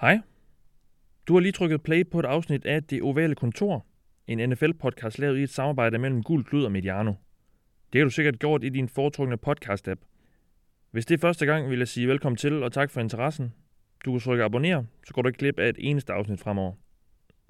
[0.00, 0.20] Hej.
[1.28, 3.86] Du har lige trykket play på et afsnit af Det Ovale Kontor,
[4.26, 7.12] en NFL-podcast lavet i et samarbejde mellem Gul Klud og Mediano.
[7.92, 10.00] Det har du sikkert gjort i din foretrukne podcast-app.
[10.90, 13.52] Hvis det er første gang, vil jeg sige velkommen til og tak for interessen.
[14.04, 16.72] Du kan trykke abonner, så går du ikke glip af et eneste afsnit fremover.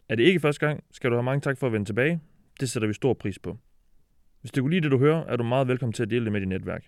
[0.09, 2.21] Er det ikke første gang, skal du have mange tak for at vende tilbage.
[2.61, 3.59] Det sætter vi stor pris på.
[4.41, 6.33] Hvis du kunne lide det, du hører, er du meget velkommen til at dele det
[6.33, 6.85] med dit netværk.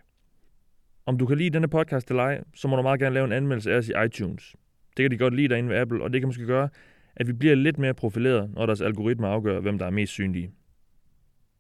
[1.07, 3.33] Om du kan lide denne podcast eller ej, så må du meget gerne lave en
[3.33, 4.57] anmeldelse af os i iTunes.
[4.97, 6.69] Det kan de godt lide derinde ved Apple, og det kan måske gøre,
[7.17, 10.51] at vi bliver lidt mere profileret, når deres algoritmer afgør, hvem der er mest synlige.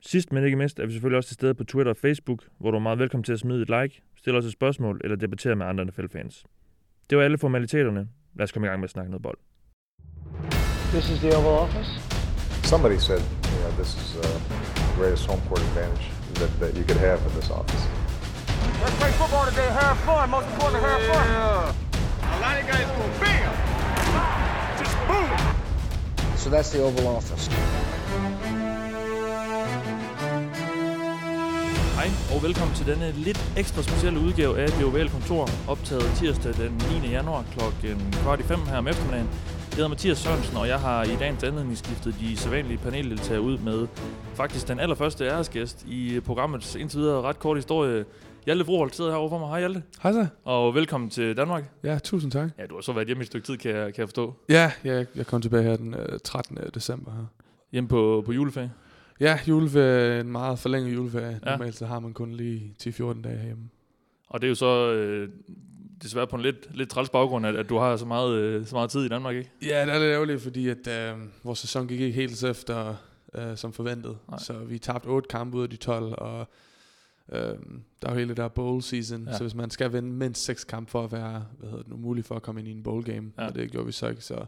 [0.00, 2.70] Sidst men ikke mindst er vi selvfølgelig også til stede på Twitter og Facebook, hvor
[2.70, 5.56] du er meget velkommen til at smide et like, stille os et spørgsmål eller debattere
[5.56, 6.44] med andre NFL-fans.
[7.10, 8.08] Det var alle formaliteterne.
[8.34, 9.38] Lad os komme i gang med at snakke noget bold.
[10.92, 11.90] This is the Oval Office.
[12.62, 14.22] Somebody said, you know, this is uh,
[14.74, 17.82] the greatest home court advantage that, that you could have in this office.
[18.82, 19.68] Let's play football today.
[19.80, 20.30] Have fun.
[20.30, 21.85] Most importantly, have fun.
[22.36, 23.52] A lot of guys go bam,
[24.78, 25.30] just boom.
[26.36, 27.50] So that's the Oval Office.
[31.94, 36.52] Hej og velkommen til denne lidt ekstra specielle udgave af Det Ovale Kontor, optaget tirsdag
[36.54, 37.08] den 9.
[37.08, 37.60] januar kl.
[38.12, 39.28] kvart i fem her om eftermiddagen.
[39.70, 43.58] Jeg hedder Mathias Sørensen, og jeg har i dagens anledning skiftet de sædvanlige paneldeltagere ud
[43.58, 43.86] med
[44.34, 48.04] faktisk den allerførste æresgæst i programmets indtil videre ret kort historie.
[48.46, 49.48] Hjalte Froholt sidder herovre for mig.
[49.48, 49.82] Hej Hjalte.
[50.02, 50.26] Hej så.
[50.44, 51.64] Og velkommen til Danmark.
[51.84, 52.50] Ja, tusind tak.
[52.58, 54.34] Ja, du har så været hjemme i et stykke tid, kan jeg, kan jeg forstå.
[54.48, 56.58] Ja, ja jeg kom tilbage her den øh, 13.
[56.74, 57.26] december her.
[57.72, 58.72] Hjemme på, på juleferie.
[59.20, 61.40] Ja, juleferie, en meget forlænget juleferie.
[61.46, 61.50] Ja.
[61.50, 63.68] Normalt så har man kun lige 10-14 dage hjemme.
[64.28, 65.28] Og det er jo så øh,
[66.02, 68.74] desværre på en lidt, lidt træls baggrund, at, at du har så meget, øh, så
[68.74, 69.50] meget tid i Danmark, ikke?
[69.62, 72.94] Ja, det er lidt ærgerligt, fordi at, øh, vores sæson gik ikke helt så efter
[73.34, 74.16] øh, som forventet.
[74.28, 74.38] Nej.
[74.38, 76.48] Så vi tabte 8 kampe ud af de 12, og
[77.32, 77.38] øh,
[78.02, 79.24] der er jo hele det der bowl season.
[79.26, 79.32] Ja.
[79.32, 81.96] Så hvis man skal vinde mindst 6 kampe for at være hvad hedder det nu,
[81.96, 83.46] mulig for at komme ind i en bowl game, Ja.
[83.46, 84.22] og det gjorde vi så ikke.
[84.22, 84.44] Så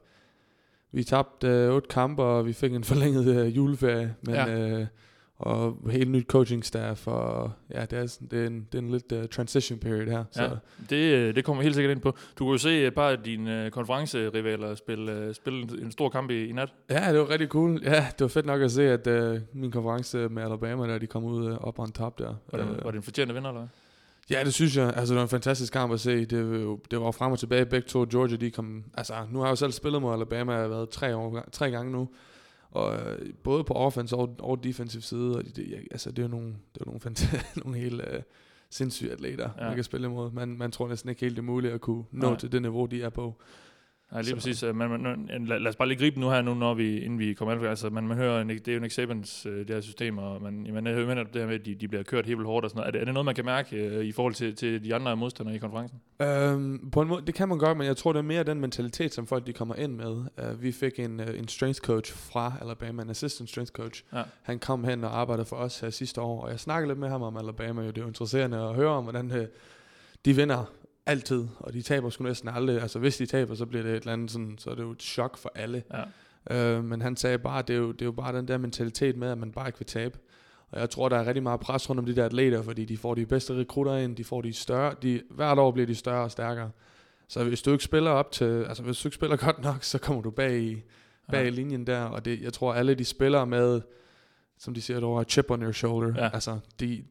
[0.93, 4.15] vi tabte øh, 8 kampe, og vi fik en forlænget øh, juleferie.
[4.23, 4.59] Men, Ja.
[4.81, 4.87] øh,
[5.39, 8.83] og helt nyt coaching staff, og ja, det er, sådan, det er en, det er
[8.83, 10.25] en lidt uh, transition period her.
[10.31, 10.43] Så.
[10.43, 10.51] Ja,
[10.91, 12.11] det, øh, det kommer helt sikkert ind på.
[12.39, 15.93] Du kunne jo se et par af dine øh, konferencerivaler spille, øh, spille en, en
[15.93, 16.73] stor kamp i, i nat.
[16.91, 17.81] Ja, det var rigtig cool.
[17.85, 21.07] Ja, det var fedt nok at se, at uh, min konference med Alabama, der de
[21.07, 22.35] kom ud uh, op on top der.
[22.53, 23.67] Var det, Øh, var det en fortjent vinder, eller?
[24.31, 24.93] Ja, det synes jeg.
[24.97, 26.25] Altså, det var en fantastisk kamp at se.
[26.25, 27.67] Det, det var frem og tilbage.
[27.67, 28.85] Begge to, Georgia, de kom...
[28.95, 30.53] Altså, nu har jeg jo selv spillet mod Alabama.
[30.53, 32.09] Jeg har været tre, år, tre gange nu.
[32.71, 35.37] Og øh, både på offense og, og defensive side.
[35.37, 38.23] Og det, det, altså, det er jo nogle, det er nogle, fant- nogle helt øh,
[38.71, 39.65] sindssyge atleter, ja.
[39.65, 40.31] man kan spille imod.
[40.31, 42.39] Man, man tror næsten ikke helt, det er muligt at kunne nå Nej.
[42.39, 43.35] til det niveau, de er på.
[44.13, 44.63] Nej, lige Så- præcis.
[44.63, 46.99] øh, Men, men, men, lad, lad os bare lige gribe nu her, nu, når vi,
[47.01, 47.67] inden vi kommer ind.
[47.67, 50.43] Altså, man, man hører, en, det er jo Nick Sabans øh, det her system, og
[50.43, 52.79] man, man hører det her med, at de, de bliver kørt helt hårdt og sådan
[52.81, 52.89] noget.
[52.89, 55.17] Er det, er det noget, man kan mærke øh, i forhold til, til de andre
[55.17, 56.01] modstandere i konferencen?
[56.23, 58.61] Øhm, på en måde, det kan man godt, men jeg tror, det er mere den
[58.61, 60.11] mentalitet, som folk de kommer ind med.
[60.53, 64.05] Uh, vi fik en, uh, en strength coach fra Alabama, en assistant strength coach.
[64.13, 64.23] Ja.
[64.43, 67.09] Han kom hen og arbejdede for os her sidste år, og jeg snakkede lidt med
[67.09, 67.83] ham om Alabama.
[67.83, 67.89] Jo.
[67.89, 69.37] Det er jo interesserende at høre om, hvordan uh,
[70.25, 70.65] de vinder
[71.09, 72.83] altid, og de taber sgu næsten aldrig.
[72.83, 74.91] Altså hvis de taber, så bliver det et eller andet sådan, så er det jo
[74.91, 75.83] et chok for alle.
[76.51, 76.77] Ja.
[76.77, 79.17] Øh, men han sagde bare, det er, jo, det er jo bare den der mentalitet
[79.17, 80.19] med, at man bare ikke vil tabe.
[80.71, 82.97] Og jeg tror, der er rigtig meget pres rundt om de der atleter, fordi de
[82.97, 86.23] får de bedste rekrutter ind, de får de større, de, hvert år bliver de større
[86.25, 86.71] og stærkere.
[87.29, 89.99] Så hvis du ikke spiller op til, altså hvis du ikke spiller godt nok, så
[89.99, 90.83] kommer du bag i,
[91.31, 91.49] bag Ja.
[91.49, 93.81] linjen der, og det, jeg tror alle de spiller med,
[94.59, 96.25] som de siger derovre, chip on your shoulder.
[96.25, 96.31] Ja.
[96.33, 97.05] Altså, de,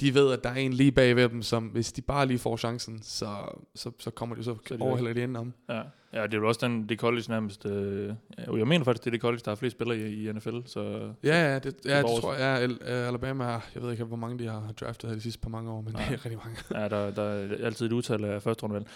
[0.00, 2.38] de ved, at der er en lige bag ved dem, som hvis de bare lige
[2.38, 3.26] får chancen, så,
[3.74, 5.52] så, så kommer de så, Så de overhælder de ind om.
[5.68, 5.82] Ja.
[6.12, 7.66] ja, det er jo også den, det college nærmest.
[7.66, 10.58] Øh, jeg mener faktisk, det er det college, der har flest spillere i, i NFL.
[10.66, 12.70] Så, Ja, ja, det, ja, det tror jeg.
[12.84, 15.40] Ja, øh, Alabama, er- jeg ved ikke, hvor mange de har draftet her de sidste
[15.40, 16.02] par mange år, men Nej.
[16.08, 16.80] det er rigtig mange.
[16.82, 18.86] Ja, der, der er altid et udtal af første rundevalg.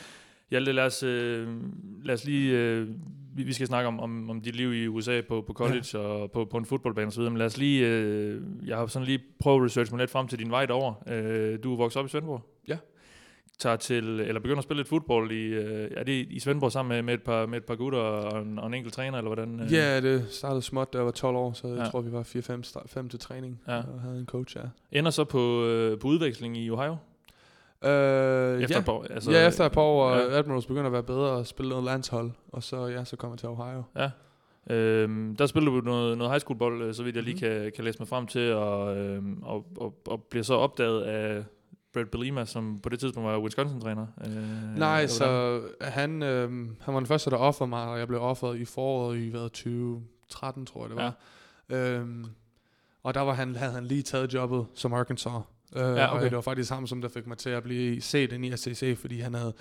[0.51, 1.49] Hjalte, lad os, øh,
[2.05, 2.59] lad os lige...
[2.59, 2.89] Øh,
[3.35, 5.99] vi, vi skal snakke om, om, om dit liv i USA på, på college ja.
[5.99, 7.87] og på, på en fodboldbane osv., men lad os lige...
[7.87, 10.95] Øh, jeg har sådan lige prøvet at researche mig lidt frem til din vej derover.
[11.09, 12.41] Øh, du er vokset op i Svendborg?
[12.69, 12.77] Ja.
[13.59, 16.89] Tager til, eller begynder at spille lidt fodbold i, øh, er det i Svendborg sammen
[16.97, 19.29] med, med, et par, med et par gutter og en, og en enkelt træner, eller
[19.35, 19.61] hvordan?
[19.61, 19.73] øh?
[19.73, 21.85] Ja, det startede småt, da jeg var 12 år, så jeg Ja.
[21.85, 22.23] tror, vi var
[23.03, 23.77] 4-5 til træning Ja.
[23.77, 24.63] og havde en coach, ja.
[24.99, 26.97] Ender så på, øh, på udveksling i Ohio?
[27.85, 28.93] Øh, Efter ja.
[28.93, 30.39] år, altså, ja, efter et par år, og ja.
[30.39, 33.39] Admirals begynder at være bedre og spille noget landshold, og så, ja, så kom jeg
[33.39, 33.83] til Ohio.
[33.97, 34.11] Ja.
[34.75, 37.41] Øhm, der spiller du noget, noget high school bold, øh, så vidt jeg lige Mhm.
[37.63, 41.45] kan, kan læse mig frem til, og, øhm, og, og, og bliver så opdaget af
[41.93, 44.07] Brett Belima, som på det tidspunkt var Wisconsin-træner.
[44.27, 48.21] Øh, Nej, så han, øh, han var den første, der offerede mig, og jeg blev
[48.23, 51.15] offeret i foråret i hvad, 2013, tror jeg det var.
[51.71, 51.77] Ja.
[51.99, 52.25] Øhm,
[53.03, 55.33] og der var han, havde han lige taget jobbet som Arkansas.
[55.77, 56.17] Øh, Ja, okay.
[56.25, 58.57] Og det var faktisk ham, som der fik mig til at blive set ind i
[58.57, 59.53] SCC, fordi han havde,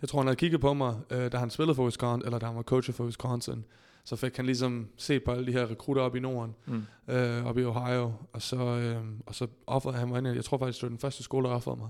[0.00, 2.46] Jeg tror, han havde kigget på mig, øh, da han spillede for Wisconsin, eller da
[2.46, 3.64] han var coach for Wisconsin.
[4.04, 6.82] Så fik han ligesom set på alle de her rekrutter op i Norden, Mm.
[7.08, 10.28] øh, op i Ohio, og så, øh, og så offerede han mig ind.
[10.28, 11.88] Jeg tror faktisk, det var den første skole, der offerede mig.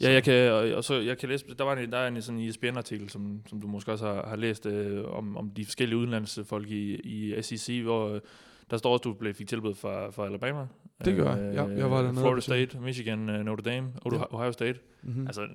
[0.00, 2.22] Ja, jeg kan, og, og så, jeg kan læse, der var en, der er en
[2.22, 5.98] sådan ESPN-artikel, som, som du måske også har, har læst, øh, om, om de forskellige
[5.98, 8.20] udenlandsfolk i, i SEC, hvor øh,
[8.70, 10.66] der står også, at du blev, fik tilbud fra, fra Alabama.
[11.04, 11.54] Det gør jeg.
[11.54, 13.88] Ja, jeg var dernede Florida State, Michigan, øh, Notre Dame,
[14.30, 14.78] Ohio, State.
[15.02, 15.26] Mm-hmm.
[15.26, 15.46] Altså,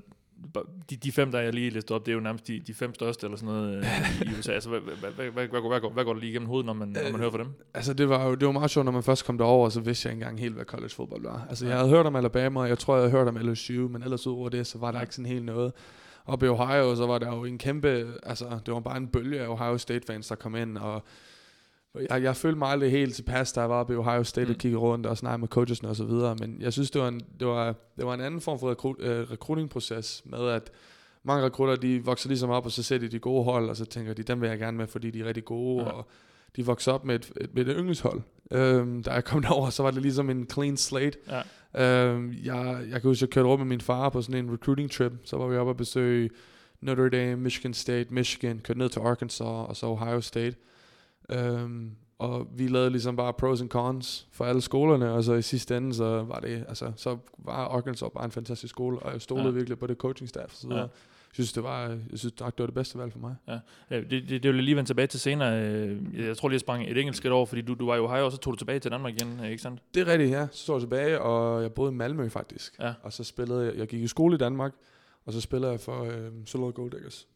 [0.89, 2.93] de, de fem, der jeg lige læste op, det er jo nærmest de, de fem
[2.93, 4.51] største eller sådan noget øh, i USA.
[4.51, 6.87] Altså, hvad, hvad, hvad, hvad, hvad, går, hvad går der lige igennem hovedet, når man,
[6.87, 7.47] når man Øh, hører fra dem?
[7.73, 10.07] Altså det var jo det var meget sjovt, når man først kom derover, så vidste
[10.07, 11.45] jeg ikke engang helt, hvad college fodbold var.
[11.49, 14.03] Altså jeg havde hørt om Alabama, og jeg tror, jeg havde hørt om LSU, men
[14.03, 15.73] ellers ud over det, så var der ikke sådan helt noget.
[16.25, 19.41] Oppe i Ohio, så var der jo en kæmpe, altså det var bare en bølge
[19.41, 21.03] af Ohio State fans, der kom ind, og
[22.09, 24.51] jeg, jeg følte mig aldrig helt tilpas, da jeg var oppe i Ohio State mm.
[24.51, 27.07] Og kiggede rundt og snakkede med coachesne og så videre, men jeg synes, det var
[27.07, 30.71] en, det var, det var en anden form for rekrut, øh, recruiting-proces med, at
[31.23, 33.85] mange rekrutter, de vokser ligesom op, og så ser de de gode hold, og så
[33.85, 35.89] tænker de, dem vil jeg gerne med, fordi de er rigtig gode, ja.
[35.89, 36.07] og
[36.55, 38.21] de vokser op med et, et, med et yndlingshold.
[38.51, 41.17] Øhm, da jeg kom derover, så var det ligesom en clean slate.
[41.75, 42.05] Ja.
[42.07, 44.91] Øhm, jeg, jeg kan huske, jeg kørte rundt med min far på sådan en recruiting
[44.91, 46.29] trip, så var vi oppe og besøge
[46.81, 50.55] Notre Dame, Michigan State, Michigan, kørte ned til Arkansas, og så Ohio State.
[51.31, 55.41] Øhm, og vi lavede ligesom bare pros and cons for alle skolerne, og så i
[55.41, 59.21] sidste ende, så var det, altså, så var Arkansas bare en fantastisk skole, og jeg
[59.21, 59.49] stolede Ja.
[59.51, 59.55] ja.
[59.55, 60.79] virkelig på det coaching staff og så videre.
[60.81, 60.85] Ja.
[60.85, 60.91] Ja.
[61.31, 63.35] Jeg synes, det var, jeg synes, det var det bedste valg for mig.
[63.47, 65.61] Ja, det, det, det vil jeg lige vende tilbage til senere.
[65.65, 65.97] Øh,
[66.27, 68.25] Jeg tror lige, jeg sprang et enkelt skridt over, fordi du, du var i Ohio,
[68.25, 69.81] og så tog du tilbage til Danmark igen, ikke sandt?
[69.93, 70.47] Det er rigtigt, ja.
[70.51, 72.75] Så står jeg tilbage, og jeg boede i Malmø faktisk.
[72.79, 72.93] Ja.
[73.03, 74.71] Og så spillede jeg, jeg gik i skole i Danmark,
[75.25, 77.27] og så spillede jeg for øh, Solid Gold Diggers.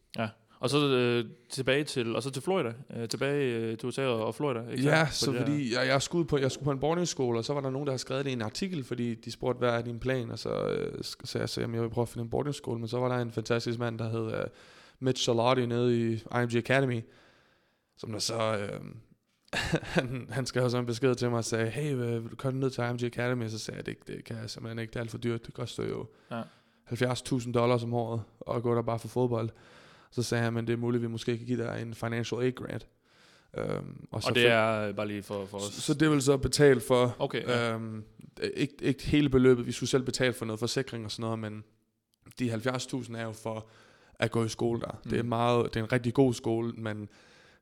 [0.60, 4.34] Og så øh, tilbage til, og så til Florida, øh, tilbage øh, til USA og
[4.34, 5.14] Florida, ikke Ja, sandt?
[5.14, 7.70] så fordi jeg, jeg, skulle på, jeg skulle på en boardingskole, og så var der
[7.70, 10.30] nogen, der havde skrevet det i en artikel, fordi de spurgte, hvad er din plan?
[10.30, 12.88] Og så øh, sagde jeg, så, jamen, jeg vil prøve at finde en boardingskole, men
[12.88, 14.44] så var der en fantastisk mand, der hed øh,
[15.00, 17.00] Mitch Salati nede i IMG Academy,
[17.96, 18.56] som der så...
[18.58, 18.80] Øh,
[19.96, 22.70] han, han skrev så en besked til mig og sagde, hey, vil du komme ned
[22.70, 23.44] til IMG Academy?
[23.44, 25.46] Og så sagde jeg, det, det kan jeg simpelthen ikke, det er alt for dyrt,
[25.46, 26.42] det koster jo Ja.
[26.92, 28.22] 70.000 dollars om året
[28.56, 29.50] at gå der bare for fodbold.
[30.10, 32.52] Så sagde han, men det er muligt, vi måske kan give dig en financial aid
[32.52, 32.86] grant.
[33.78, 35.62] Um, Og så det fik- er øh, bare lige for, for os.
[35.62, 37.72] så, så det vil så betale for, Okay, ja.
[37.74, 38.04] øhm,
[38.54, 41.64] ikke, ikke hele beløbet, vi skulle selv betale for noget forsikring og sådan noget, men
[42.38, 43.66] de 70.000 er jo for
[44.18, 45.00] at gå i skole der.
[45.04, 45.10] Mm.
[45.10, 45.28] Det, er Mm.
[45.28, 47.08] meget, det er en rigtig god skole, men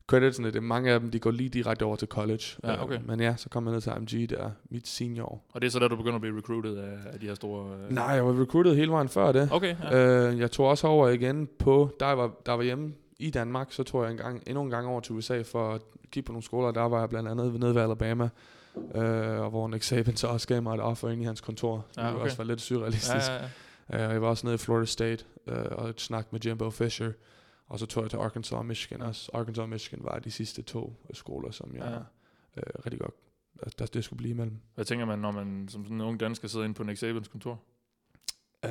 [0.06, 2.44] creditsene, det er mange af dem, de går lige direkte over til college.
[2.64, 2.94] Ja, okay.
[2.94, 5.40] Øh, men ja, så kom jeg ned til AMG der, mit senior.
[5.52, 7.76] Og det er så der, du begynder at blive recruited af, af de her store...
[7.76, 7.94] Øh...
[7.94, 9.48] Nej, jeg var recruited hele vejen før det.
[9.52, 10.28] Okay, ja.
[10.30, 13.82] Øh, jeg tog også over igen på, der var, der var hjemme i Danmark, så
[13.82, 15.80] tog jeg en gang, endnu en gang over til USA for at
[16.10, 16.70] kigge på nogle skoler.
[16.70, 18.28] Der var jeg blandt andet nede ved Alabama,
[18.94, 21.86] øh, og hvor Nick Saban så også gav mig et offer ind i hans kontor.
[21.96, 22.24] Ja, Det var okay.
[22.24, 23.28] også var lidt surrealistisk.
[23.28, 23.42] ja, ja,
[23.92, 24.06] ja.
[24.06, 27.10] Øh, jeg var også nede i Florida State øh, og snakkede med Jimbo Fisher.
[27.74, 29.30] Og så tog jeg til Arkansas og Michigan også.
[29.34, 32.60] Arkansas og Michigan var de sidste to skoler, som jeg Ja.
[32.60, 33.14] øh, rigtig godt,
[33.78, 34.56] der, det skulle blive imellem.
[34.74, 37.28] Hvad tænker man, når man som sådan en ung dansker sidder inde på Nick Sabans
[37.28, 37.60] kontor?
[38.64, 38.70] Øh,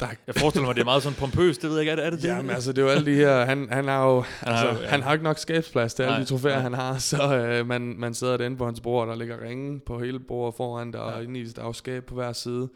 [0.00, 2.04] der, Jeg forestiller mig, det er meget sådan pompøst, det ved jeg ikke, er det
[2.06, 2.22] er det?
[2.22, 2.28] det?
[2.28, 4.88] Jamen altså, det er jo alle de her, han, han har jo, altså, ja.
[4.88, 6.62] han har ikke nok skabsplads til alle Nej, de trofæer, nej.
[6.62, 9.98] han har, så øh, man, man sidder derinde på hans bord, der ligger ringe på
[9.98, 11.16] hele bordet foran, der Ja.
[11.16, 11.20] ja.
[11.22, 12.68] inde i der er jo skab på hver side,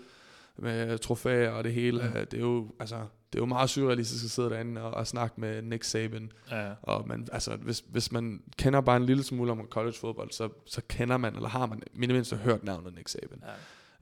[0.59, 2.19] med trofæer og det hele, Ja.
[2.19, 2.25] ja.
[2.25, 2.97] det er jo, altså,
[3.35, 6.71] det er jo meget surrealistisk at sidde derinde og, og snakke med Nick Saban, Ja,
[6.83, 10.49] og man, altså, hvis, hvis man kender bare en lille smule om college fodbold, så,
[10.67, 13.43] så kender man, eller har man i det mindste hørt navnet Nick Saban.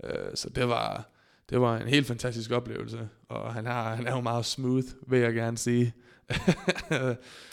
[0.03, 0.29] ja.
[0.29, 1.09] Øh, så det var,
[1.51, 5.21] det var en helt fantastisk oplevelse, og han, har, han er jo meget smooth, vil
[5.21, 5.95] jeg gerne sige.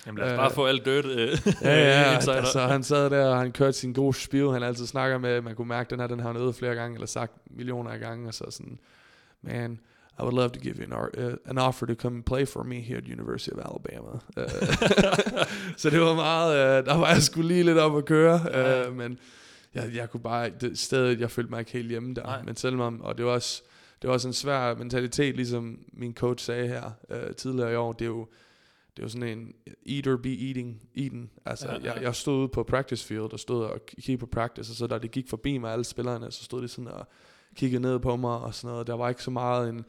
[0.06, 3.38] Jamen lad os bare få alt dødt øh, ja, ja, altså han sad der, og
[3.40, 6.20] han kørte sin gode spiv, han altid snakker med, man kunne mærke, den her, den
[6.20, 8.80] har han øvet flere gange, eller sagt millioner af gange, og så sådan,
[9.42, 9.80] man,
[10.20, 12.76] I would love to give you an, uh, an offer to come play for me
[12.76, 14.12] here at University of Alabama.
[14.38, 14.44] Uh,
[15.82, 18.88] så det var meget, uh, der var jeg skulle lige lidt op at køre, Ja.
[18.90, 19.20] uh, men
[19.74, 22.42] jeg, jeg kunne bare, det stedet, jeg følte mig ikke helt hjemme der, Nej.
[22.44, 23.64] men selvom, og det var også,
[24.02, 27.94] det var også en svær mentalitet, ligesom min coach sagde her uh, tidligere i år,
[27.94, 28.28] det er jo,
[28.98, 29.54] det jo sådan en
[29.88, 31.30] eat or be eating, eaten.
[31.46, 31.94] Altså, Ja, ja, ja.
[31.94, 34.88] Jeg, jeg stod ude på practice field og stod og kiggede på practice, og så
[34.88, 37.08] da det gik forbi mig, alle spillerne, så stod de sådan og
[37.56, 38.88] kiggede ned på mig og sådan noget.
[38.88, 39.86] Der var ikke så meget en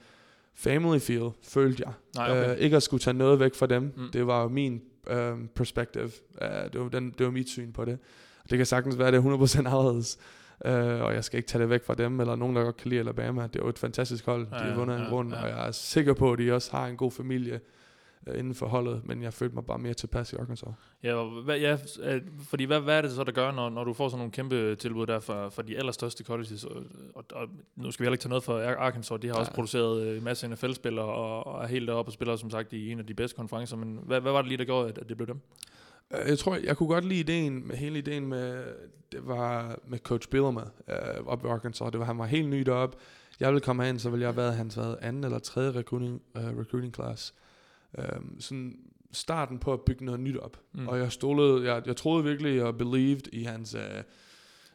[0.54, 1.92] family feel, følte jeg.
[2.14, 2.50] Nej, okay.
[2.50, 3.83] Øh, ikke at skulle tage noget væk fra dem.
[3.97, 4.11] Mm.
[4.12, 6.11] Det var min um, perspective.
[6.42, 7.99] Uh, det, var den, det var mit syn på det.
[8.50, 10.19] Det kan sagtens være, at det er 100% anderledes.
[10.64, 10.71] Uh,
[11.07, 13.00] og jeg skal ikke tage det væk fra dem, eller nogen, der godt kan lide
[13.00, 13.42] Alabama.
[13.42, 14.47] Det er jo et fantastisk hold.
[14.47, 15.42] De har ja, vundet en ja, grund, ja.
[15.42, 17.61] og jeg er sikker på, at de også har en god familie
[18.27, 20.69] øh, inden for holdet, men jeg følte mig bare mere tilpas i Arkansas.
[21.03, 23.93] Ja, hvad, ja øh, fordi hvad, hvad er det så, der gør, når, når du
[23.93, 26.65] får sådan nogle kæmpe tilbud der fra, fra de allerstørste colleges?
[26.65, 26.83] Og,
[27.15, 29.41] og, og nu skal vi heller ikke tage noget for Arkansas, de har ja.
[29.41, 32.73] også produceret øh, en masse NFL-spillere og, og er helt deroppe og spiller som sagt
[32.73, 34.99] i en af de bedste konferencer, men hvad, hvad var det lige, der gjorde, at,
[34.99, 35.41] at det blev dem?
[36.11, 38.65] Øh, Jeg tror, jeg kunne godt lide ideen, med hele ideen med,
[39.12, 41.91] det var med Coach Bielema øh, op i Arkansas.
[41.91, 42.97] Det var, han var helt ny deroppe.
[43.41, 46.23] Jeg ville komme hen, så ville jeg have været hans hvad, anden eller tredje recruiting,
[46.35, 47.35] uh, recruiting class.
[47.99, 48.78] Um, sådan
[49.12, 50.61] starten på at bygge noget nyt op.
[50.73, 50.88] Mm.
[50.88, 53.80] Og jeg stolede, jeg, jeg troede virkelig og believed i hans, uh,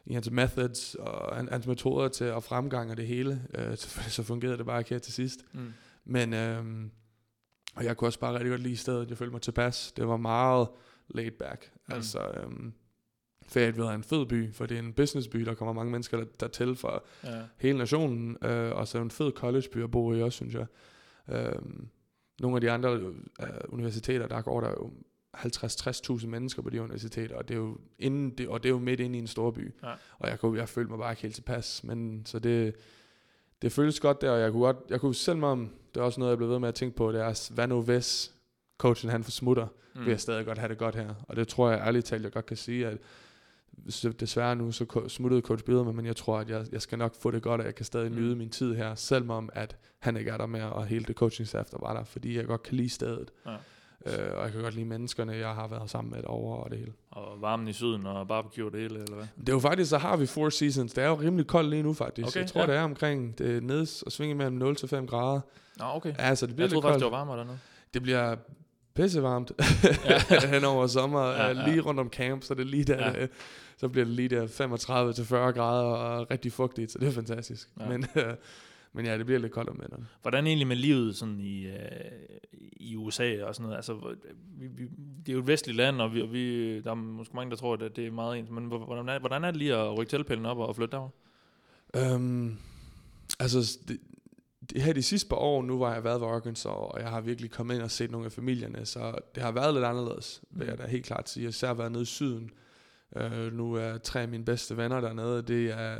[0.06, 2.52] i hans methods og han, hans metoder til at
[2.90, 3.42] og det hele.
[3.58, 5.44] Uh, selvfølgelig så fungerede det bare ikke her til sidst.
[5.52, 5.72] Mm.
[6.04, 6.90] Men øhm,
[7.76, 9.10] og jeg kunne også bare rigtig godt lide stedet.
[9.10, 9.92] Jeg følte mig tilpas.
[9.96, 10.68] Det var meget
[11.08, 11.72] laid back.
[11.88, 11.94] Mm.
[11.94, 12.72] Altså, øhm,
[13.48, 16.24] Fayetteville er en fed by, for det er en businessby, der kommer mange mennesker der,
[16.40, 17.42] der til fra Ja.
[17.58, 20.66] hele nationen, øh, og så en fed collegeby at bo i også, synes jeg.
[21.28, 21.88] Øhm,
[22.40, 24.90] nogle af de andre øh, universiteter, der går der jo
[25.36, 28.78] 50-60.000 mennesker på de universiteter, og det er jo, inden det, og det er jo
[28.78, 29.74] midt inde i en stor by.
[29.82, 29.92] Ja.
[30.18, 32.74] Og jeg, kunne, jeg følte mig bare ikke helt tilpas, men så det,
[33.62, 36.20] det føles godt der, og jeg kunne godt, jeg kunne selv om, det er også
[36.20, 38.34] noget, jeg blev ved med at tænke på, det er, hvad nu hvis
[38.78, 40.00] coachen han forsmutter, mm.
[40.00, 41.14] vil jeg stadig godt have det godt her.
[41.22, 42.98] Og det tror jeg ærligt talt, jeg godt kan sige, at
[43.88, 47.14] så desværre nu, så smuttede coach Bielema, men jeg tror, at jeg, jeg skal nok
[47.14, 48.16] få det godt, og jeg kan stadig Mm.
[48.18, 51.48] nyde min tid her, selvom at han ikke er der mere, og hele det coaching
[51.48, 53.30] staff, der var der, fordi jeg godt kan lide stedet.
[53.46, 53.52] Ja.
[54.06, 56.78] Øh, og jeg kan godt lide menneskerne, jeg har været sammen med over og det
[56.78, 56.92] hele.
[57.10, 59.26] Og varmen i syden og barbecue og det hele, eller hvad?
[59.40, 60.92] Det er jo faktisk, så har vi Four Seasons.
[60.92, 62.28] Det er jo rimelig koldt lige nu faktisk.
[62.28, 62.66] Okay, jeg tror, ja.
[62.66, 65.40] det er omkring det er neds og svinge mellem 0 til 5 grader.
[65.78, 66.14] Nå, okay.
[66.18, 66.92] Ja, så det bliver Jeg troede koldt.
[66.94, 67.58] faktisk, det var varmere dernede.
[67.94, 68.36] Det bliver
[68.94, 69.52] pissevarmt
[70.04, 70.46] Ja.
[70.54, 71.22] hen over sommer.
[71.26, 71.60] Ja, ja.
[71.60, 71.68] ja.
[71.68, 73.26] Lige rundt om camp, så det er lige der, Ja.
[73.76, 77.12] Så bliver det lige der 35 til 40 grader og rigtig fugtigt, så det er
[77.12, 77.70] fantastisk.
[77.80, 77.88] Ja.
[77.88, 78.34] Men, øh,
[78.92, 80.08] men ja, det bliver lidt koldt om vinteren.
[80.22, 81.74] Hvordan egentlig med livet sådan i, øh,
[82.76, 83.76] i USA og sådan noget?
[83.76, 84.16] Altså,
[84.58, 84.82] vi, vi,
[85.26, 87.56] det er jo et vestligt land, og, vi, og vi, der er måske mange, der
[87.56, 88.50] tror, at det er meget ens.
[88.50, 91.10] Men hvor- hvordan er, hvordan er det lige at rykke teltpælen op og flytte derover?
[92.14, 92.58] Um,
[93.40, 94.00] altså, det,
[94.70, 97.20] det her de sidste par år, nu var jeg været ved Arkansas, og jeg har
[97.20, 100.66] virkelig kommet ind og set nogle af familierne, så det har været lidt anderledes, vil
[100.66, 101.42] jeg da helt klart sige.
[101.42, 102.50] Jeg har især været nede i syden.
[103.20, 105.96] Uh, nu er tre af mine bedste venner dernede, det er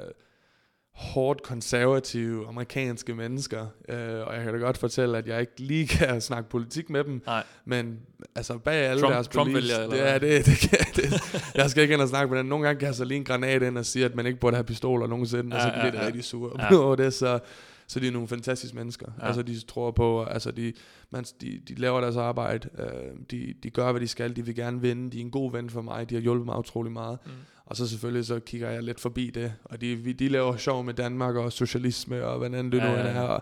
[0.95, 5.87] hårdt konservative amerikanske mennesker, uh, og jeg kan da godt fortælle, at jeg ikke lige
[5.99, 7.43] kan snakke politik med dem, Nej.
[7.65, 7.99] men
[8.37, 11.43] altså bag alle Trump- deres Trump beliefs, vælger, eller det er det, det, kan, det,
[11.55, 12.47] jeg skal ikke ind og snakke med den.
[12.47, 14.57] Nogle gange kan jeg så lige en granat ind og sige, at man ikke burde
[14.57, 16.07] have pistoler nogensinde, og så Ja, bliver ja, det ja.
[16.07, 16.77] rigtig sure Ja.
[16.85, 17.39] over det, så,
[17.89, 19.07] så de er nogle fantastiske mennesker.
[19.21, 19.27] Ja.
[19.27, 20.73] Altså de tror på, altså de,
[21.11, 24.55] man, de, de laver deres arbejde, øh, de, de gør, hvad de skal, de vil
[24.55, 27.19] gerne vinde, de er en god ven for mig, de har hjulpet mig utrolig meget.
[27.27, 27.31] Mm.
[27.67, 30.85] Og så selvfølgelig så kigger jeg lidt forbi det, og de, vi- de laver sjov
[30.85, 33.35] med Danmark og socialisme og hvad end det Ja, nu ja, ja.
[33.35, 33.41] er.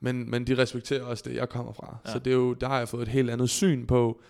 [0.00, 1.96] Men, men de respekterer også det, jeg kommer fra.
[2.06, 2.12] Ja.
[2.12, 4.20] Så det er jo, der har jeg fået et helt andet syn på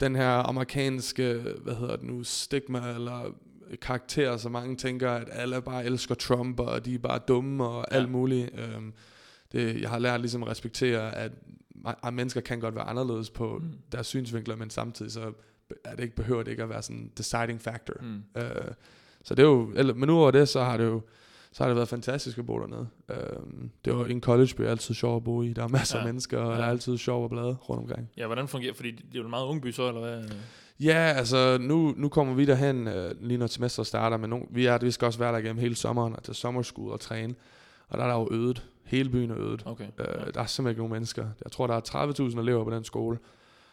[0.00, 3.34] den her amerikanske, hvad hedder det nu, stigma eller
[3.82, 7.84] karakter, så mange tænker, at alle bare elsker Trump, og de er bare dumme og
[7.90, 7.96] Ja.
[7.96, 8.50] alt muligt.
[8.58, 8.92] Øhm,
[9.52, 11.32] det, jeg har lært ligesom at respektere, at,
[12.04, 13.72] at mennesker kan godt være anderledes på Mm.
[13.92, 15.32] deres synsvinkler, men samtidig så
[15.84, 17.94] er det ikke, behøver det ikke at være sådan en deciding factor.
[18.00, 18.22] Mm.
[18.36, 18.50] Øh,
[19.24, 21.00] så det er jo, eller, men udover det, så har det jo
[21.52, 22.88] så har det været fantastisk at bo dernede.
[23.10, 23.16] Øh,
[23.84, 25.52] det var en collegeby altid sjov at bo i.
[25.52, 26.02] Der er masser Ja.
[26.04, 26.58] af mennesker, og Ja.
[26.58, 28.08] der er altid sjov at blade rundt omkring.
[28.16, 30.24] Ja, hvordan fungerer Fordi det er jo en meget ung by så, eller hvad?
[30.80, 34.66] Ja, altså nu, nu kommer vi derhen, øh, lige når semesteret starter, men nu, vi,
[34.66, 37.34] er, vi skal også være der igennem hele sommeren og til sommerskud og træne.
[37.88, 38.66] Og der er der jo ødet.
[38.84, 39.62] Hele byen er ødet.
[39.66, 39.86] Okay.
[39.98, 41.28] Øh, der er simpelthen ikke nogen mennesker.
[41.44, 43.18] Jeg tror, der er 30.000 elever på den skole.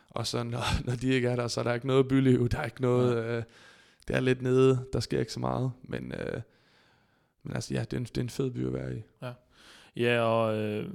[0.09, 2.49] Og så når, når de ikke er der, så er der ikke noget byliv.
[2.49, 3.25] Der er ikke noget...
[3.25, 3.43] Øh,
[4.07, 4.85] det er lidt nede.
[4.93, 5.71] Der sker ikke så meget.
[5.83, 6.41] Men, øh,
[7.43, 9.01] men altså, ja, det er, en, det er en fed by at være i.
[9.95, 10.89] Ja, og øh,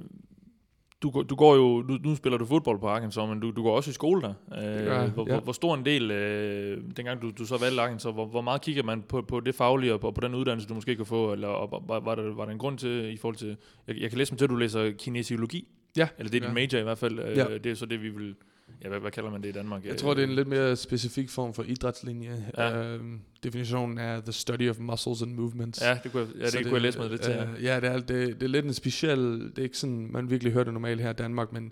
[1.03, 3.75] du, du går jo, nu, nu spiller du fodbold på Arkansas, men du, du går
[3.75, 4.29] også i skole der.
[4.29, 5.33] Øh, hvor, ja.
[5.33, 8.61] hvor, hvor stor en del, øh, dengang du, du så valgte Arkansas, hvor, hvor meget
[8.61, 11.33] kigger man på, på det faglige og på, på den uddannelse, du måske kan få,
[11.33, 14.09] eller og, var, var, der, var der en grund til, i forhold til, jeg, jeg
[14.09, 16.67] kan læse mig til, at du læser kinesiologi, Ja, eller det er din ja.
[16.67, 17.45] major i hvert fald, øh, Ja.
[17.57, 18.35] det er så det, vi vil,
[18.83, 19.85] ja, hvad, hvad kalder man det i Danmark?
[19.85, 22.51] Jeg tror, det er en lidt mere specifik form for idrætslinje.
[22.57, 22.83] Ja.
[22.83, 25.81] Øhm, definitionen er the study of muscles and movements.
[25.81, 27.33] Ja, det kunne jeg, ja, det, det kunne jeg læse mig lidt til.
[27.33, 27.45] ja.
[27.45, 30.29] Øh, ja, det er, det, det er lidt en speciel, det er ikke sådan, man
[30.29, 31.71] virkelig hører det normalt her i Danmark, men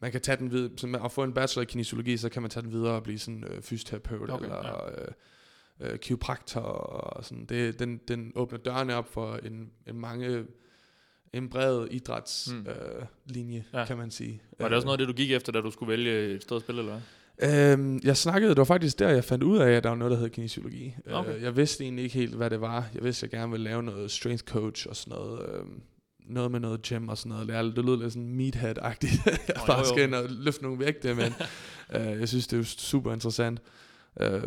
[0.00, 2.42] man kan tage den videre, så man, at få en bachelor i kinesiologi, så kan
[2.42, 7.24] man tage den videre og blive sådan øh, fysioterapeut Okay, eller øh, øh, kiropraktor og
[7.24, 7.44] sådan.
[7.44, 10.44] Det, den, den åbner dørene op for en, en mange
[11.38, 12.64] en bred idrætslinje,
[13.36, 13.54] Mm.
[13.56, 13.84] øh, Ja.
[13.86, 14.40] kan man sige.
[14.60, 16.56] Var det også noget af det, du gik efter, da du skulle vælge et sted
[16.56, 17.72] at spille, eller hvad?
[17.72, 20.10] Øhm, jeg snakkede, det var faktisk der, jeg fandt ud af, at der var noget,
[20.12, 20.94] der hed kinesiologi.
[21.10, 21.36] Okay.
[21.36, 22.88] Øh, jeg vidste egentlig ikke helt, hvad det var.
[22.94, 25.40] Jeg vidste, at jeg gerne ville lave noget strength coach og sådan noget.
[25.48, 25.80] Øhm,
[26.26, 27.48] noget med noget gym og sådan noget.
[27.48, 29.26] Det, det lød lidt sådan meathead-agtigt.
[29.48, 29.84] jeg jo, bare jo.
[29.84, 31.32] skal ind og løfte nogle vægte, men
[31.96, 33.60] øh, jeg synes, det er jo super interessant.
[34.20, 34.42] Øh,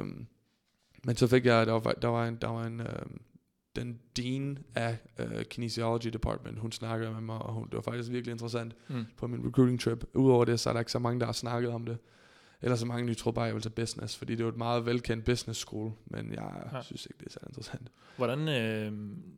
[1.03, 2.87] men så fik jeg, der var, der var en, der var en øh,
[3.75, 8.11] den dean af øh, kinesiology department, hun snakkede med mig, og hun, det var faktisk
[8.11, 9.05] virkelig interessant Mm.
[9.17, 10.03] på min recruiting trip.
[10.13, 11.97] Udover det, så er der ikke så mange, der har snakket om det.
[12.61, 14.57] Eller så mange, de tror bare, jeg vil tage business, fordi det er jo et
[14.57, 16.81] meget velkendt business school, men jeg Ja.
[16.81, 17.91] synes ikke, det er så interessant.
[18.17, 18.91] Hvordan, øh,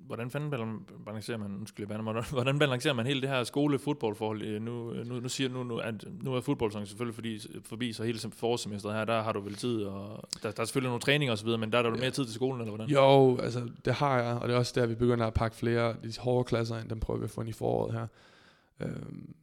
[0.07, 4.41] hvordan fanden balan- balancerer man, undskyld, hvordan, hvordan balancerer man hele det her skole-fodboldforhold?
[4.41, 8.03] Øh, Nu, nu, nu siger nu, nu, at nu er fodboldsæsonen selvfølgelig fordi, forbi, så
[8.03, 11.01] hele sem- forårssemesteret her, der har du vel tid, og der, der er selvfølgelig nogle
[11.01, 11.95] træninger osv., men der er der ja.
[11.95, 12.89] Mere tid til skolen, eller hvordan?
[12.93, 15.95] Jo, altså det har jeg, og det er også der, vi begynder at pakke flere
[16.03, 18.07] de hårde klasser ind, dem prøver vi at få ind i foråret her.
[18.79, 19.33] Øhm,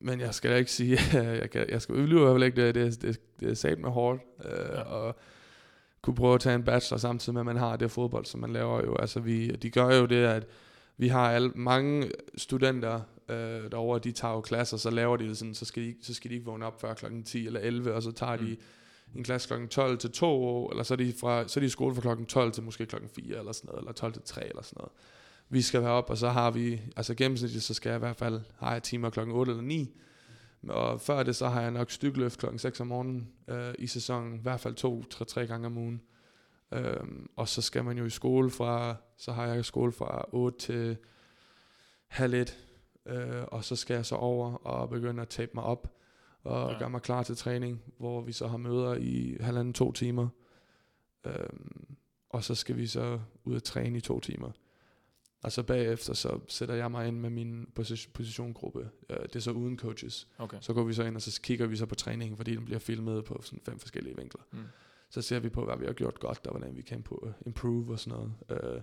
[0.00, 0.98] men jeg skal da ikke sige,
[1.42, 3.90] jeg, kan, jeg skal i hvert fald ikke, det, det, det, det er sat med
[3.90, 4.80] hårdt, øh, Ja.
[4.82, 5.16] og
[6.02, 8.52] kunne prøve at tage en bachelor samtidig med, at man har det fodbold, som man
[8.52, 8.96] laver jo.
[8.96, 10.46] Altså vi, de gør jo det, at
[10.96, 15.38] vi har alle, mange studenter øh, derovre, de tager jo klasser, så laver de det
[15.38, 17.94] sådan, så skal de, så skal de ikke vågne op før klokken 10 eller 11,
[17.94, 18.46] og så tager Mm.
[18.46, 18.56] de
[19.16, 21.68] en klasse klokken 12 til 2, eller så er de, fra, så er de i
[21.70, 24.48] skole fra klokken 12 til måske klokken 4 eller sådan noget, eller 12 til 3
[24.48, 24.92] eller sådan noget.
[25.48, 28.16] Vi skal være op, og så har vi, altså gennemsnitligt, så skal jeg i hvert
[28.16, 29.96] fald, har jeg timer klokken 8 eller 9,
[30.68, 34.34] og før det, så har jeg nok stykløft klokken 6 om morgenen øh, i sæsonen,
[34.34, 36.02] i hvert fald to, tre, tre gange om ugen.
[36.72, 40.58] Øhm, og så skal man jo i skole fra, så har jeg skole fra 8
[40.58, 40.96] til
[42.08, 42.58] halv 1,
[43.06, 45.92] øh, og så skal jeg så over og begynde at tape mig op,
[46.42, 46.78] og ja.
[46.78, 50.28] gøre mig klar til træning, hvor vi så har møder i halvanden to timer.
[51.26, 51.96] Øhm,
[52.30, 54.50] og så skal vi så ud og træne i to timer.
[55.42, 58.88] Og så bagefter, så sætter jeg mig ind med min position, positiongruppe.
[59.10, 60.28] Øh, det er så uden coaches.
[60.38, 60.56] Okay.
[60.60, 62.78] Så går vi så ind, og så kigger vi så på træningen, fordi den bliver
[62.78, 64.42] filmet på sådan fem forskellige vinkler.
[64.52, 64.58] Mm.
[65.10, 67.92] Så ser vi på, hvad vi har gjort godt, og hvordan vi kan på improve
[67.92, 68.32] og sådan noget.
[68.50, 68.80] Øh,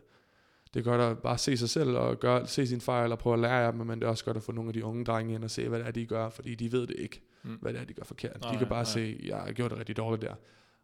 [0.73, 3.33] det er godt at bare se sig selv og gøre, se sin fejl og prøve
[3.33, 5.05] at lære af dem, men det er også godt at få nogle af de unge
[5.05, 7.57] drenge ind og se, hvad det er, de gør, fordi de ved det ikke, Mm.
[7.61, 8.41] hvad det er, de gør forkert.
[8.41, 8.91] Nej, de kan bare nej.
[8.91, 10.35] se, jeg har gjort det rigtig dårligt der,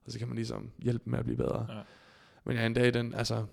[0.05, 1.67] og så kan man ligesom hjælpe dem med at blive bedre.
[1.69, 1.81] Ja.
[2.43, 3.45] Men ja, en dag, den, altså,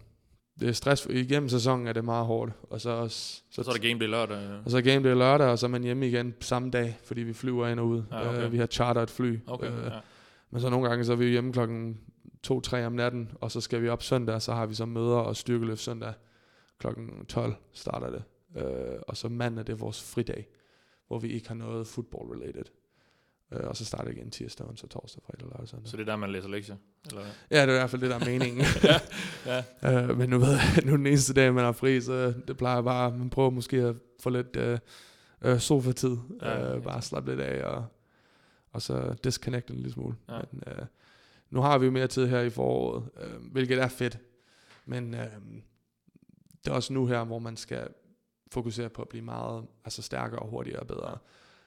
[0.61, 3.75] det er stress, igennem sæsonen er det meget hårdt, og så også, Så, så er
[3.75, 4.39] der game day lørdag.
[4.65, 7.21] og så er game day lørdag, og så er man hjemme igen samme dag, fordi
[7.21, 8.03] vi flyver ind og ud.
[8.11, 8.45] Ja, okay.
[8.47, 9.39] Øh, vi har charteret et fly.
[9.47, 9.99] Okay, Øh, ja.
[10.51, 12.01] men så nogle gange, så er vi hjemme klokken
[12.47, 15.37] 2-3 om natten, og så skal vi op søndag, så har vi så møder og
[15.37, 16.13] styrkeløft søndag.
[16.79, 18.23] Klokken 12 starter det.
[18.63, 20.49] Øh, og så mandag, det er vores fridag,
[21.09, 22.65] hvor vi ikke har noget football-related.
[23.53, 25.89] Øh, og så starter igen tirsdag, onsdag, torsdag, fredag, lørdag, søndag.
[25.91, 26.77] Så det er der, man læser lektier?
[27.07, 27.23] Eller?
[27.23, 27.33] hvad?
[27.51, 28.65] Ja, det er i hvert fald det, der er meningen.
[29.83, 30.03] ja.
[30.03, 32.83] øh, men nu ved jeg, nu den eneste dag, man har fri, så det plejer
[32.83, 34.79] bare, man prøver måske at få lidt øh,
[35.43, 36.17] øh, sofa-tid.
[36.43, 37.85] Ja, Ja, øh, bare slappe lidt af, og,
[38.73, 40.17] og så disconnecte en lille smule.
[40.29, 40.39] Ja.
[40.53, 40.87] Men, øh,
[41.51, 44.19] nu har vi jo mere tid her i foråret, øh, hvilket er fedt.
[44.85, 45.27] Men øh,
[46.65, 47.89] det er også nu her, hvor man skal
[48.53, 51.19] fokusere på at blive meget altså stærkere og hurtigere og bedre.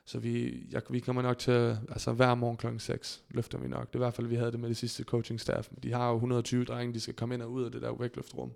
[0.09, 3.87] Så vi, jeg, vi kommer nok til, altså hver morgen klokken 6 løfter vi nok.
[3.87, 5.69] Det er i hvert fald, vi havde det med det sidste coaching staff.
[5.83, 8.51] De har jo 120 drenge, de skal komme ind og ud af det der vægtløftrum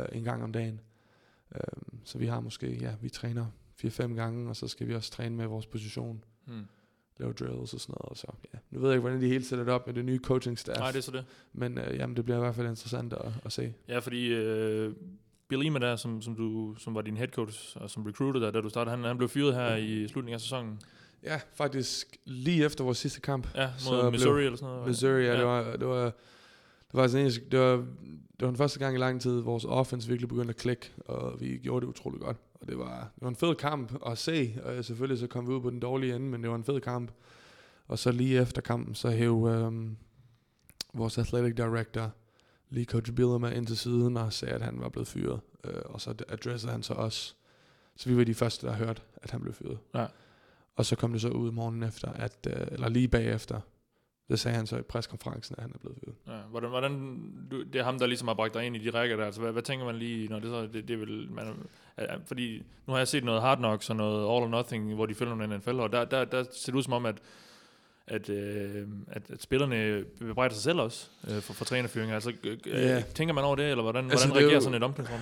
[0.00, 0.80] øh, en gang om dagen.
[1.54, 1.60] Øh,
[2.04, 3.46] så vi har måske, ja, vi træner
[3.84, 6.66] 4-5 gange, og så skal vi også træne med vores position, Hmm.
[7.18, 8.10] lave drills og sådan noget.
[8.10, 8.58] Og så, ja.
[8.70, 10.78] Nu ved jeg ikke, hvordan de helt sætter det op med det nye coaching staff.
[10.78, 11.24] Nej, det er så det.
[11.52, 13.74] Men øh, jamen, det bliver i hvert fald interessant at, at se.
[13.88, 14.94] Ja, fordi øh,
[15.48, 18.50] Bill Lima der, som, som, du, som var din head coach og som recruiter der,
[18.50, 20.80] da du startede, han, han blev fyret her i slutningen af sæsonen.
[21.22, 23.48] Ja, faktisk lige efter vores sidste kamp.
[23.54, 24.88] Ja, Så mod blev- Missouri eller sådan noget.
[24.88, 25.36] Missouri, ja, Ja.
[25.38, 26.12] det var, det var, det
[26.92, 30.28] var, sådan, det var, det var den første gang i lang tid, vores offense virkelig
[30.28, 32.36] begyndte at klikke, og vi gjorde det utrolig godt.
[32.54, 35.52] Og det var, det var en fed kamp at se, og selvfølgelig så kom vi
[35.52, 37.10] ud på den dårlige ende, men det var en fed kamp.
[37.88, 39.96] Og så lige efter kampen, så hæv øhm,
[40.94, 42.10] vores athletic director,
[42.70, 45.40] lige coach Billema ind til siden og sagde, at han var blevet fyret.
[45.64, 47.36] Øh, og så adressede han så os.
[47.96, 49.78] Så vi var de første, der hørte, at han blev fyret.
[49.94, 50.06] Ja.
[50.76, 53.60] Og så kom det så ud morgenen efter, at, øh, eller lige bagefter,
[54.28, 56.14] det sagde han så i preskonferencen, at han er blevet fyret.
[56.36, 56.92] Ja, hvordan, hvordan
[57.50, 59.24] du, det er ham, der ligesom har bragt dig ind i de rækker der.
[59.24, 61.46] Altså, hvad, hvad tænker man lige, når det så, det, det vil, man,
[61.96, 65.06] er- fordi nu har jeg set noget Hard Knocks og noget All or Nothing, hvor
[65.06, 67.18] de følger nogle NFL, og der, der, der ser det ud som om, at,
[68.08, 72.14] at, øh, at, at spillerne bebrejder sig selv også øh, for, for trænerfyringer.
[72.14, 73.02] Altså, øh, Ja.
[73.14, 75.20] tænker man over det, eller hvordan, Altså, hvordan er reagerer jo- sådan et omklædningsrum?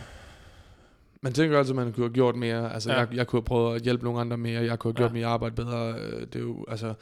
[1.23, 2.75] Man tænker altid, at man kunne have gjort mere.
[2.75, 2.99] Altså, Ja.
[2.99, 4.63] jeg, jeg kunne have prøvet at hjælpe nogle andre mere.
[4.65, 5.15] Jeg kunne have gjort Ja.
[5.15, 5.95] mit arbejde bedre.
[5.99, 6.95] Øh, Det er jo, altså,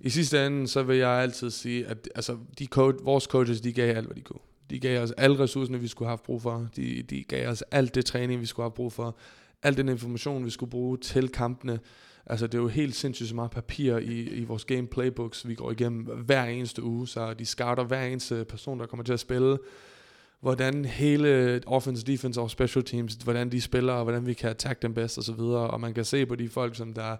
[0.00, 3.72] I sidste ende, så vil jeg altid sige, at altså, de coach, vores coaches, de
[3.72, 4.38] gav alt, hvad de kunne.
[4.70, 6.68] De gav os alle ressourcerne, vi skulle have haft brug for.
[6.76, 9.16] De, de gav os alt det træning, vi skulle have brug for.
[9.62, 11.78] Al den information, vi skulle bruge til kampene.
[12.26, 15.54] Altså, det er jo helt sindssygt så meget papir i, i vores game playbooks, vi
[15.54, 17.08] går igennem hver eneste uge.
[17.08, 19.58] Så de scouter hver eneste person, der kommer til at spille.
[20.40, 24.82] hvordan hele offense, defense og special teams, hvordan de spiller, og hvordan vi kan attack
[24.82, 25.70] dem bedst og så videre.
[25.70, 27.16] Og man kan se på de folk, som der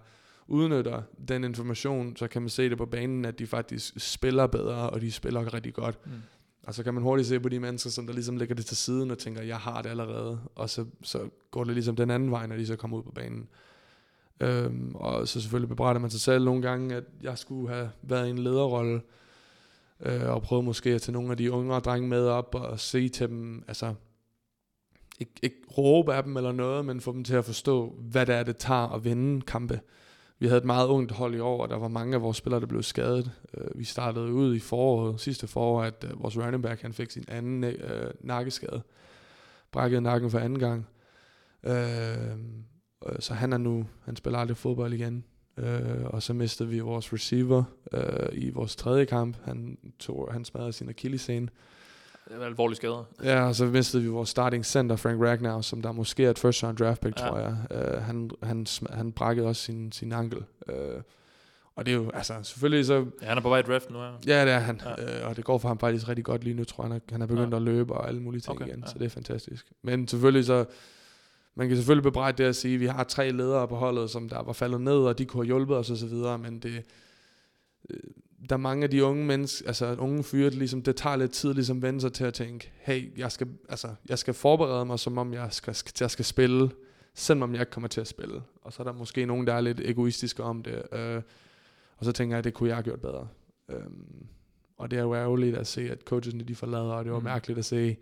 [0.47, 4.89] udnytter den information, så kan man se det på banen, at de faktisk spiller bedre,
[4.89, 5.99] og de spiller rigtig godt.
[6.05, 6.11] Mm.
[6.63, 8.77] Og så kan man hurtigt se på de mennesker, som der ligesom lægger det til
[8.77, 10.39] siden og tænker, jeg har det allerede.
[10.55, 13.11] Og så, så går det ligesom den anden vej, når de så kommer ud på
[13.11, 13.47] banen.
[14.39, 18.27] Øhm, og så selvfølgelig bebrejder man sig selv nogle gange, at jeg skulle have været
[18.27, 19.01] i en lederrolle,
[19.99, 23.09] øh, og prøve måske at tage nogle af de yngre drenge med op og se
[23.09, 23.93] til dem, altså
[25.19, 28.35] ikke, ikke råbe af dem eller noget, men få dem til at forstå, hvad det
[28.35, 29.79] er, det tager at vinde kampe.
[30.39, 32.61] Vi havde et meget ungt hold i år, og der var mange af vores spillere,
[32.61, 33.31] der blev skadet.
[33.57, 37.11] Øh, vi startede ud i foråret, sidste forår, at øh, vores running back han fik
[37.11, 38.81] sin anden øh, nakkeskade.
[39.71, 40.87] Brækkede nakken for anden gang.
[41.63, 42.37] Øh,
[43.19, 45.23] så han er nu, han spiller aldrig fodbold igen.
[45.57, 47.99] Uh, og så mistede vi vores receiver uh,
[48.31, 49.37] i vores tredje kamp.
[49.43, 51.47] Han, tog, han smadrede sin akillescene.
[52.29, 53.03] Det var alvorlige skader.
[53.23, 56.39] Ja, og så mistede vi vores starting center, Frank Ragnar, som der måske er et
[56.39, 57.27] first round draft pick, ja.
[57.27, 57.57] tror jeg.
[57.71, 60.37] Uh, han, han, han brækkede også sin, sin ankel.
[60.37, 61.01] Uh,
[61.75, 63.05] og det er jo, altså selvfølgelig så...
[63.21, 64.11] Ja, han er på vej i draften nu, ja.
[64.27, 64.81] Ja, det er han.
[64.85, 65.21] Ja.
[65.23, 66.91] Uh, og det går for ham faktisk rigtig godt lige nu, tror jeg.
[66.91, 67.55] Han er, han er begyndt ja.
[67.55, 68.87] at løbe og alle mulige ting okay, igen, ja.
[68.87, 69.71] så det er fantastisk.
[69.83, 70.65] Men selvfølgelig så...
[71.57, 74.29] Man kan selvfølgelig bebrejde det at sige, at vi har tre ledere på holdet, som
[74.29, 76.83] der var faldet ned, og de kunne have hjulpet os og så videre, men det,
[78.49, 81.53] der er mange af de unge mennesker, altså unge fyre, ligesom, det tager lidt tid
[81.53, 85.17] ligesom vende sig til at tænke, hey, jeg skal, altså, jeg skal forberede mig, som
[85.17, 86.69] om jeg skal, jeg skal spille,
[87.13, 88.41] selvom jeg ikke kommer til at spille.
[88.61, 90.83] Og så er der måske nogen, der er lidt egoistiske om det.
[90.91, 91.21] Øh,
[91.97, 93.27] og så tænker jeg, at det kunne jeg have gjort bedre.
[93.69, 93.83] Øh,
[94.77, 97.25] og det er jo ærgerligt at se, at coachesne de forlader, og det var mm.
[97.25, 97.97] mærkeligt at se,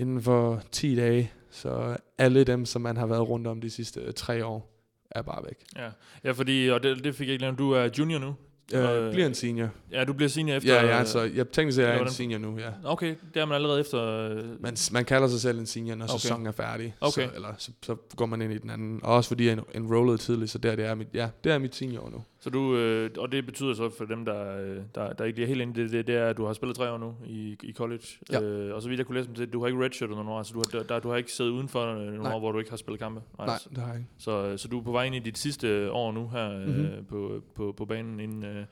[0.00, 4.12] inden for 10 dage, så alle dem, som man har været rundt om de sidste
[4.12, 4.70] tre år,
[5.10, 5.64] er bare væk.
[5.76, 5.88] Ja,
[6.24, 8.34] ja fordi, og det, det fik jeg ikke nævnt, du er junior nu,
[8.72, 9.68] jeg øh, bliver en senior.
[9.92, 10.74] Ja, du bliver senior efter...
[10.74, 12.70] Ja, ja altså, jeg tænkte, at jeg er en senior nu, ja.
[12.84, 14.30] Okay, det er man allerede efter...
[14.30, 16.18] Øh, man, man kalder sig selv en senior, når okay.
[16.18, 16.94] sæsonen er færdig.
[17.00, 17.28] Okay.
[17.28, 19.00] Så, eller så, så, går man ind i den anden.
[19.02, 21.58] Og også fordi jeg er enrollet tidligt, så der det er mit, ja, det er
[21.58, 22.22] mit senior nu.
[22.40, 25.46] Så du, øh, og det betyder så for dem, der, øh, der, der ikke er
[25.46, 27.72] helt inde det, det, det er, at du har spillet tre år nu i, i
[27.72, 28.04] college.
[28.32, 28.40] Ja.
[28.40, 30.38] Øh, og så vidt jeg kunne læse mig til, du har ikke redshirtet nogen år,
[30.38, 32.34] altså du har, der, du har ikke siddet udenfor nogle Nej.
[32.34, 33.22] år, hvor du ikke har spillet kampe.
[33.38, 34.10] Nej, Nej det har jeg ikke.
[34.18, 36.84] Så, så du er på vej ind i dit sidste år nu her mm-hmm.
[36.84, 38.44] øh, på, på, på banen, inden...
[38.44, 38.64] Øh,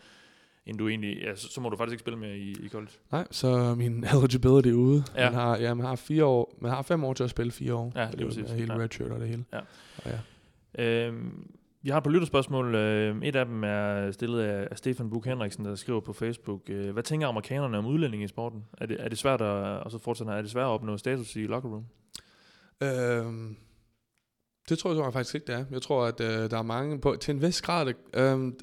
[0.67, 2.93] inden du egentlig, ja, så, så må du faktisk ikke spille mere i, i college.
[3.13, 5.05] Nej, så min eligibility er ude.
[5.17, 5.31] Ja.
[5.31, 7.75] Man har, ja, man har fire år, man har fem år til at spille fire
[7.75, 7.93] år.
[7.97, 8.51] Ja, det er præcis.
[8.51, 8.81] Hele ja.
[8.81, 9.45] redshirt og det hele.
[9.53, 9.59] Ja.
[10.05, 10.11] Og
[10.77, 11.07] ja.
[11.07, 11.51] Øhm,
[11.83, 12.75] vi har et par lytterspørgsmål.
[12.75, 16.61] Øhm, et af dem er stillet af Stefan Buk Henriksen, der skriver på Facebook.
[16.69, 18.65] Øh, hvad tænker amerikanerne om udlændinge i sporten?
[18.79, 21.37] Er det, er det svært at, og så fortsætter, er det svært at opnå status
[21.37, 21.85] i locker room?
[22.83, 23.57] Øhm,
[24.69, 25.65] det tror jeg faktisk ikke, det er.
[25.71, 27.87] Jeg tror, at øh, der er mange på, til en vis grad.
[27.87, 28.53] Det, øhm,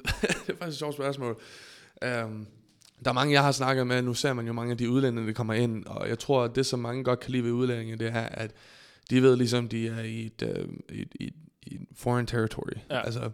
[0.46, 1.40] det er faktisk et sjovt spørgsmål.
[2.02, 2.46] Øhm,
[3.04, 5.28] der er mange, jeg har snakket med, nu ser man jo mange af de udlændinge,
[5.28, 7.96] der kommer ind, og jeg tror, at det, som mange godt kan lide ved udlændinge,
[7.96, 8.52] det er, at
[9.10, 11.34] de ved ligesom, de er i et, øh, et, et,
[11.66, 12.76] et foreign territory.
[12.90, 13.00] Ja.
[13.00, 13.30] Altså,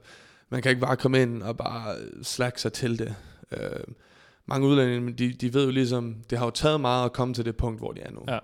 [0.49, 3.14] man kan ikke bare komme ind og bare slække sig til det.
[3.53, 3.95] Uh,
[4.47, 7.45] mange udlændinge, de, de ved jo ligesom, det har jo taget meget at komme til
[7.45, 8.25] det punkt, hvor de er nu.
[8.29, 8.38] Ja.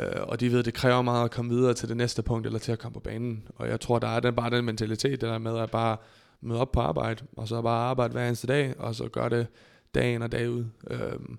[0.00, 2.58] Uh, og de ved, det kræver meget at komme videre til det næste punkt, eller
[2.58, 3.48] til at komme på banen.
[3.56, 5.96] Og jeg tror, der er den, bare den mentalitet, der med at bare
[6.40, 9.46] møde op på arbejde, og så bare arbejde hver eneste dag, og så gøre det
[9.94, 10.64] dag ind og dag ud.
[10.90, 11.38] Øhm,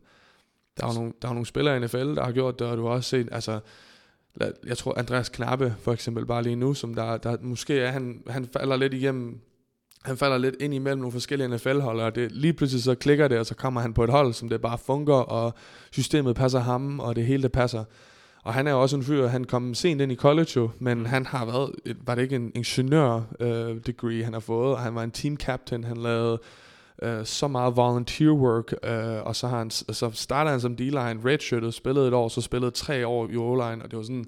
[0.77, 2.77] der er jo nogle, der er nogle spillere i NFL, der har gjort det, og
[2.77, 3.59] du har også set, altså,
[4.67, 8.23] jeg tror Andreas Knappe for eksempel bare lige nu, som der, der måske er, han,
[8.27, 9.39] han falder lidt igennem,
[10.03, 13.39] han falder lidt ind imellem nogle forskellige NFL-hold, og det, lige pludselig så klikker det,
[13.39, 15.53] og så kommer han på et hold, som det bare fungerer, og
[15.91, 17.83] systemet passer ham, og det hele det passer.
[18.43, 20.97] Og han er jo også en fyr, han kom sent ind i college jo, men
[20.97, 21.05] mm.
[21.05, 24.79] han har været, et, var det ikke en ingeniør uh, degree, han har fået, og
[24.79, 26.39] han var en team captain, han lavede
[27.05, 31.25] uh, så meget volunteer work, uh, og så, har han, så startede han som D-line,
[31.25, 34.25] redshirtet, spillede et år, så spillede tre år i O-line, og det var sådan,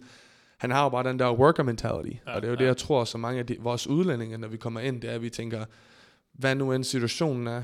[0.57, 2.59] han har jo bare den der worker mentality, ja, og det er jo ja.
[2.59, 5.15] det, jeg tror, så mange af de, vores udlændinge, når vi kommer ind, det er,
[5.15, 5.65] at vi tænker,
[6.33, 7.63] hvad nu end situationen er,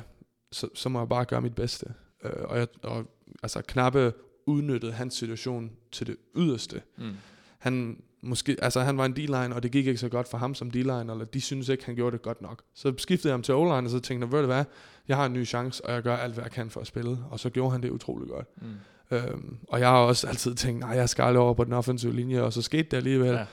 [0.51, 1.85] så, så må jeg bare gøre mit bedste.
[2.25, 3.05] Uh, og, jeg, og
[3.43, 4.13] altså knappe
[4.45, 6.81] udnyttede hans situation til det yderste.
[6.97, 7.13] Mm.
[7.59, 10.55] Han, måske, altså han var en D-line, og det gik ikke så godt for ham
[10.55, 12.61] som D-line, eller de synes ikke, han gjorde det godt nok.
[12.75, 14.65] Så skiftede jeg ham til O-line, og så tænkte jeg, ved du hvad,
[15.07, 17.17] jeg har en ny chance, og jeg gør alt, hvad jeg kan for at spille.
[17.29, 18.47] Og så gjorde han det utrolig godt.
[18.61, 18.67] Mm.
[19.11, 22.13] Øhm, og jeg har også altid tænkt, nej, jeg skal aldrig over på den offensive
[22.13, 23.33] linje, og så skete det alligevel.
[23.33, 23.45] Ja.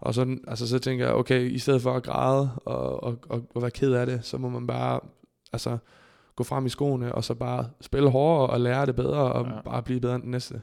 [0.00, 3.42] Og så, altså, så tænker jeg, okay, i stedet for at græde og, og, og,
[3.54, 5.00] og være ked af det, så må man bare,
[5.52, 5.78] altså,
[6.36, 9.60] gå frem i skoene, og så bare spille hårdere og lære det bedre, og ja.
[9.64, 10.62] bare blive bedre end den næste.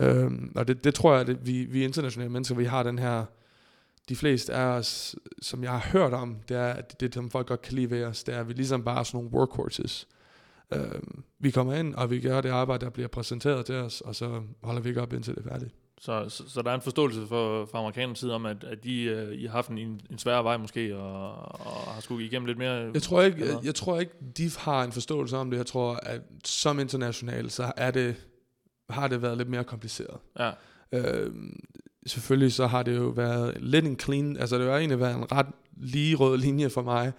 [0.00, 3.24] Øhm, og det, det tror jeg, at vi, vi internationale mennesker, vi har den her,
[4.08, 7.46] de fleste af os, som jeg har hørt om, det er, at det, som folk
[7.46, 10.08] godt kan lide ved os, det er, at vi ligesom bare er sådan nogle workhorses.
[10.72, 10.80] Øh,
[11.38, 14.42] vi kommer ind, og vi gør det arbejde, der bliver præsenteret til os, og så
[14.62, 15.74] holder vi ikke op, indtil det er færdigt.
[16.00, 19.02] Så, så, så der er en forståelse for, fra amerikanernes side om, at, at de,
[19.02, 19.78] øh, I har haft en,
[20.10, 21.32] en sværere vej måske, og,
[21.66, 22.90] og har skulle igennem lidt mere...
[22.94, 25.56] Jeg tror ikke, jeg, jeg tror ikke, de har en forståelse om det.
[25.56, 28.16] Jeg tror, at som international, så er det,
[28.90, 30.16] har det været lidt mere kompliceret.
[30.38, 30.50] Ja,
[30.92, 31.32] Øh,
[32.06, 35.32] selvfølgelig så har det jo været lidt en clean, altså det har egentlig været en
[35.32, 35.46] ret
[35.76, 37.12] lige rød linje for mig.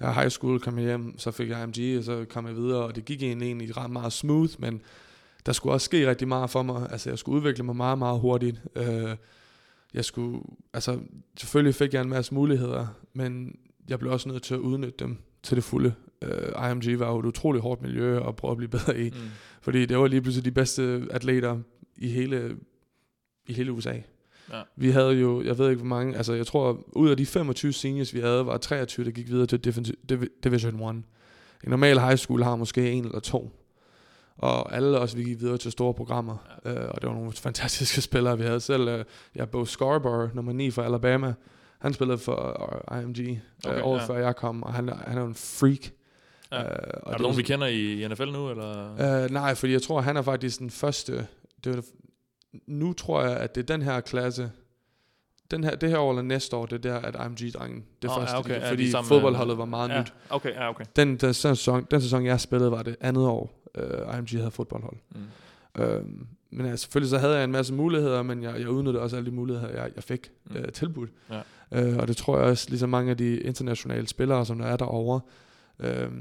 [0.00, 2.56] Jeg er high school, kom jeg hjem, så fik jeg IMG, og så kom jeg
[2.56, 4.80] videre, og det gik egentlig, egentlig ret meget smooth, men
[5.46, 6.88] der skulle også ske rigtig meget for mig.
[6.90, 8.60] Altså jeg skulle udvikle mig meget, meget hurtigt.
[8.76, 9.16] Øh,
[9.94, 10.40] jeg skulle,
[10.72, 10.98] altså
[11.36, 15.18] selvfølgelig fik jeg en masse muligheder, men jeg blev også nødt til at udnytte dem
[15.42, 15.94] til det fulde.
[16.22, 19.16] Øh, IMG var jo et utroligt hårdt miljø at prøve at blive bedre i, mm.
[19.60, 21.58] fordi det var lige pludselig de bedste atleter
[21.96, 22.56] i hele,
[23.46, 23.92] i hele USA.
[24.52, 24.62] Ja.
[24.76, 27.72] Vi havde jo, jeg ved ikke hvor mange, altså jeg tror, ud af de 25
[27.72, 29.60] seniors, vi havde, var 23, der gik videre til
[30.12, 30.94] Divi- Division 1.
[31.64, 33.50] En normal high school har måske en eller to.
[34.36, 36.36] Og alle os, vi gik videre til store programmer.
[36.64, 36.70] Ja.
[36.84, 38.88] Øh, og det var nogle fantastiske spillere, vi havde selv.
[38.88, 39.04] Øh,
[39.36, 41.34] ja, Bo Scarborough, nummer 9 fra Alabama.
[41.78, 44.04] Han spillede for øh, IMG Okay, okay, øh, året ja.
[44.06, 45.90] før jeg kom, og han, er- han er en freak.
[46.52, 46.62] Ja.
[46.62, 46.68] Øh,
[47.02, 49.24] og Er der nogen, vi sådan- kender i, NFL nu, eller?
[49.24, 51.26] Øh, nej, fordi jeg tror, han er faktisk den første.
[51.64, 51.82] Det var,
[52.66, 54.50] nu tror jeg, at det er den her klasse.
[55.50, 58.16] Den her, det her år eller næste år, det er der, at IMG-drengen, det Åh,
[58.16, 60.12] første, ja, okay, ja, fordi samme- fodboldholdet var meget ja, nyt.
[60.30, 60.84] Okay, ja, okay.
[60.96, 64.96] Den, den, sæson, den sæson, jeg spillede, var det andet år, uh, IMG havde fodboldhold.
[65.14, 65.82] Mm.
[65.82, 65.86] Uh,
[66.50, 69.30] men ja, selvfølgelig så havde jeg en masse muligheder, men jeg, jeg udnyttede også alle
[69.30, 70.56] de muligheder, jeg, jeg fik Mm.
[70.56, 71.10] uh, tilbudt.
[71.30, 71.90] Ja.
[71.92, 74.76] Uh, og det tror jeg også, ligesom mange af de internationale spillere, som der er
[74.76, 75.20] derovre,
[75.78, 76.12] uh,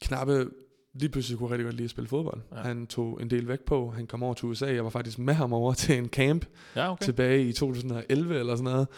[0.00, 0.50] Knappe
[0.94, 2.40] lige pludselig kunne rigtig godt lide at spille fodbold.
[2.52, 2.56] Ja.
[2.56, 3.90] Han tog en del væk på.
[3.90, 4.74] Han kom over til USA.
[4.74, 7.04] Jeg var faktisk med ham over til en camp Ja, okay.
[7.04, 8.88] tilbage i 2011 eller sådan noget.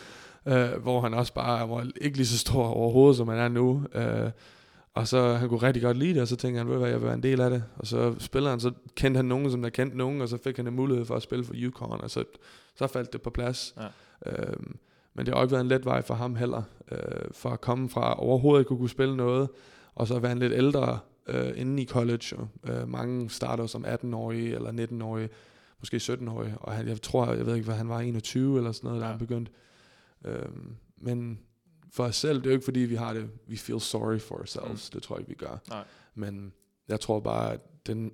[0.47, 3.83] Øh, hvor han også bare var ikke lige så stor overhovedet, som han er nu.
[3.95, 4.31] Øh,
[4.95, 6.99] og så han kunne rigtig godt lide det, og så tænkte han, ved hvad, jeg
[6.99, 7.65] vil være en del af det.
[7.77, 10.57] Og så spillede han, så kendte han nogen, som der kendte nogen, og så fik
[10.57, 12.25] han en mulighed for at spille for Yukon, og så,
[12.77, 13.75] så faldt det på plads.
[13.77, 13.87] Ja.
[14.33, 14.77] Øhm,
[15.15, 16.99] men det har ikke været en let vej for ham heller, øh,
[17.33, 19.49] for at komme fra overhovedet at kunne spille noget,
[19.95, 22.37] og så være en lidt ældre øh, inde i college.
[22.65, 25.29] Øh, mange starter som 18-årige eller 19-årige,
[25.79, 28.89] måske 17-årige, og han, jeg tror, jeg ved ikke, hvad han var, 21 eller sådan
[28.89, 29.11] noget, da Ja.
[29.11, 29.53] han begyndte.
[30.25, 31.41] Øhm, men
[31.93, 34.35] for os selv, det er jo ikke fordi, vi har det, we feel sorry for
[34.35, 34.95] ourselves, mm.
[34.95, 35.57] det tror jeg ikke, vi gør.
[35.69, 35.85] Nej.
[36.15, 36.53] Men
[36.89, 38.13] jeg tror bare, at den,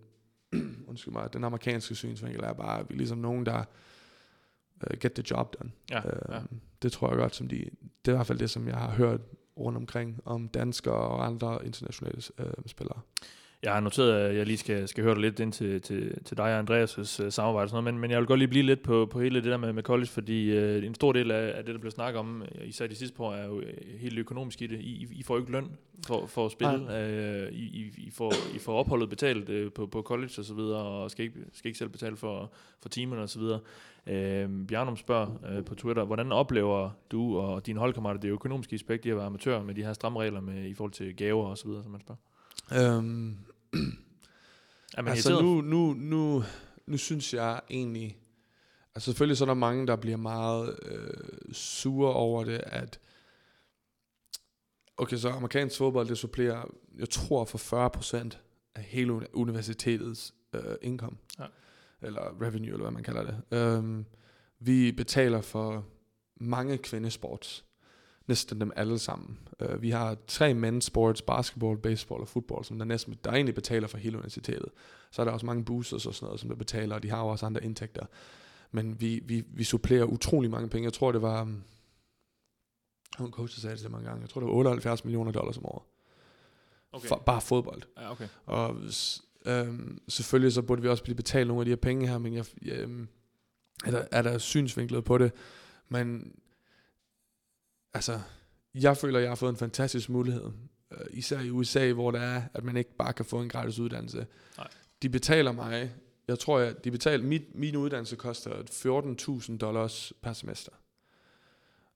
[0.88, 3.64] undskyld mig, den amerikanske synsvinkel er bare, at vi er ligesom nogen, der
[4.76, 5.70] uh, get the job done.
[5.90, 6.36] Ja, ja.
[6.38, 7.56] Øhm, Det tror jeg godt, som de,
[8.04, 9.20] det er i hvert fald det, som jeg har hørt
[9.56, 13.00] rundt omkring om danskere og andre internationale øh, spillere.
[13.62, 16.36] Jeg har noteret, at jeg lige skal, skal høre dig lidt ind til, til, til
[16.36, 18.64] dig og Andreas' uh, samarbejde og sådan noget, men, men jeg vil godt lige blive
[18.64, 21.52] lidt på, på hele det der med, med college, fordi uh, en stor del af,
[21.56, 23.72] af det, der bliver snakket om, øh, især de sidste par år, er jo øh,
[23.98, 24.80] helt økonomisk i det.
[24.80, 25.70] I, I får jo ikke løn
[26.06, 26.74] for, for at spille.
[26.74, 30.82] Uh, I, I, får, I får opholdet betalt uh, på, på college og så videre,
[30.82, 33.60] og skal ikke, skal ikke selv betale for, for timerne og så videre.
[34.06, 39.06] Uh, Bjarnum spørger uh, på Twitter, hvordan oplever du og dine holdkammerater det økonomiske aspekt
[39.06, 41.58] i at være amatør med de her stramme regler med, i forhold til gaver og
[41.58, 42.20] så videre, som man spørger?
[42.72, 43.36] Øhm,
[44.96, 46.44] Er man altså nu, nu, nu,
[46.86, 48.18] nu synes jeg egentlig,
[48.94, 53.00] altså selvfølgelig så er der mange, der bliver meget øh, sure over det, at
[54.96, 56.64] okay, så amerikansk fodbold, det supplerer,
[56.98, 58.36] jeg tror for 40%
[58.74, 61.16] af hele uni- universitetets øh, income.
[61.38, 61.44] Ja.
[62.02, 63.58] Eller revenue, eller hvad man kalder det.
[63.58, 64.04] Øhm,
[64.60, 65.86] vi betaler for
[66.36, 67.64] mange kvindesports.
[68.30, 69.38] Næsten dem alle sammen.
[69.64, 73.54] Uh, vi har tre men's sports, basketball, baseball og fodbold, som der næsten der egentlig
[73.54, 74.68] betaler for hele universitetet.
[75.10, 77.20] Så er der også mange boosters og sådan noget, som der betaler, og de har
[77.20, 78.06] jo også andre indtægter.
[78.70, 80.84] Men vi, vi, vi supplerer utrolig mange penge.
[80.84, 81.42] Jeg tror, det var...
[81.42, 81.62] um,
[83.20, 84.22] En coach sagde det så mange gange.
[84.22, 85.82] Jeg tror, det var 78 millioner dollars om året.
[86.92, 87.08] Okay.
[87.08, 87.82] For, bare fodbold.
[87.98, 88.28] Ja, okay.
[88.46, 88.76] Og
[89.46, 92.34] øhm, selvfølgelig så burde vi også blive betalt nogle af de her penge her, men
[92.34, 93.08] jeg, jeg, øhm,
[93.84, 95.32] er, der, er der synsvinklet på det.
[95.88, 96.32] Men
[97.94, 98.20] altså,
[98.74, 100.50] jeg føler, at jeg har fået en fantastisk mulighed.
[100.92, 103.78] Øh, især i USA, hvor det er, at man ikke bare kan få en gratis
[103.78, 104.26] uddannelse.
[104.56, 104.68] Nej.
[105.02, 105.92] De betaler mig,
[106.28, 108.50] jeg tror, at de betaler, mit, min uddannelse koster
[109.50, 110.72] 14.000 dollars per semester.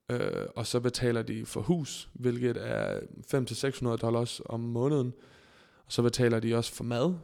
[0.09, 2.99] Øh, og så betaler de for hus, hvilket er
[3.33, 5.13] 500-600 dollars om måneden.
[5.85, 7.15] Og så betaler de også for mad.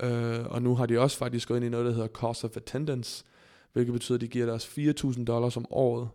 [0.00, 2.56] Øh, og nu har de også faktisk gået ind i noget, der hedder cost of
[2.56, 3.24] attendance,
[3.72, 6.08] hvilket betyder, at de giver også 4.000 dollars om året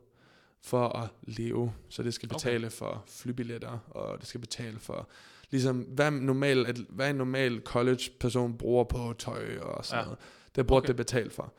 [0.63, 1.73] for at leve.
[1.89, 2.75] Så det skal betale okay.
[2.75, 5.09] for flybilletter, og det skal betale for,
[5.51, 9.99] ligesom, hvad, normal, at, hvad en normal college-person bruger på tøj og sådan Ja.
[9.99, 10.05] ja.
[10.05, 10.19] noget.
[10.55, 10.87] Det burde Okay.
[10.87, 11.53] det betale for.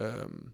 [0.00, 0.50] Um,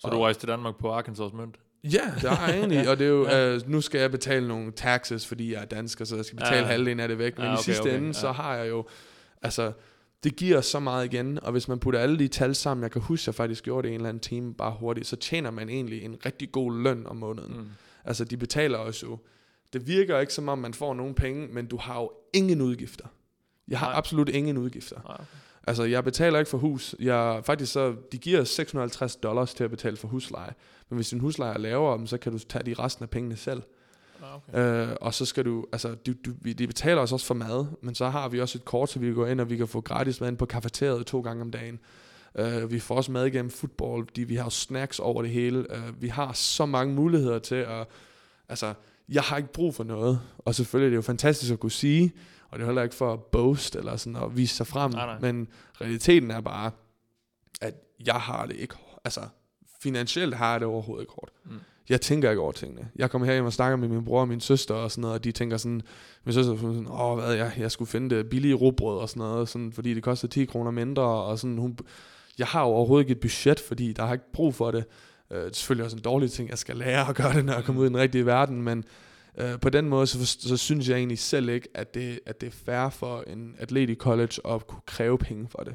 [0.00, 1.56] Så du rejste til Danmark på Arkansas mønt?
[1.84, 3.36] Ja, det har jeg egentlig, og det er jo, Ja.
[3.36, 3.54] ja.
[3.54, 6.56] øh, nu skal jeg betale nogle taxes, fordi jeg er dansker, så jeg skal betale
[6.56, 6.62] Ja.
[6.62, 6.66] ja.
[6.68, 8.12] halvdelen af det væk, men Ja, ja, okay, i sidste okay, ende, ja.
[8.12, 8.86] så har jeg jo
[9.42, 9.72] altså,
[10.24, 13.02] det giver så meget igen, og hvis man putter alle de tal sammen, jeg kan
[13.02, 15.68] huske, jeg faktisk gjorde det i en eller anden time bare hurtigt, så tjener man
[15.68, 17.56] egentlig en rigtig god løn om måneden.
[17.56, 17.68] Mm.
[18.04, 19.18] Altså, de betaler os jo.
[19.72, 23.04] Det virker ikke som om, man får nogen penge, men du har jo ingen udgifter.
[23.68, 23.98] Jeg har Nej.
[23.98, 25.00] absolut ingen udgifter.
[25.08, 25.26] Nej.
[25.66, 26.94] Altså, jeg betaler ikke for hus.
[27.00, 30.52] Jeg, faktisk så, de giver os 650 dollars til at betale for husleje.
[30.88, 33.62] Men hvis din husleje er lavere, så kan du tage de resten af pengene selv.
[34.24, 34.90] Ah, okay.
[34.90, 37.66] Øh, og så skal du, altså, du, du, vi- de betaler os også for mad,
[37.82, 39.68] men så har vi også et kort, så vi kan gå ind, og vi kan
[39.68, 41.78] få gratis mad ind på kafeteriet to gange om dagen.
[42.38, 45.58] Øh, vi får også mad igennem fodbold, fordi vi har snacks over det hele.
[45.76, 47.86] Øh, vi har så mange muligheder til at,
[48.48, 48.74] altså,
[49.08, 50.20] jeg har ikke brug for noget.
[50.38, 52.12] Og selvfølgelig er det jo fantastisk at kunne sige,
[52.50, 55.06] og det er heller ikke for at boast eller sådan at vise sig frem, Nej,
[55.06, 55.32] nej.
[55.32, 55.48] men
[55.80, 56.70] realiteten er bare,
[57.60, 57.74] at
[58.06, 59.20] jeg har det ikke, altså
[59.84, 61.32] finansielt har jeg det overhovedet ikke hårdt.
[61.44, 61.60] Mm.
[61.88, 62.88] Jeg tænker ikke over tingene.
[62.96, 65.24] Jeg kommer herhjem og snakker med min bror og min søster og sådan noget, og
[65.24, 65.82] de tænker sådan,
[66.24, 69.20] min søster er sådan, åh, hvad, jeg, jeg skulle finde det billige råbrød og sådan
[69.20, 71.78] noget, sådan, fordi det koster 10 kroner mindre, og sådan, hun,
[72.38, 74.84] jeg har jo overhovedet ikke et budget, fordi der har ikke brug for det.
[75.30, 77.54] Øh, det er selvfølgelig også en dårlig ting, jeg skal lære at gøre det, når
[77.54, 78.84] jeg kommer ud i den rigtige verden, men
[79.38, 82.46] øh, på den måde, så, så synes jeg egentlig selv ikke, at det, at det
[82.46, 85.74] er fair for en atlet i college at kunne kræve penge for det.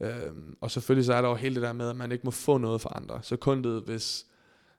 [0.00, 2.30] Øhm, og selvfølgelig så er der jo hele det der med, at man ikke må
[2.30, 3.18] få noget for andre.
[3.22, 4.26] Så kun det, hvis,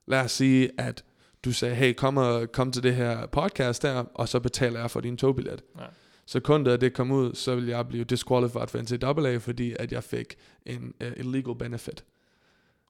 [0.08, 1.04] lad os sige, at
[1.46, 4.92] du sagde, hey, kom, og, kom til det her podcast der, og så betaler jeg
[4.92, 5.64] for din togbillet.
[5.80, 5.86] Ja.
[6.26, 9.92] Så kun da det kom ud, så ville jeg blive disqualified for NCAA, fordi at
[9.92, 12.04] jeg fik en uh, illegal benefit.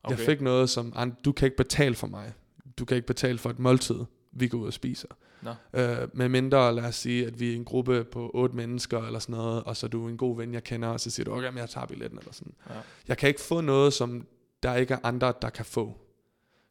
[0.04, 0.18] Okay.
[0.18, 2.34] Jeg fik noget, som du kan ikke betale for mig.
[2.78, 4.00] Du kan ikke betale for et måltid,
[4.32, 5.08] vi går ud og spiser.
[5.42, 5.50] Nå.
[5.74, 9.20] Øh, med mindre, lad os sige, at vi er en gruppe på otte mennesker eller
[9.20, 11.34] sådan noget, og så er du en god ven, jeg kender, og så siger du,
[11.34, 12.54] okay, men jeg tager billetten eller sådan.
[12.70, 12.74] Ja.
[13.08, 14.28] Jeg kan ikke få noget, som
[14.64, 15.98] der ikke er andre, der kan få.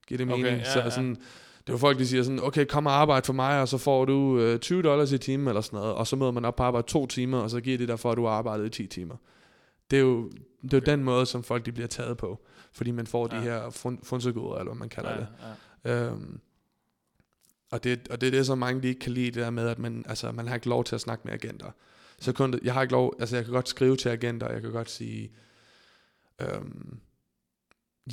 [0.08, 0.58] Giver det Okay, mening?
[0.62, 0.90] ja, så ja.
[0.90, 3.68] sådan, det er jo folk, der siger sådan, okay, kom og arbejde for mig, og
[3.68, 6.44] så får du øh, 20 dollars i timen eller sådan noget, og så møder man
[6.44, 8.66] op på arbejde to timer, og så giver det dig for, at du har arbejdet
[8.66, 9.16] i 10 timer.
[9.90, 10.30] Det er jo,
[10.62, 13.36] det er jo den måde, som folk de bliver taget på, fordi man får ja.
[13.38, 15.26] de her fun- fundsegoder, eller hvad man kalder Ja, det.
[15.84, 15.90] ja.
[16.06, 16.40] Øhm,
[17.70, 19.68] og, det, og det er det, som mange de ikke kan lide, det der med,
[19.68, 21.70] at man, altså, man har ikke lov til at snakke med agenter.
[22.18, 24.72] Så kun, jeg har ikke lov, altså jeg kan godt skrive til agenter, jeg kan
[24.72, 25.32] godt sige,
[26.40, 26.98] øhm,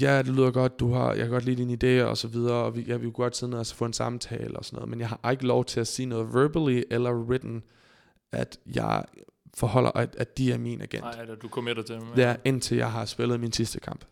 [0.01, 2.55] ja, det lyder godt, du har, jeg kan godt lide dine idéer og så videre,
[2.55, 4.89] og vi, jeg vil godt sidde ned og så få en samtale og sådan noget,
[4.89, 7.63] men jeg har ikke lov til at sige noget verbally eller written,
[8.31, 9.05] at jeg
[9.53, 11.03] forholder, at, at de er min agent.
[11.03, 12.07] Nej, da du committer til dem.
[12.17, 14.05] Er indtil jeg har spillet min sidste kamp.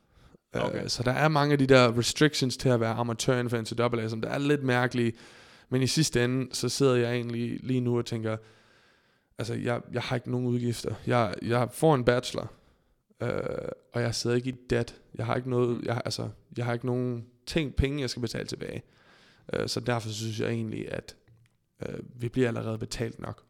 [0.53, 0.65] Okay.
[0.65, 0.87] Okay.
[0.87, 4.07] så der er mange af de der restrictions til at være amatør inden for NCAA,
[4.07, 5.13] som der er lidt mærkelige.
[5.69, 8.37] Men i sidste ende, så sidder jeg egentlig lige nu og tænker,
[9.37, 10.95] altså jeg, jeg har ikke nogen udgifter.
[11.07, 12.51] Jeg, jeg får en bachelor,
[13.21, 13.29] øh,
[13.93, 14.95] og jeg sidder ikke i debt.
[15.15, 18.47] Jeg har ikke noget, jeg, altså, jeg har ikke nogen ting, penge, jeg skal betale
[18.47, 18.83] tilbage.
[19.53, 21.15] Øh, så derfor synes jeg egentlig, at
[21.85, 23.43] øh, vi bliver allerede betalt nok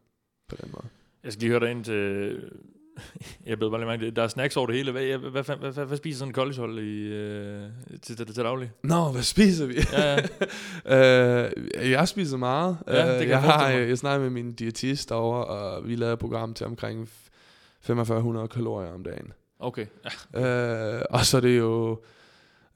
[0.48, 0.86] på den måde.
[1.24, 2.50] Jeg skal lige høre dig ind til...
[3.46, 4.92] Jeg blev bare lige mærke, der er snacks over det hele.
[4.92, 7.62] Hvad, hvad, hvad, hvad, hvad, hvad spiser sådan en collegehold i, øh,
[8.02, 8.70] til, til, til daglig?
[8.82, 9.74] Nå, hvad spiser vi?
[9.92, 10.18] Ja,
[10.90, 11.44] ja.
[11.84, 12.76] øh, jeg spiser meget.
[12.86, 13.88] Ja, det Øh, kan jeg jeg, har, mig.
[13.88, 17.08] jeg snakker med min diætist derovre, og vi lavede et program til omkring
[17.80, 19.32] 4500 kalorier om dagen.
[19.58, 19.86] Okay.
[20.34, 20.96] Ja.
[20.96, 22.00] Øh, og så er det jo...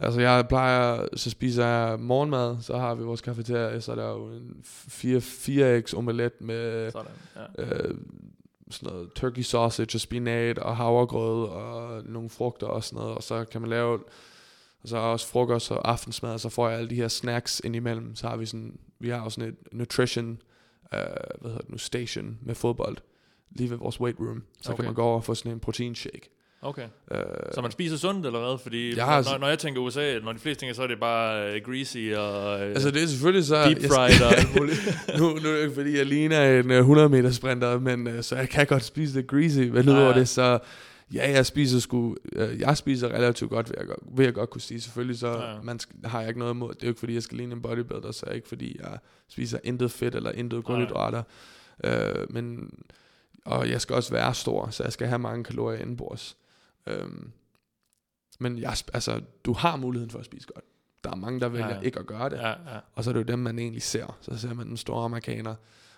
[0.01, 4.09] Altså jeg plejer, så spiser jeg morgenmad, så har vi vores kafeteria, så er der
[4.09, 7.07] jo en 4, 4 eggs omelet med Sådan.
[7.59, 7.65] Ja.
[7.65, 7.95] øh,
[8.71, 13.23] sådan noget turkey sausage og spinat og havregrød og nogle frugter og sådan noget, og
[13.23, 13.93] så kan man lave
[14.83, 18.15] og så også frokost og aftensmad, og så får jeg alle de her snacks indimellem,
[18.15, 20.31] så har vi sådan, vi har også sådan et nutrition,
[20.95, 21.01] øh,
[21.41, 22.97] hvad hedder det nu, station med fodbold,
[23.51, 24.77] lige ved vores weight room, så Okay.
[24.77, 26.31] kan man gå over og få sådan en proteinshake.
[26.63, 26.87] Okay.
[27.13, 27.19] Øh,
[27.55, 28.59] Så man spiser sundt eller hvad?
[28.63, 31.01] Fordi Jeg har når, når jeg tænker USA, når de fleste tænker, så er det
[31.01, 33.65] bare uh, greasy og uh, altså det er selvfølgelig så...
[33.65, 34.99] deep fried og alt muligt.
[35.19, 38.23] nu, nu er det ikke fordi, jeg ligner en øh, 100 meter sprinter, men øh,
[38.23, 39.59] så jeg kan godt spise lidt greasy.
[39.59, 40.19] Men Ja, udover ja.
[40.19, 40.59] det, så
[41.15, 44.51] ja, jeg spiser sgu, øh, jeg spiser relativt godt, vil jeg, godt- vil jeg godt
[44.51, 44.81] kunne sige.
[44.81, 45.57] Selvfølgelig så Ja, ja.
[45.63, 46.69] man har jeg ikke noget imod.
[46.75, 48.99] Det er jo ikke fordi, jeg skal ligne en bodybuilder, så er ikke fordi, jeg
[49.29, 51.23] spiser intet fedt eller intet kulhydrater.
[51.85, 51.91] Øh,
[52.31, 52.71] men,
[53.45, 56.37] og jeg skal også være stor, så jeg skal have mange kalorier indenbords.
[56.87, 57.31] Øhm,
[58.39, 60.65] men jeg, altså, du har muligheden for at spise godt.
[61.05, 61.81] Der er mange, der vælger Ja, ja.
[61.81, 62.37] ikke at gøre det.
[62.37, 62.81] ja, ja.
[62.93, 64.19] Og så er det jo dem, man egentlig ser.
[64.21, 65.55] Så ser man den store amerikaner,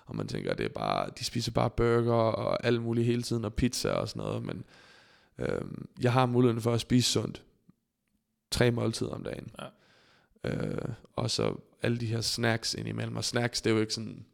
[0.06, 3.44] og man tænker, det er bare, de spiser bare burger og alt muligt hele tiden,
[3.44, 4.42] og pizza og sådan noget.
[4.42, 4.64] Men
[5.38, 7.42] øhm, jeg har muligheden for at spise sundt.
[8.50, 9.50] Tre måltider om dagen.
[9.58, 9.66] Ja.
[10.50, 13.16] Øh, og så alle de her snacks indimellem.
[13.16, 14.24] Og snacks, det er jo ikke sådan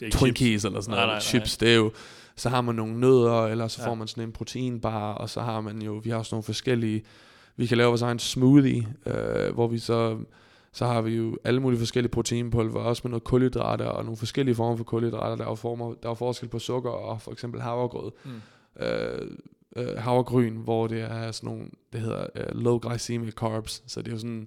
[0.00, 0.64] Det Twinkies chips.
[0.64, 1.06] eller sådan noget.
[1.06, 1.20] nej, nej.
[1.20, 1.92] Chips, det er jo,
[2.36, 3.88] så har man nogle nødder, eller så Ja.
[3.88, 7.02] får man sådan en proteinbar, og så har man jo, vi har også nogle forskellige,
[7.56, 10.18] vi kan lave vores egen smoothie, øh, hvor vi så,
[10.72, 14.54] så har vi jo alle mulige forskellige proteinpulver, også med noget kulhydrater, og nogle forskellige
[14.54, 17.32] former for kulhydrater, der er jo, former, der er jo forskel på sukker og for
[17.32, 18.10] eksempel havregrød.
[18.24, 18.30] Mm.
[18.84, 19.26] øh,
[19.76, 24.08] øh, havregryn, hvor det er sådan nogle, det hedder øh, low glycemic carbs, så det
[24.08, 24.46] er jo sådan,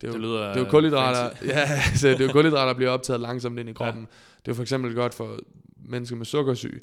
[0.00, 2.66] det er jo, Det lyder, det er jo kulhydrater, ja, så det er jo kulhydrater,
[2.66, 4.02] der bliver optaget langsomt ind i kroppen.
[4.02, 4.08] Ja.
[4.38, 5.38] Det er jo for eksempel godt for
[5.84, 6.80] mennesker med sukkersyge.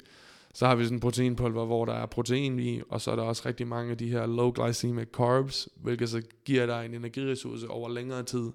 [0.54, 3.22] Så har vi sådan en proteinpulver, hvor der er protein i, og så er der
[3.22, 7.68] også rigtig mange af de her low glycemic carbs, hvilket så giver dig en energiressource
[7.70, 8.50] over længere tid,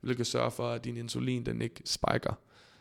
[0.00, 2.38] hvilket sørger for, at din insulin den ikke spiker.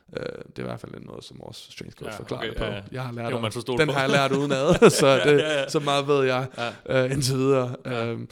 [0.08, 2.50] Uh, det er i hvert fald noget, som vores strength coach Ja, ja, forklarer okay,
[2.52, 2.66] okay, på.
[2.66, 2.82] ja, ja.
[2.92, 3.94] Jeg har lært Det om- man den på.
[3.94, 5.70] har jeg lært udenad, så, det, Ja, ja.
[5.70, 6.48] så meget ved jeg
[6.88, 7.06] Ja.
[7.06, 7.76] uh, indtil videre.
[7.86, 8.12] Ja.
[8.14, 8.28] Um,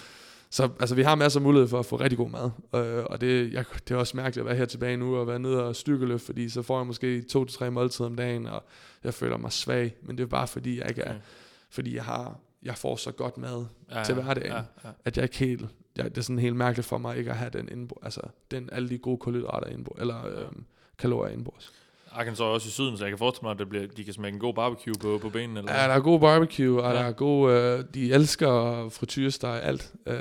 [0.53, 2.45] så altså, vi har masser af mulighed for at få rigtig god mad.
[2.45, 5.39] Uh, og det, jeg, det er også mærkeligt at være her tilbage nu og være
[5.39, 8.63] nede og styrkeløft, fordi så får jeg måske to til tre måltider om dagen, og
[9.03, 9.95] jeg føler mig svag.
[10.01, 11.21] Men det er bare fordi, jeg ikke er, Okay.
[11.69, 14.51] fordi jeg har jeg får så godt mad, Ja, til hverdagen.
[14.51, 14.89] Ja, ja.
[15.05, 15.65] at jeg ikke helt,
[15.97, 18.21] jeg, det er sådan helt mærkeligt for mig ikke at have den indbo, altså
[18.51, 20.65] den, alle de gode kulhydrater indbo, eller øhm,
[20.97, 21.73] kalorier indbords.
[22.13, 24.13] Arkansas er også i syden, så jeg kan forestille mig, at det bliver, de kan
[24.13, 25.59] smække en god barbecue på, på benene.
[25.59, 25.73] Eller?
[25.73, 26.99] Ja, der er god barbecue, og Ja.
[26.99, 29.91] der er god, øh, de elsker frityresteg, alt.
[30.07, 30.15] Øh,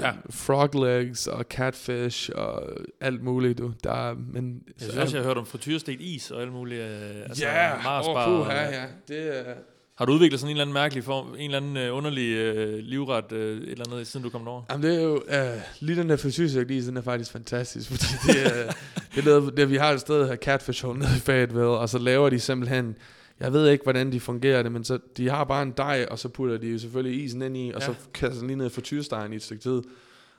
[0.00, 0.10] ja.
[0.30, 2.62] Frog legs og catfish og
[3.00, 3.72] alt muligt, du.
[3.84, 6.80] Der er, men, Jeg synes også, jeg har hørt om frityrestegt is og alt muligt.
[6.82, 8.84] Øh, altså Ja, åh, og- puha, ja.
[9.08, 9.54] Det er,
[10.00, 12.78] Har du udviklet sådan en eller anden mærkelig form, en eller anden øh, underlig øh,
[12.78, 14.62] livret, øh, et eller andet, siden du kom derover?
[14.70, 18.46] Jamen det er jo, øh, lige den der frityrsæk den er faktisk fantastisk, fordi det
[18.46, 18.72] er,
[19.14, 21.88] det er noget, det, vi har et sted her, Catfish Hole nede i Fayetteville, og
[21.88, 22.96] så laver de simpelthen,
[23.40, 26.18] jeg ved ikke, hvordan de fungerer det, men så, de har bare en dej, og
[26.18, 27.86] så putter de jo selvfølgelig isen ind i, og Ja.
[27.86, 29.82] så kaster den lige ned i frityrstegen i et stykke tid.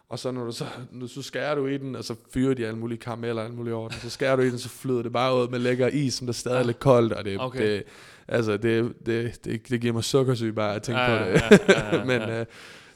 [0.09, 2.68] Og så når du så, når, så skærer du i den, og så fyrer de
[2.68, 3.97] alle mulige karameller og alle mulige orden.
[3.99, 6.34] Så skærer du i den, så flyder det bare ud med lækker is, som der
[6.34, 7.74] stadig er lidt koldt, og det, okay.
[7.74, 7.84] det,
[8.32, 11.42] altså det, det, det, det giver mig sukkersyge bare at tænke Ja, på det.
[11.42, 12.40] ja, ja, ja, men ja.
[12.40, 12.46] øh,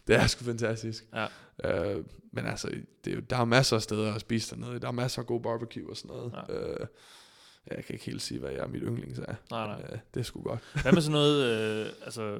[0.08, 1.06] det er sgu fantastisk.
[1.14, 1.26] Ja.
[1.96, 2.68] Øh, men altså,
[3.06, 4.80] det er jo, der er masser af steder at spise dernede.
[4.80, 6.34] Der er masser af god barbecue og sådan noget.
[6.50, 6.54] Ja.
[6.56, 6.88] Øh,
[7.72, 9.24] jeg kan ikke helt sige, hvad jeg er mit yndlings er.
[9.26, 9.76] Nej, nej.
[9.78, 10.60] Men, øh, det er sgu godt.
[10.82, 11.46] Hvad med sådan noget,
[11.86, 12.38] øh, altså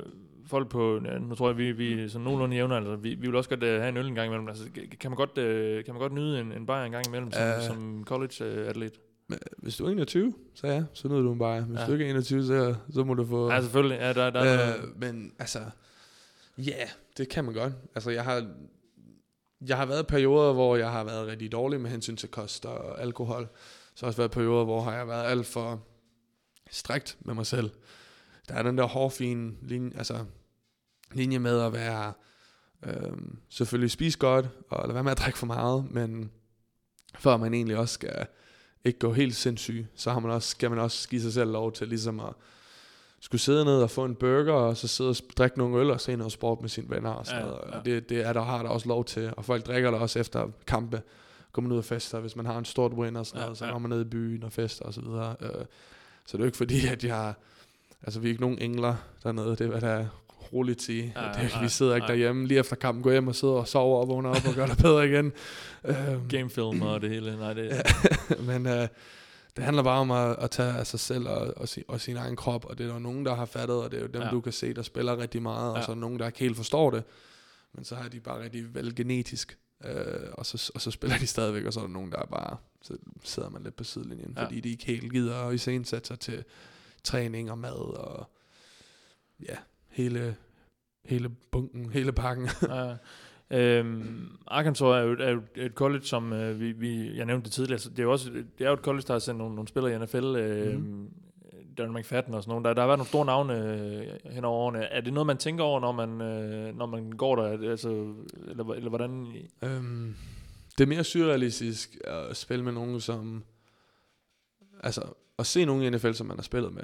[0.48, 3.28] folk på, ja, nu tror jeg, vi, vi er sådan nogenlunde jævne, altså vi, vi
[3.28, 4.48] vil også godt øh, have en øl en gang imellem.
[4.48, 4.64] Altså,
[5.00, 7.42] kan man godt, øh, kan man godt nyde en, en bajer en gang imellem som,
[7.44, 7.62] Øh.
[7.62, 8.94] som college-atlet?
[9.28, 11.62] Men, hvis du er 21, så ja, så nyder du en bare.
[11.62, 11.86] Hvis Ja.
[11.86, 13.52] du ikke er 21, så, så må du få...
[13.52, 13.98] Ja, selvfølgelig.
[14.00, 15.60] Ja, der, der er noget, øh, men altså,
[16.58, 17.74] ja, yeah, det kan man godt.
[17.96, 18.48] Altså, jeg har,
[19.68, 23.02] jeg har været perioder, hvor jeg har været rigtig dårlig med hensyn til kost og
[23.02, 23.48] alkohol.
[23.96, 25.84] Så har også været perioder, hvor har jeg været alt for
[26.72, 27.70] strikt med mig selv.
[28.50, 30.26] Der er den der hårfine linje, altså,
[31.14, 32.14] linje med at være
[32.86, 36.32] øhm, selvfølgelig spise godt, og lade være med at drikke for meget, men
[37.20, 38.26] før man egentlig også skal
[38.86, 41.72] ikke gå helt sindssyg, så har man også, skal man også give sig selv lov
[41.72, 42.34] til ligesom at
[43.20, 46.02] skulle sidde ned og få en burger, og så sidde og drikke nogle øl, og
[46.02, 47.62] se noget sport med sine venner og sådan Ja, noget.
[47.72, 47.78] ja.
[47.78, 50.20] Og det, det er der har der også lov til, og folk drikker der også
[50.20, 51.02] efter kampe,
[51.52, 53.66] kommer ud og fester, hvis man har en stort win og sådan Ja, noget, så
[53.66, 53.72] ja.
[53.72, 55.36] går man ned i byen og fester og så videre.
[55.42, 55.50] Øh,
[56.26, 57.34] så det er jo ikke fordi, at jeg
[58.04, 60.06] altså vi er ikke nogen engler dernede, det er hvad der er
[60.56, 61.14] roligt sige.
[61.16, 62.12] Ja, Ja, det ikke- vi sidder ikke nej.
[62.16, 64.66] derhjemme lige efter kampen, går hjem og sidder og sover og vågner op og gør
[64.66, 65.32] det bedre igen.
[65.86, 67.38] Øhm, gamefilm og det hele.
[67.38, 67.82] Nej, det, Ja.
[68.52, 68.88] Men øh,
[69.56, 72.18] det handler bare om at, at tage af sig selv og, og, si, og sin
[72.18, 74.22] egen krop, og det er der nogen, der har fattet, og det er jo dem,
[74.22, 74.26] Ja.
[74.28, 74.32] ja.
[74.32, 75.84] du kan se, der spiller rigtig meget, og Ja.
[75.86, 77.04] så er der nogen, der ikke helt forstår det,
[77.74, 79.96] men så har de bare rigtig vel genetisk, øh,
[80.34, 82.58] og, så, og så spiller de stadigvæk, og så er der nogen, der er bare,
[82.82, 84.42] så sidder man lidt på sidelinjen, Ja.
[84.42, 84.48] ja.
[84.48, 86.44] fordi de ikke helt gider at iscenesætte sig til
[87.04, 88.30] træning og mad, og
[89.50, 89.56] ja,
[89.90, 90.36] hele,
[91.06, 92.50] hele bunken, hele pakken.
[92.70, 92.96] ja.
[93.50, 97.54] Øhm, Arkansas er jo, er jo et college, som øh, vi, vi, jeg nævnte det
[97.54, 99.56] tidligere, så det er jo også det er jo et college, der har sendt nogle,
[99.56, 101.10] nogle spillere i NFL, øh, mm.
[101.78, 102.68] Darren McFadden og sådan nogle.
[102.68, 104.84] Der, der har været nogle store navne øh, hen over årene.
[104.84, 107.44] Er det noget, man tænker over, når man, øh, når man går der?
[107.44, 108.14] Er Altså,
[108.48, 109.28] eller, eller hvordan?
[109.62, 110.16] Øhm,
[110.78, 113.44] det er mere surrealistisk at spille med nogen, som...
[114.84, 115.02] Altså,
[115.40, 116.84] at se nogen i NFL, som man har spillet med.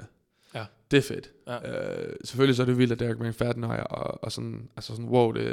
[0.54, 0.64] Ja.
[0.90, 1.30] Det er fedt.
[1.46, 1.56] Ja.
[1.56, 5.08] Øh, selvfølgelig så er det vildt, at Derek McFadden har, og, og sådan, altså sådan,
[5.08, 5.44] wow, det,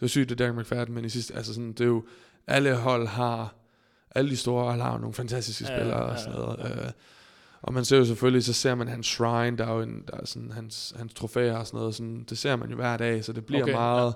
[0.00, 2.04] det er sygt, at Derek McFadden, men i sidste, altså sådan, det er jo,
[2.46, 3.54] alle hold har,
[4.14, 6.58] alle de store hold har nogle fantastiske Ja, spillere ja, og sådan ja, noget.
[6.58, 6.86] ja.
[6.86, 6.92] Øh,
[7.62, 10.16] og man ser jo selvfølgelig, så ser man hans shrine, der er jo en, der
[10.16, 13.24] er sådan, hans, hans trofæer og sådan noget, sådan, det ser man jo hver dag,
[13.24, 14.14] så det bliver Okay, meget,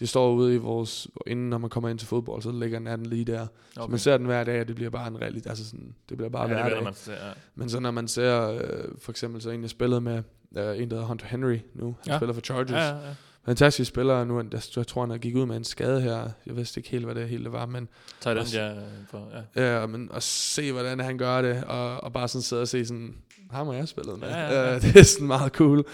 [0.00, 3.06] de står ude i vores, inden når man kommer ind til fodbold, så ligger natten
[3.06, 3.40] lige der.
[3.40, 3.50] Okay.
[3.74, 6.16] Så man ser den hver dag, og det bliver bare en realitet, altså sådan, det
[6.16, 7.12] bliver bare ja, hver det man, ja.
[7.54, 10.22] Men så når man ser, øh, for eksempel så en, jeg spillede med, øh,
[10.56, 12.18] en der hedder Hunter Henry nu, han Ja.
[12.18, 12.70] spiller for Chargers.
[12.70, 13.14] Ja, ja, ja.
[13.46, 16.56] Fantastisk spiller nu, jeg, jeg tror han er gik ud med en skade her, jeg
[16.56, 17.88] vidste ikke helt, hvad det hele var, men
[18.20, 18.72] Tager den, ja,
[19.10, 19.80] for, ja.
[19.80, 22.86] Ja, men at se, hvordan han gør det, og, og bare sådan sidde og se
[22.86, 23.14] sådan,
[23.52, 24.28] ham har jeg spillet med.
[24.28, 24.74] Ja, ja, ja.
[24.74, 25.84] Øh, det er sådan meget cool.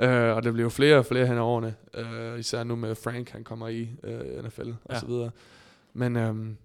[0.00, 1.74] Øh, og det bliver jo flere og flere hen over årene.
[1.94, 5.00] Øh, især nu med Frank, han kommer i øh, NFL og Ja.
[5.00, 5.30] så videre.
[5.92, 6.56] Men øhm,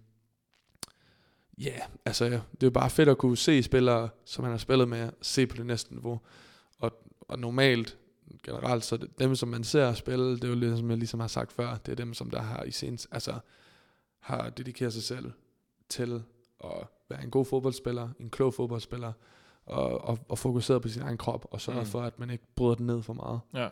[1.58, 4.58] ja, yeah, altså det er jo bare fedt at kunne se spillere, som han har
[4.58, 6.20] spillet med, se på det næste niveau.
[6.80, 6.92] Og,
[7.28, 7.98] og normalt,
[8.44, 11.20] generelt, så det, dem, som man ser spille, det er jo lidt, som jeg ligesom
[11.20, 13.34] har sagt før, det er dem, som der har i sen, altså
[14.20, 15.32] har dedikeret sig selv
[15.90, 16.24] til
[16.64, 16.70] at
[17.10, 19.14] være en god fodboldspiller, en klog fodboldspiller,
[19.72, 21.86] og, og, og fokuseret på sin egen krop, og sørge Mm.
[21.86, 23.40] for, at man ikke bryder den ned for meget.
[23.54, 23.68] Ja.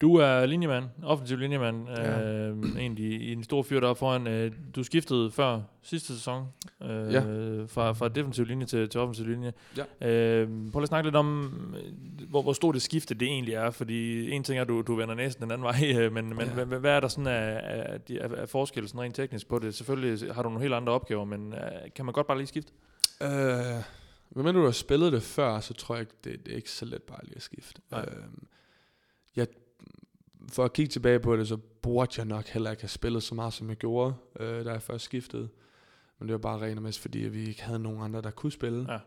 [0.00, 2.22] Du er linjemand, offensiv linjemand, Ja.
[2.22, 4.26] øh, egentlig i en stor fyr deroppe foran.
[4.26, 6.44] Øh, du skiftede før sidste sæson
[6.82, 7.20] øh, Ja.
[7.66, 9.52] fra, fra defensiv linje til, til offensiv linje.
[9.76, 10.08] Ja.
[10.08, 11.36] Øh, prøv lige at snakke lidt om,
[12.28, 14.94] hvor, hvor stort det skifte det egentlig er, fordi en ting er, at du, du
[14.94, 16.64] vender næsten den anden vej, øh, men, men Ja.
[16.64, 19.74] hvad, hvad er der sådan af, af, af, af forskel sådan rent teknisk på det?
[19.74, 21.60] Selvfølgelig har du nogle helt andre opgaver, men øh,
[21.96, 22.72] kan man godt bare lige skifte?
[23.22, 23.28] Øh,
[24.42, 27.02] men du har spillet det før, så tror jeg det, det er ikke så let
[27.02, 27.82] bare lige at skifte.
[27.90, 28.04] Nej.
[28.08, 28.24] Øh,
[29.36, 29.46] jeg,
[30.52, 33.34] for at kigge tilbage på det, så burde jeg nok heller ikke have spillet så
[33.34, 35.48] meget, som jeg gjorde, øh, da jeg først skiftede.
[36.18, 38.52] Men det var bare rent og mest, fordi vi ikke havde nogen andre, der kunne
[38.52, 38.92] spille.
[38.92, 38.98] Ja.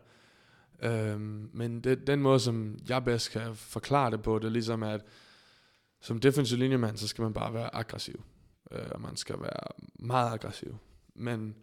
[0.82, 4.82] Øhm, men det, den måde, som jeg bedst kan forklare det på, det er ligesom,
[4.82, 5.04] at
[6.00, 8.24] som defensiv linjemand, så skal man bare være aggressiv.
[8.70, 10.78] Øh, og man skal være meget aggressiv.
[11.14, 11.56] Men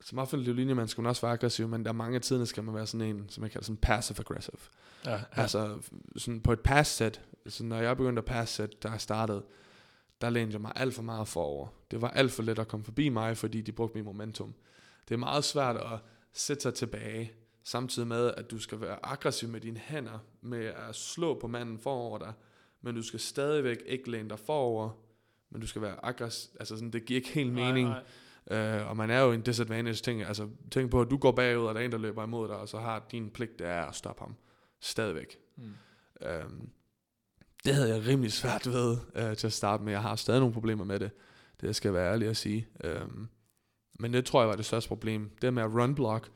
[0.00, 2.64] som offensiv linjemand skal man også være aggressiv, men der er mange af tiderne skal
[2.64, 4.60] man være sådan en, som jeg kalder sådan passive aggressive.
[5.04, 5.20] Ja, ja.
[5.32, 5.78] Altså
[6.16, 9.44] sådan på et pass set, så når jeg begyndte at pass set, der jeg startede,
[10.20, 11.68] der lænede jeg mig alt for meget forover.
[11.90, 14.54] Det var alt for let at komme forbi mig, fordi de brugte min momentum.
[15.08, 15.98] Det er meget svært at
[16.32, 17.32] sætte sig tilbage,
[17.64, 21.78] samtidig med, at du skal være aggressiv med dine hænder, med at slå på manden
[21.78, 22.32] forover dig,
[22.82, 24.90] men du skal stadigvæk ikke læne dig forover,
[25.50, 26.50] men du skal være aggressiv.
[26.60, 27.88] Altså sådan, det giver ikke helt mening.
[27.88, 28.02] Nej,
[28.50, 30.22] Øh, og man er jo en disadvantage ting.
[30.22, 32.56] Altså, tænk på, at du går bagud, og der er en, der løber imod dig,
[32.56, 34.34] og så har din pligt, det er at stoppe ham.
[34.80, 35.36] Stadigvæk.
[35.56, 35.74] Mm.
[36.26, 36.68] Øhm,
[37.64, 39.92] det havde jeg rimelig svært ved øh, til at starte med.
[39.92, 41.10] Jeg har stadig nogle problemer med det.
[41.60, 42.68] Det skal jeg være ærlig at sige.
[42.84, 43.28] Øhm,
[44.00, 45.30] men det tror jeg var det største problem.
[45.42, 46.30] Det med at run block,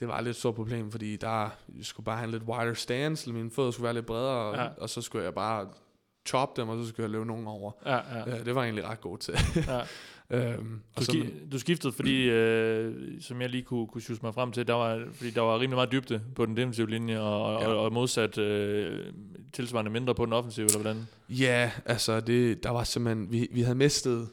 [0.00, 2.74] det var et lidt stort problem, fordi der jeg skulle bare have en lidt wider
[2.74, 4.62] stance, mine fødder skulle være lidt bredere, og, Ja.
[4.62, 4.68] ja.
[4.78, 5.68] og så skulle jeg bare
[6.26, 7.72] chop dem, og så skulle jeg løbe nogen over.
[7.86, 8.30] Ja, ja.
[8.30, 8.44] Ja.
[8.44, 9.34] det var jeg egentlig ret god til.
[9.66, 9.80] ja.
[10.30, 14.34] øhm, Du, så, ski- du skiftede, fordi, øh, som jeg lige kunne, kunne sjuse mig
[14.34, 17.62] frem til, der var, fordi der var rimelig meget dybde på den defensive linje, og,
[17.62, 17.68] Ja.
[17.68, 19.12] og, og modsat øh,
[19.52, 21.06] tilsvarende mindre på den offensive, eller hvordan?
[21.28, 24.28] Ja, altså det, der var simpelthen, vi, vi havde mistet,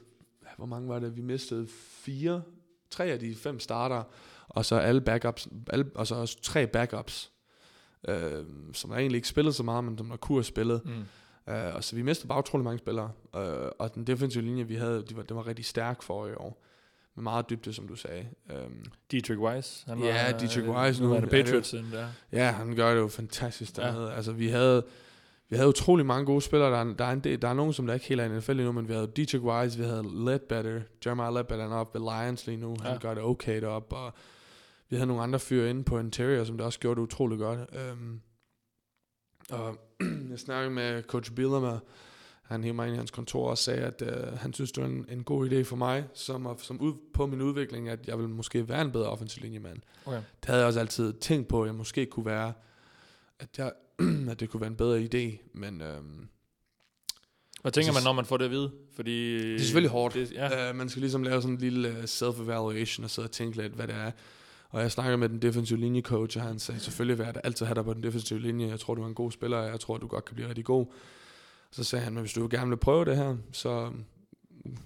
[0.58, 1.16] hvor mange var det?
[1.18, 1.68] Vi mistede
[2.04, 2.42] fire,
[2.92, 4.04] tre af de fem starter,
[4.50, 7.32] og så alle backups, alle, og så også tre backups,
[8.08, 10.82] øh, som der egentlig ikke spillede så meget, men som der kunne have spillet.
[10.86, 10.92] Mm.
[11.48, 13.42] Uh, og så vi mistede bare utrolig mange spillere, uh,
[13.80, 16.64] og den defensive linje, vi havde, de var, den var rigtig stærk for i år.
[17.16, 18.28] Med meget dybde, som du sagde.
[18.66, 19.84] Um, Dietrich Weiss.
[19.88, 21.14] Han Ja, Dietrich Weiss nu nu.
[21.14, 21.74] er det Patriots.
[21.74, 22.08] Ja.
[22.32, 24.08] Ja, han gør det jo fantastisk dernede.
[24.10, 24.16] Ja.
[24.16, 24.84] Altså, vi havde,
[25.50, 26.72] vi havde utrolig mange gode spillere.
[26.72, 28.38] Der er, der er, en del, der er nogen, som der ikke helt er i
[28.38, 32.00] NFL endnu, men vi havde Dietrich Wise, vi havde Ledbetter, Jeremiah Ledbetter, han er oppe
[32.00, 32.76] ved Lions lige nu.
[32.82, 32.98] Han Ja.
[33.00, 34.14] gør det okay deroppe, og
[34.90, 37.60] vi havde nogle andre fyre inde på Interior, som der også gjorde det utrolig godt.
[37.92, 38.22] Um,
[39.50, 39.78] og
[40.32, 41.80] jeg snakkede med Coach Bielema,
[42.42, 44.90] han hævde mig ind i hans kontor og sagde, at uh, han synes, det var
[44.90, 48.32] en, en god idé for mig, som, som ud, på min udvikling, at jeg ville
[48.32, 49.78] måske være en bedre offensiv linjemand.
[50.06, 50.18] Okay.
[50.18, 52.54] Det havde jeg også altid tænkt på, at jeg måske kunne være,
[53.40, 53.72] at, jeg,
[54.32, 56.28] at det kunne være en bedre idé, men øhm,
[57.62, 58.72] Hvad tænker Jeg man, når man får det at vide?
[58.96, 60.14] Fordi det er selvfølgelig hårdt.
[60.14, 60.70] Det, ja.
[60.70, 63.74] øh, man skal ligesom lave sådan en lille uh, self-evaluation og sidde og tænke lidt,
[63.74, 64.12] hvad det er.
[64.72, 67.66] Og jeg snakker med den defensive linjecoach, og han sagde, selvfølgelig vil jeg da altid
[67.66, 68.68] have dig på den defensive linje.
[68.68, 70.66] Jeg tror, du er en god spiller, og jeg tror, du godt kan blive rigtig
[70.66, 70.86] god.
[71.72, 73.92] Så sagde han, men hvis du gerne vil prøve det her, så,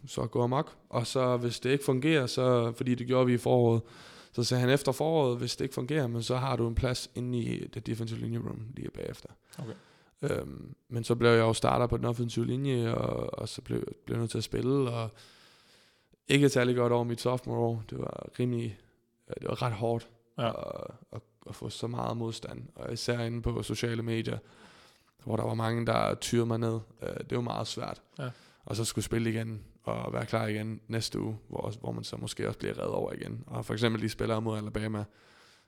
[0.08, 0.76] så gå amok.
[0.90, 3.82] Og så hvis det ikke fungerer, så, fordi det gjorde vi i foråret,
[4.32, 7.10] så sagde han efter foråret, hvis det ikke fungerer, men så har du en plads
[7.16, 9.30] inde i det defensive linje room lige bagefter.
[9.58, 9.74] Okay.
[10.22, 13.84] Øhm, men så blev jeg jo starter på den offensive linje, og, og så blev
[14.06, 15.10] blev jeg nødt til at spille, og
[16.28, 17.84] ikke særlig godt over mit sophomore år.
[17.90, 18.78] Det var rimelig,
[19.28, 20.50] det var ret hårdt Ja.
[20.50, 20.56] at,
[21.14, 24.38] at, at få så meget modstand, og især inde på sociale medier,
[25.24, 26.80] hvor der var mange, der tyrede mig ned.
[27.02, 28.02] Øh, Det var meget svært.
[28.20, 28.30] Ja.
[28.66, 32.18] Og så skulle spille igen, og være klar igen næste uge, hvor, hvor man så
[32.18, 33.44] måske også bliver reddet over igen.
[33.48, 35.04] Og for eksempel de spillere mod Alabama,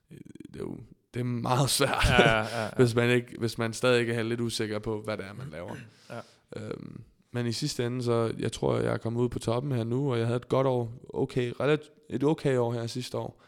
[0.09, 0.77] det er jo
[1.13, 2.69] det er meget svært, Ja, ja, ja, ja.
[2.77, 5.49] hvis, man ikke, hvis man stadig ikke er lidt usikker på, hvad det er, man
[5.49, 5.75] laver.
[6.09, 6.19] Ja.
[6.55, 9.83] Øhm, men i sidste ende, så jeg tror, jeg er kommet ud på toppen her
[9.83, 13.41] nu, og jeg havde et godt år, okay, relativt, et okay år her sidste år.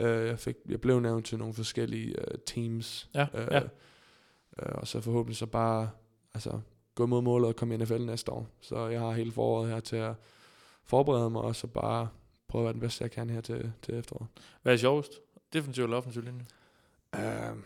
[0.00, 3.60] Øh, jeg, fik, jeg blev nævnt til nogle forskellige øh, teams, Ja, øh, ja.
[4.62, 5.90] Øh, og så forhåbentlig så bare
[6.34, 6.60] altså,
[6.94, 8.48] gå mod målet og komme i NFL næste år.
[8.60, 10.14] Så jeg har hele foråret her til at
[10.84, 12.08] forberede mig, og så bare
[12.48, 14.28] prøve at være den bedste, jeg kan her til, til efteråret.
[14.62, 15.12] Hvad er sjovest?
[15.52, 16.46] Defensiv eller offensiv linje?
[17.12, 17.58] Uh,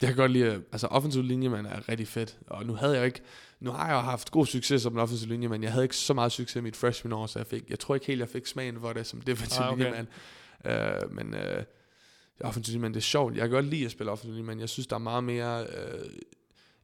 [0.00, 2.38] jeg kan godt lide, altså offensiv linje, man er rigtig fedt.
[2.46, 3.20] Og nu havde jeg ikke,
[3.64, 5.96] nu har jeg jo haft god succes som en offensiv linje, men jeg havde ikke
[5.96, 8.28] så meget succes i mit freshman år, så jeg fik, jeg tror ikke helt, jeg
[8.28, 9.82] fik smagen for det som defensiv Ah, okay.
[9.84, 10.06] linjemand.
[11.04, 11.62] Uh, men uh,
[12.40, 13.34] offensiv linjemand, det er sjovt.
[13.34, 14.60] Jeg kan godt lide at spille offensiv linjemand.
[14.60, 16.10] Jeg synes, der er meget mere uh,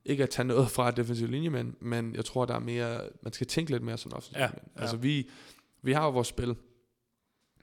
[0.05, 3.47] ikke at tage noget fra defensiv linjemænd, men jeg tror, der er mere, man skal
[3.47, 4.69] tænke lidt mere som offensiv Ja, linjemænd.
[4.77, 4.81] ja.
[4.81, 5.29] Altså vi,
[5.83, 6.57] vi har jo vores spil.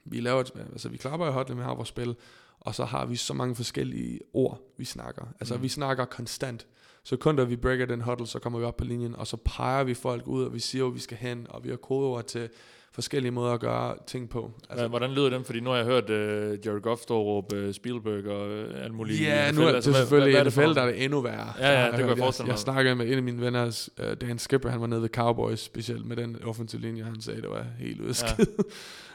[0.05, 2.15] Vi laver et, altså vi klapper i hotline, vi har vores spil,
[2.59, 5.25] og så har vi så mange forskellige ord, vi snakker.
[5.39, 5.61] Altså mm.
[5.61, 6.67] vi snakker konstant.
[7.07, 9.37] Så kun da vi breaker den huddle, så kommer vi op på linjen, og så
[9.37, 12.23] peger vi folk ud, og vi siger, hvor vi skal hen, og vi har kodeord
[12.23, 12.49] til
[12.97, 14.51] forskellige måder at gøre ting på.
[14.69, 15.43] Altså, Hvordan lyder den?
[15.43, 18.83] Fordi nu har jeg hørt uh, Jared Goff stå og råbe uh, Spielberg og uh,
[18.83, 19.19] alt muligt.
[19.19, 20.85] i Ja, nu er Altså, det hvad- selvfølgelig hvad i er det for der er
[20.91, 21.53] det endnu værre.
[21.59, 22.17] Ja, ja, det kunne jeg hørt.
[22.17, 22.51] forestille jeg, mig.
[22.51, 25.59] jeg snakkede med en af mine venner, uh, Dan Skipper, han var nede ved Cowboys,
[25.59, 28.45] specielt med den offensive linje, han sagde, det var helt af Ja.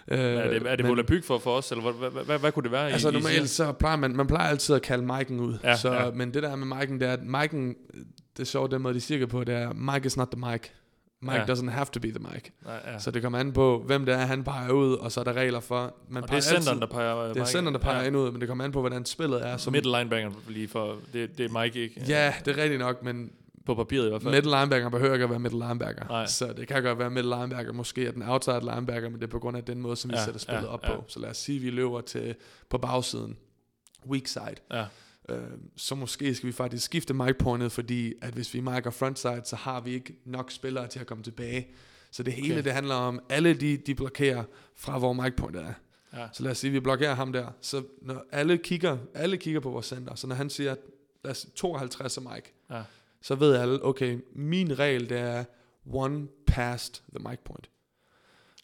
[0.08, 2.52] Øh, Er det, er det volapyk for, for os, eller hvad, hvad, hvad, hvad, hvad
[2.52, 2.88] kunne det være?
[2.88, 3.46] I- Altså I normalt siger?
[3.46, 5.54] så plejer man, man plejer altid at kalde Mike'en ud.
[5.64, 6.10] Ja, så, ja.
[6.10, 7.56] Men det der med Mike'en, det er, at Mike'en,
[8.36, 10.72] det er sjovt, den måde de siger på, det er, Mike is not the Mike.
[11.22, 11.44] Mike Ja.
[11.54, 12.52] doesn't have to be the Mike.
[12.66, 12.92] Ja.
[12.92, 12.98] Ja.
[12.98, 15.32] Så det kommer an på, hvem det er, han peger ud, og så er der
[15.32, 15.94] regler for.
[16.08, 17.14] Man og det er centeren, der peger.
[17.28, 18.06] Det er centeren, der peger ja.
[18.06, 19.56] ind ud, men det kommer an på, hvordan spillet er.
[19.56, 22.04] Så middle linebacker lige for, det, det er Mike ikke.
[22.08, 23.32] Ja, det er rigtigt nok, men
[23.66, 24.34] På papiret i hvert fald.
[24.34, 26.06] middle linebacker behøver ikke at være middle linebacker.
[26.08, 26.26] Nej.
[26.26, 29.30] Så det kan godt være middle linebacker, måske er den outside linebacker, men det er
[29.30, 30.94] på grund af den måde, som vi Ja, sætter spillet ja, op ja.
[30.96, 31.04] på.
[31.08, 32.34] Så lad os sige, at vi løber til
[32.70, 33.36] på bagsiden.
[34.10, 34.44] Weak side.
[34.72, 34.84] Ja.
[35.28, 35.38] Øh,
[35.76, 39.56] så måske skal vi faktisk skifte mic pointet, fordi at hvis vi marker frontside, så
[39.56, 41.68] har vi ikke nok spillere til at komme tilbage.
[42.10, 42.54] Så det hele, Okay.
[42.54, 42.64] okay.
[42.64, 44.44] det handler om, alle de, de blokerer
[44.76, 45.72] fra, hvor mic pointet er.
[46.18, 46.28] Ja.
[46.32, 47.46] Så lad os sige, at vi blokerer ham der.
[47.60, 50.74] Så når alle kigger, alle kigger på vores center, så når han siger,
[51.24, 52.82] lad os, 52 er Mike, Ja.
[53.22, 55.44] så ved alle, okay, min regel det er
[55.86, 57.70] one past the mic point.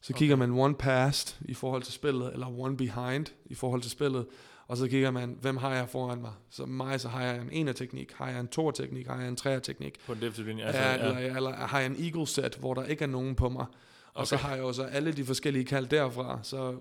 [0.02, 3.90] Så kigger man one past i forhold til spillet, eller one behind i forhold til
[3.90, 4.26] spillet,
[4.68, 6.32] og så kigger man, hvem har jeg foran mig?
[6.50, 9.28] Så mig, så har jeg en ener teknik, har jeg en toer teknik, har jeg
[9.28, 10.64] en treer teknik, På en defensiv linje.
[10.64, 13.48] altså, ja, eller, eller har jeg en eagle set, hvor der ikke er nogen på
[13.48, 13.66] mig,
[14.14, 14.44] og så Okay.
[14.44, 16.76] har jeg jo så alle de forskellige kald derfra, så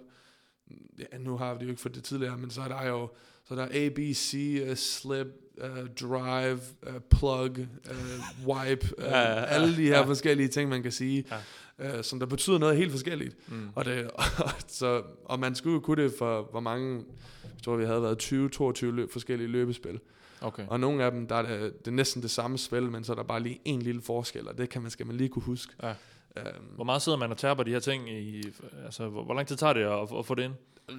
[0.99, 3.09] ja, nu har vi det jo ikke for det tidligere, men så er der jo
[3.47, 5.27] så der er A, B, C, uh, slip,
[5.63, 10.05] uh, drive, uh, plug, uh, wipe, uh, Ja, ja, ja, alle de her ja.
[10.05, 11.25] forskellige ting, man kan sige,
[11.79, 13.51] uh, som der betyder noget helt forskelligt.
[13.51, 13.69] Mm.
[13.75, 17.03] Og, det, og, så, og man skulle jo kunne det for, hvor mange,
[17.57, 18.23] jeg tror vi havde været
[18.83, 19.99] 20-22 løb, forskellige løbespil.
[20.41, 20.67] Okay.
[20.67, 23.11] Og nogle af dem, der er det, det er næsten det samme spil, men så
[23.11, 25.43] er der bare lige en lille forskel, og det kan man, skal man lige kunne
[25.43, 25.73] huske.
[25.83, 25.93] Ja.
[26.37, 28.43] Øhm, Hvor meget sidder man og tærper de her ting i,
[28.85, 30.53] altså hvor, hvor lang tid tager det at, at få det ind?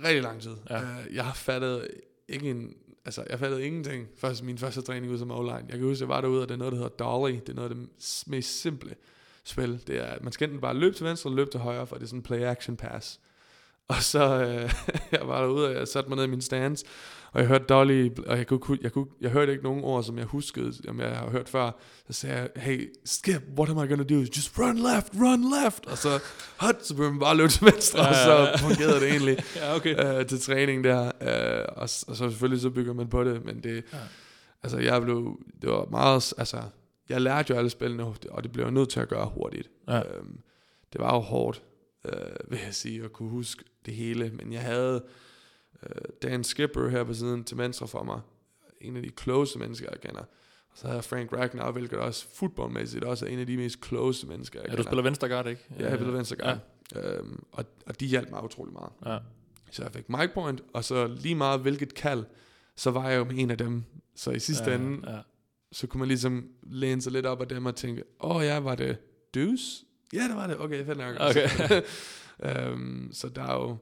[0.04, 0.56] rigtig lang tid.
[0.70, 0.80] Ja.
[0.82, 1.88] Uh, jeg har fattet
[2.28, 5.54] ikke en, altså jeg fattede ingenting, først min første træning ud som O-line.
[5.68, 7.34] Jeg kan huske, jeg var derude, og det er noget, der hedder Dolly.
[7.34, 7.88] Det er noget af det
[8.26, 8.94] mest simple
[9.44, 9.80] spil.
[9.86, 12.02] Det er, man skal enten bare løbe til venstre, eller løbe til højre, for det
[12.02, 13.20] er sådan en play-action pass.
[13.88, 14.72] Og så, øh,
[15.18, 16.84] jeg var derude, og jeg satte mig ned i min stands,
[17.32, 20.04] og jeg hørte Dolly, og jeg, kunne, ku- jeg, kunne, jeg hørte ikke nogen ord,
[20.04, 21.70] som jeg huskede, som jeg har hørt før.
[22.06, 24.14] Så sagde jeg, hey, Skip, what am I gonna do?
[24.36, 25.86] Just run left, run left.
[25.86, 26.20] Og så,
[26.56, 29.76] hot, så begyndte man bare at løbe til venstre, og så fungerede det egentlig Ja,
[29.76, 30.18] okay.
[30.20, 31.04] øh, til træning der.
[31.20, 33.98] Øh, og, og så selvfølgelig så bygger man på det, men det, Ja.
[33.98, 34.02] ja.
[34.62, 36.62] altså jeg blev, det var meget, altså,
[37.08, 39.68] jeg lærte jo alle spillene, og det blev jeg nødt til at gøre hurtigt.
[39.88, 39.96] Ja.
[39.98, 40.40] Øhm,
[40.92, 41.62] det var jo hårdt,
[42.04, 42.12] øh,
[42.50, 45.04] vil jeg sige, at kunne huske det hele, men jeg havde
[45.82, 45.90] øh,
[46.22, 48.20] Dan Skipper her på siden til venstre for mig,
[48.80, 50.20] en af de close mennesker, jeg kender.
[50.70, 53.84] Og så havde jeg Frank Ragnar, hvilket også fodboldmæssigt også er en af de mest
[53.86, 54.82] close mennesker, jeg Ja, kender.
[54.82, 55.64] du spiller venstre guard, ikke?
[55.78, 56.58] Ja, jeg spiller venstre guard.
[56.94, 57.12] Ja.
[57.16, 58.90] Øhm, og, og de hjalp mig utrolig meget.
[59.06, 59.18] Ja.
[59.70, 62.24] Så jeg fik mic point, og så lige meget hvilket kald,
[62.76, 63.84] så var jeg jo med en af dem.
[64.16, 65.18] Så i sidste ja, ende, Ja.
[65.72, 68.58] så kunne man ligesom læne sig lidt op af dem og tænke, åh oh, ja,
[68.60, 68.96] var det
[69.34, 69.84] Deuce?
[70.12, 70.58] Ja, det var det.
[70.60, 71.16] Okay, fedt nok.
[71.20, 71.48] Okay.
[72.44, 73.76] øhm, så der er jo,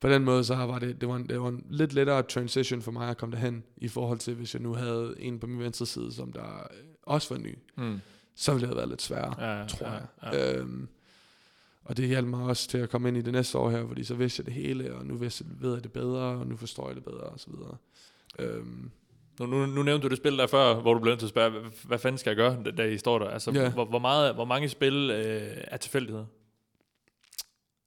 [0.00, 2.82] på den måde, så var det, det var, en, det var en lidt lettere transition
[2.82, 5.58] for mig at komme derhen, i forhold til, hvis jeg nu havde en på min
[5.60, 6.66] venstre side, som der
[7.02, 8.00] også var ny, Hmm.
[8.36, 10.06] så ville det have været lidt sværere Ja, tror ja, jeg.
[10.22, 10.54] ja.
[10.56, 10.88] Øhm,
[11.84, 14.04] og det hjalp mig også til at komme ind i det næste år her, fordi
[14.04, 16.86] så vidste jeg det hele, og nu vidste, ved jeg det bedre, og nu forstår
[16.88, 17.76] jeg det bedre, og så videre.
[18.38, 18.90] Øhm,
[19.40, 21.30] Nu, nu, nu nævnte du det spil der før, hvor du blev nødt til at
[21.30, 23.26] spørge, hvad, hvad fanden skal jeg gøre, da- I står der?
[23.28, 23.70] Altså, Ja.
[23.70, 26.24] hvor, hvor, meget, hvor mange spil øh, er tilfældighed?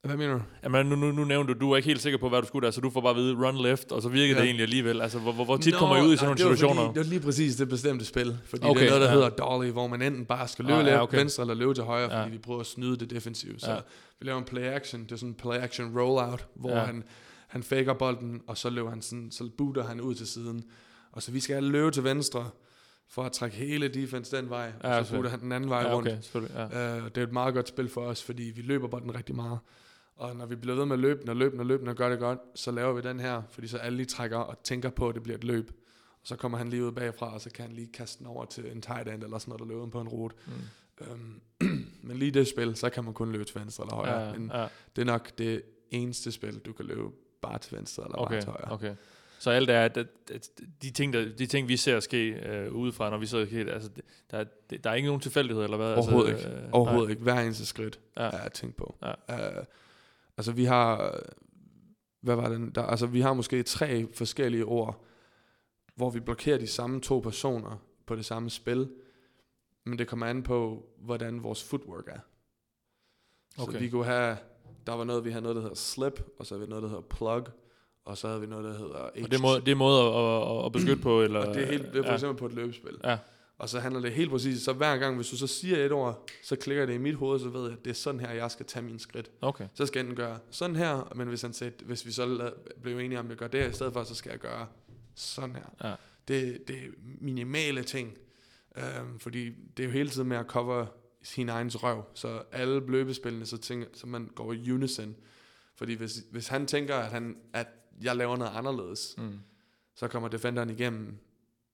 [0.03, 0.41] Hvad mener du?
[0.63, 2.65] Jamen, nu, nu, nu nævnte du, du er ikke helt sikker på, hvad du skulle
[2.65, 4.39] der, så du får bare at vide, run left, og så virker ja.
[4.39, 5.01] Det egentlig alligevel.
[5.01, 6.81] Altså, hvor, hvor, hvor tit kommer I ud i sådan nogle situationer?
[6.85, 9.13] Fordi, det var lige præcis det bestemte spil, fordi Okay, det er noget, der ja.
[9.13, 11.17] hedder dolly, hvor man enten bare skal løbe Ah, ja, okay.
[11.17, 12.27] venstre eller løbe til højre, fordi Ja.
[12.29, 13.59] vi prøver at snyde det defensive.
[13.59, 13.77] Så Ja.
[14.19, 16.79] vi laver en play action, det er sådan en play action rollout, hvor Ja.
[16.79, 17.03] han,
[17.47, 20.63] han faker bolden, og så løber han sådan, så booter han ud til siden.
[21.11, 22.49] Og så vi skal løbe til venstre,
[23.09, 25.81] for at trække hele defense den vej, Ja, og så booter han den anden vej
[25.81, 26.07] ja, rundt.
[26.07, 26.55] okay, selvfølgelig.
[26.73, 26.97] Ja.
[26.97, 29.59] Uh, det er et meget godt spil for os, fordi vi løber bolden rigtig meget.
[30.21, 31.87] Og når vi bliver ved med at løbe den og løbe den og løbe den
[31.89, 34.63] og gør det godt, så laver vi den her, fordi så alle lige trækker og
[34.63, 35.71] tænker på, at det bliver et løb.
[36.21, 38.45] Og så kommer han lige ud bagfra, og så kan han lige kaste den over
[38.45, 40.35] til en tight end eller sådan noget, der løber på en rute.
[40.47, 41.11] Mm.
[41.11, 41.41] Um,
[42.07, 44.19] men lige det spil, så kan man kun løbe til venstre eller højre.
[44.27, 44.67] Ja, men ja.
[44.95, 45.61] det er nok det
[45.91, 47.01] eneste spil, du kan løbe
[47.41, 48.71] bare til venstre eller Okay, bare til højre.
[48.71, 48.95] okay.
[49.39, 49.97] Så alt er, at,
[50.81, 53.89] de, ting, der, de ting, vi ser ske øh, udefra, når vi sidder helt, altså,
[53.95, 55.93] det- der, er- det, der er ikke nogen tilfældighed, eller hvad?
[55.93, 56.61] Overhovedet altså, ikke.
[56.61, 57.11] øh, Overhovedet nej.
[57.11, 57.23] ikke.
[57.23, 58.23] Hver eneste skridt Ja.
[58.23, 58.29] ja.
[58.29, 58.95] er at tænke på.
[59.29, 59.59] Ja.
[59.59, 59.65] Uh,
[60.41, 61.19] altså vi har,
[62.21, 62.71] hvad var den?
[62.71, 65.05] Der, altså vi har måske tre forskellige ord,
[65.95, 68.89] hvor vi blokerer de samme to personer på det samme spil,
[69.83, 72.19] men det kommer an på, hvordan vores footwork er.
[73.55, 73.79] Så Okay.
[73.79, 74.37] vi kunne have,
[74.87, 76.89] der var noget, vi havde noget, der hedder slip, og så havde vi noget, der
[76.89, 77.43] hedder plug,
[78.05, 80.59] og så havde vi noget, der hedder Og det er måde, det er måde at,
[80.59, 81.39] at, at beskytte på, eller...
[81.39, 82.13] og det er, helt, det er for ja.
[82.13, 82.97] eksempel på et løbespil.
[83.03, 83.17] Ja.
[83.61, 86.27] Og så handler det helt præcis, så hver gang, hvis du så siger et ord,
[86.43, 88.51] så klikker det i mit hoved, så ved jeg, at det er sådan her, jeg
[88.51, 89.31] skal tage min skridt.
[89.41, 89.67] Okay.
[89.73, 92.51] Så skal jeg enten gøre sådan her, men hvis, han sagde, hvis vi så
[92.81, 94.67] blev enige om, at jeg gør det her i stedet for, så skal jeg gøre
[95.15, 95.89] sådan her.
[95.89, 95.95] Ja.
[96.27, 96.87] Det, det er
[97.21, 98.17] minimale ting,
[98.77, 100.85] øhm, fordi det er jo hele tiden med at cover
[101.23, 105.15] sin egen røv, så alle løbespillene, så, tænker, så man går i unison.
[105.75, 107.67] Fordi hvis, hvis han tænker, at, han, at
[108.01, 109.39] jeg laver noget anderledes, Mm.
[109.95, 111.17] så kommer defenderen igennem.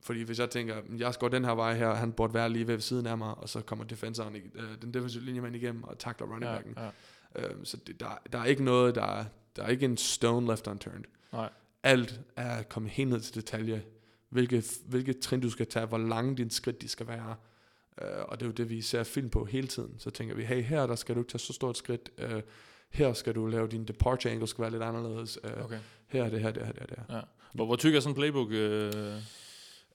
[0.08, 2.68] Fordi hvis jeg tænker, "Men jeg går den her vej her, han burde være lige
[2.68, 6.28] ved siden af mig, og så kommer defensoren, øh, den defensive linjemand igennem og takler
[6.28, 6.74] running Ja, backen.
[6.78, 6.90] ja.
[7.36, 10.48] Øhm, så det, der, der er ikke noget, der er, der er ikke en stone
[10.48, 11.04] left unturned.
[11.34, 11.50] Nej.
[11.84, 13.84] Alt er kommet helt ned til detalje.
[14.30, 17.36] Hvilke, hvilke trin du skal tage, hvor lange dine skridt de skal være.
[18.02, 19.96] Øh, og det er jo det, vi ser film på hele tiden.
[20.00, 22.10] Så tænker vi, hey, her der skal du ikke tage så stort skridt.
[22.18, 22.42] Øh,
[22.90, 25.40] her skal du lave din departure angle, skal være lidt anderledes.
[25.44, 25.80] Øh, Okay.
[26.08, 26.86] Her er det her, det her, det her.
[26.88, 27.16] Det her.
[27.16, 27.22] Ja.
[27.54, 28.52] Hvor, hvor tyk er sådan en playbook?
[28.52, 28.94] Øh,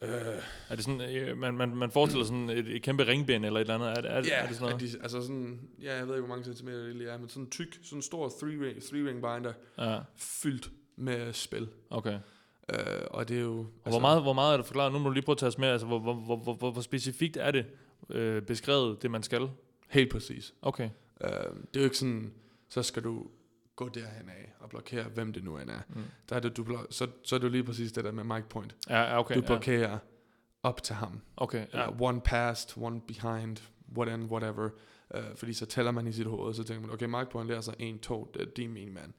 [0.03, 0.09] Øh,
[0.69, 3.71] er det sådan, øh, man, man, man forestiller sådan et, et kæmpe ringbind eller et
[3.71, 3.89] eller andet?
[3.89, 4.93] Er, er, Ja, er det sådan noget?
[4.93, 7.43] de, altså sådan, ja, jeg ved ikke, hvor mange centimeter det lige er, men sådan
[7.43, 11.69] en tyk, sådan en stor three-ring, three-ring binder, Ja, fyldt med spil.
[11.91, 12.19] okay.
[12.73, 12.77] Øh,
[13.11, 13.59] og det er jo...
[13.85, 14.93] Og hvor, meget, hvor meget er det forklaret?
[14.93, 15.69] Nu må du lige prøve at tage os med.
[15.69, 17.67] Altså, hvor, hvor, hvor, hvor, hvor, hvor specifikt er det
[18.11, 19.49] øh, beskrevet, det man skal?
[19.89, 20.55] Helt præcis.
[20.63, 20.89] Okay.
[21.25, 22.33] Øh, det er jo ikke sådan,
[22.69, 23.27] så skal du
[23.83, 25.81] gå derhen af og blokere, hvem det nu end er.
[25.89, 26.03] Mm.
[26.29, 28.25] Der er det, du blo- så, så er det jo lige præcis det der med
[28.25, 28.77] Mike Point.
[28.89, 29.35] Ja, ja, okay.
[29.35, 29.47] du ja.
[29.47, 29.99] blokerer
[30.63, 31.21] op til ham.
[31.37, 31.81] Okay, ja.
[31.81, 31.89] Ja.
[32.01, 33.57] One past, one behind,
[33.97, 34.71] whatever, whatever.
[35.15, 37.61] Uh, fordi så tæller man i sit hoved, så tænker man, okay, Mike Point lærer
[37.61, 39.13] sig 1, 2, det er din min mand.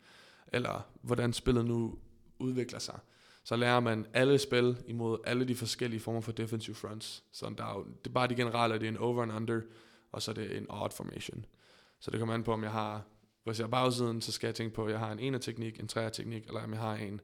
[0.48, 1.98] Eller hvordan spillet nu
[2.40, 3.00] udvikler sig.
[3.44, 7.24] Så lærer man alle spil imod alle de forskellige former for defensive fronts.
[7.32, 9.62] Så der er jo, det er bare de generelle, det er en over and under,
[10.12, 11.46] og så er det en odd formation.
[12.00, 13.02] Så det kommer an på, om jeg har,
[13.44, 15.80] hvis jeg er bagsiden, så skal jeg tænke på, at jeg har en ene teknik,
[15.80, 17.22] en træer teknik, eller om jeg har en,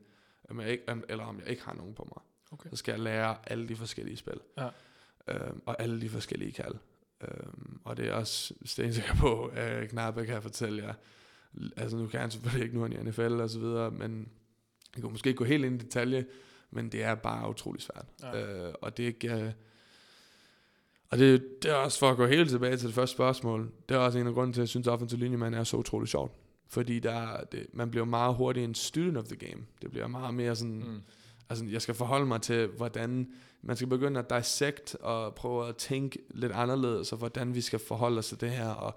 [0.49, 2.23] om jeg ikke, eller om jeg ikke har nogen på mig.
[2.51, 2.69] Okay.
[2.69, 4.39] Så skal jeg lære alle de forskellige spil.
[4.57, 4.69] Ja.
[5.27, 6.75] Øhm, og alle de forskellige kald.
[7.21, 10.93] Øhm, og det er også stensikker på, at Knappe kan fortælle jer.
[11.77, 14.29] Altså nu kan han selvfølgelig ikke nu han i NFL og så videre, men
[14.95, 16.25] jeg kan måske ikke gå helt ind i detalje,
[16.71, 18.05] men det er bare utrolig svært.
[18.21, 18.67] Ja.
[18.67, 19.55] Øh, og det er ikke...
[21.09, 23.95] Og det, det er også for at gå helt tilbage til det første spørgsmål, det
[23.95, 26.09] er også en af grunden til, at jeg synes, at offensive linjemand er så utrolig
[26.09, 26.31] sjovt.
[26.67, 29.61] Fordi der, er- det, man bliver meget hurtigt en student of the game.
[29.81, 31.01] Det bliver meget mere sådan, Mm.
[31.49, 33.27] Altså, jeg skal forholde mig til, hvordan
[33.61, 37.79] man skal begynde at dissect og prøve at tænke lidt anderledes, og hvordan vi skal
[37.79, 38.69] forholde os til det her.
[38.69, 38.93] Og,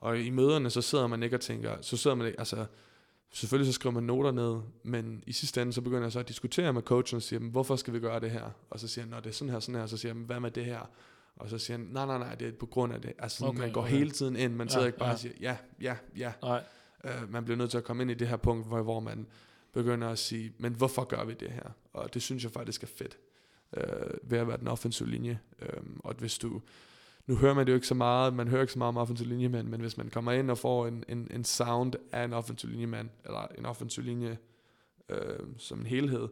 [0.00, 2.66] og i møderne, så sidder man ikke og tænker, så sidder man ikke, altså,
[3.32, 6.28] selvfølgelig så skriver man noter ned, men i sidste ende, så begynder jeg så at
[6.28, 8.50] diskutere med coachen og siger, "Men hvorfor skal vi gøre det her?
[8.70, 10.40] Og så siger han, når det er sådan her, sådan her, så siger jeg, hvad
[10.40, 10.90] med det her?
[11.36, 13.12] Og så siger han, nej, nej, nej, det er på grund af det.
[13.18, 13.90] Altså, Okay, okay, man går okay.
[13.90, 15.12] hele tiden ind, man sidder Ja, ikke bare ja.
[15.12, 16.32] og siger, ja, ja, ja.
[16.42, 16.62] Nej.
[17.04, 19.26] Uh, man bliver nødt til at komme ind i det her punkt, hvor, hvor man
[19.72, 21.70] begynder at sige, men hvorfor gør vi det her?
[21.92, 23.18] Og det synes jeg faktisk er fedt,
[23.76, 25.40] uh, ved at være den offensive linje.
[25.76, 26.62] Um, og hvis du,
[27.26, 29.28] nu hører man det jo ikke så meget, man hører ikke så meget om offensive
[29.28, 32.72] linjemænd, men hvis man kommer ind og får en, en, en sound af en offensive
[32.72, 34.38] linjemand, eller en offensive linje
[35.12, 36.28] uh, som en helhed,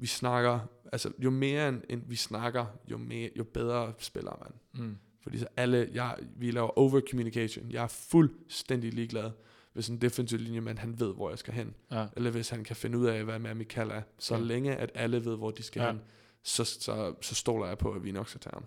[0.00, 0.58] vi snakker,
[0.92, 4.84] altså jo mere end, end vi snakker, jo, mere, jo bedre spiller man.
[4.86, 4.96] Mm.
[5.22, 7.70] Fordi så alle, jeg, vi laver over communication.
[7.70, 9.30] Jeg er fuldstændig ligeglad,
[9.72, 11.74] hvis en defensiv linjemand, han ved, hvor jeg skal hen.
[11.90, 12.06] Ja.
[12.16, 14.02] Eller hvis han kan finde ud af, hvad med Michael er.
[14.18, 14.40] Så Ja.
[14.40, 15.90] længe, at alle ved, hvor de skal Ja.
[15.90, 16.00] hen,
[16.42, 18.64] så, så, så stoler jeg på, at vi nok skal tage ham.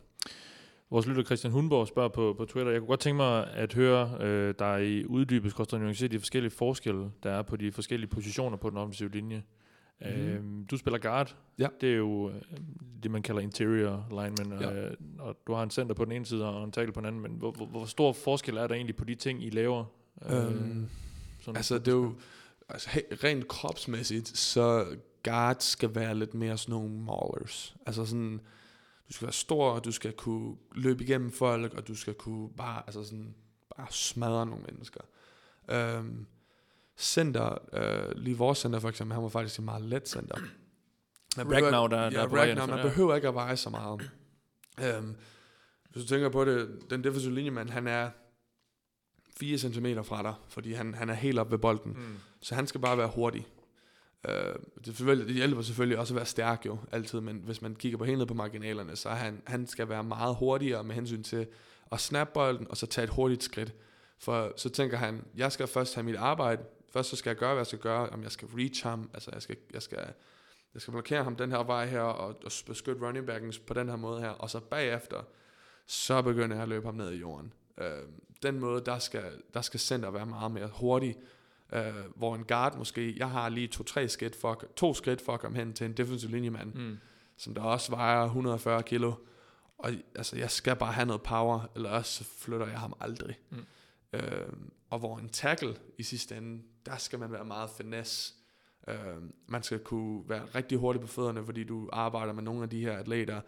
[0.89, 4.17] Vores lytter Christian Hundborg spørger på, på Twitter, jeg kunne godt tænke mig at høre
[4.19, 8.57] øh, dig i uddybet, skorstræk nuancere de forskellige forskelle, der er på de forskellige positioner
[8.57, 9.43] på den offensive linje.
[10.01, 10.61] Mm-hmm.
[10.61, 11.35] Øh, du spiller guard.
[11.57, 11.67] Ja.
[11.81, 12.41] Det er jo øh,
[13.03, 14.61] det, man kalder interior lineman.
[14.61, 14.73] Ja.
[14.73, 17.07] Øh, og du har en center på den ene side og en tackle på den
[17.07, 17.21] anden.
[17.21, 19.85] Men hvor, hvor, hvor stor forskel er der egentlig på de ting, I laver?
[20.25, 20.89] Øh, Øhm,
[21.41, 22.13] sådan altså, det er jo,
[22.69, 22.89] altså,
[23.23, 27.75] rent kropsmæssigt, så guard skal være lidt mere sådan nogle maulers.
[27.85, 28.41] Altså sådan,
[29.07, 32.49] du skal være stor, og du skal kunne løbe igennem folk, og du skal kunne
[32.49, 33.35] bare, altså sådan,
[33.77, 35.01] bare smadre nogle mennesker.
[35.69, 36.25] Øhm,
[37.03, 40.35] center, øh, lige vores center for eksempel, han var faktisk et meget let center.
[41.37, 44.11] Man Ragnar, der- ja, der er Ragnar, man behøver ikke at veje så meget.
[44.83, 45.15] Øhm,
[45.89, 48.09] hvis du tænker på det, den defensive linjemand, han er
[49.39, 51.91] 4 cm fra dig, fordi han, han er helt op ved bolden.
[51.91, 52.15] Mm.
[52.41, 53.47] Så han skal bare være hurtig.
[54.29, 54.97] Øh, det,
[55.27, 58.27] det hjælper selvfølgelig også at være stærk jo, altid, men hvis man kigger på helt
[58.27, 61.47] på marginalerne, så han, han skal være meget hurtigere med hensyn til
[61.91, 63.73] at snappe bolden, og så tage et hurtigt skridt.
[64.19, 66.63] For så tænker han, jeg skal først have mit arbejde,
[66.93, 69.29] først så skal jeg gøre, hvad jeg skal gøre, om jeg skal reach ham, altså
[69.33, 70.13] jeg skal, jeg skal,
[70.73, 73.89] jeg skal blokere ham den her vej her, og, og beskytte running backen på den
[73.89, 75.23] her måde her, og så bagefter,
[75.85, 77.53] så begynder jeg at løbe ham ned i jorden.
[77.77, 78.03] Øh,
[78.43, 81.15] den måde, der skal, der skal center være meget mere hurtig,
[81.73, 85.39] øh, hvor en guard måske, jeg har lige to-tre skridt for, to skridt for at
[85.39, 86.97] komme hen til en defensive linjemand, mm.
[87.37, 89.13] som der også vejer 140 kilo,
[89.77, 93.39] og altså, jeg skal bare have noget power, eller også flytter jeg ham aldrig.
[93.49, 93.65] Mm.
[94.13, 94.53] Øh,
[94.89, 98.33] og hvor en tackle i sidste ende, der skal man være meget finesse.
[98.87, 98.95] Øh,
[99.47, 102.81] man skal kunne være rigtig hurtig på fødderne, fordi du arbejder med nogle af de
[102.81, 103.41] her atleter,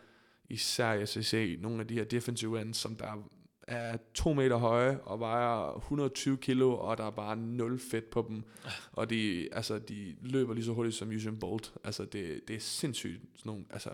[0.49, 3.27] især i SEC, nogle af de her defensive ends, som der
[3.67, 8.25] er to meter høje og vejer 120 kilo, og der er bare nul fedt på
[8.29, 8.43] dem.
[8.91, 11.73] Og de, altså, de løber lige så hurtigt som Usain Bolt.
[11.83, 13.21] Altså, det, det er sindssygt.
[13.35, 13.89] Sådan nogle, altså,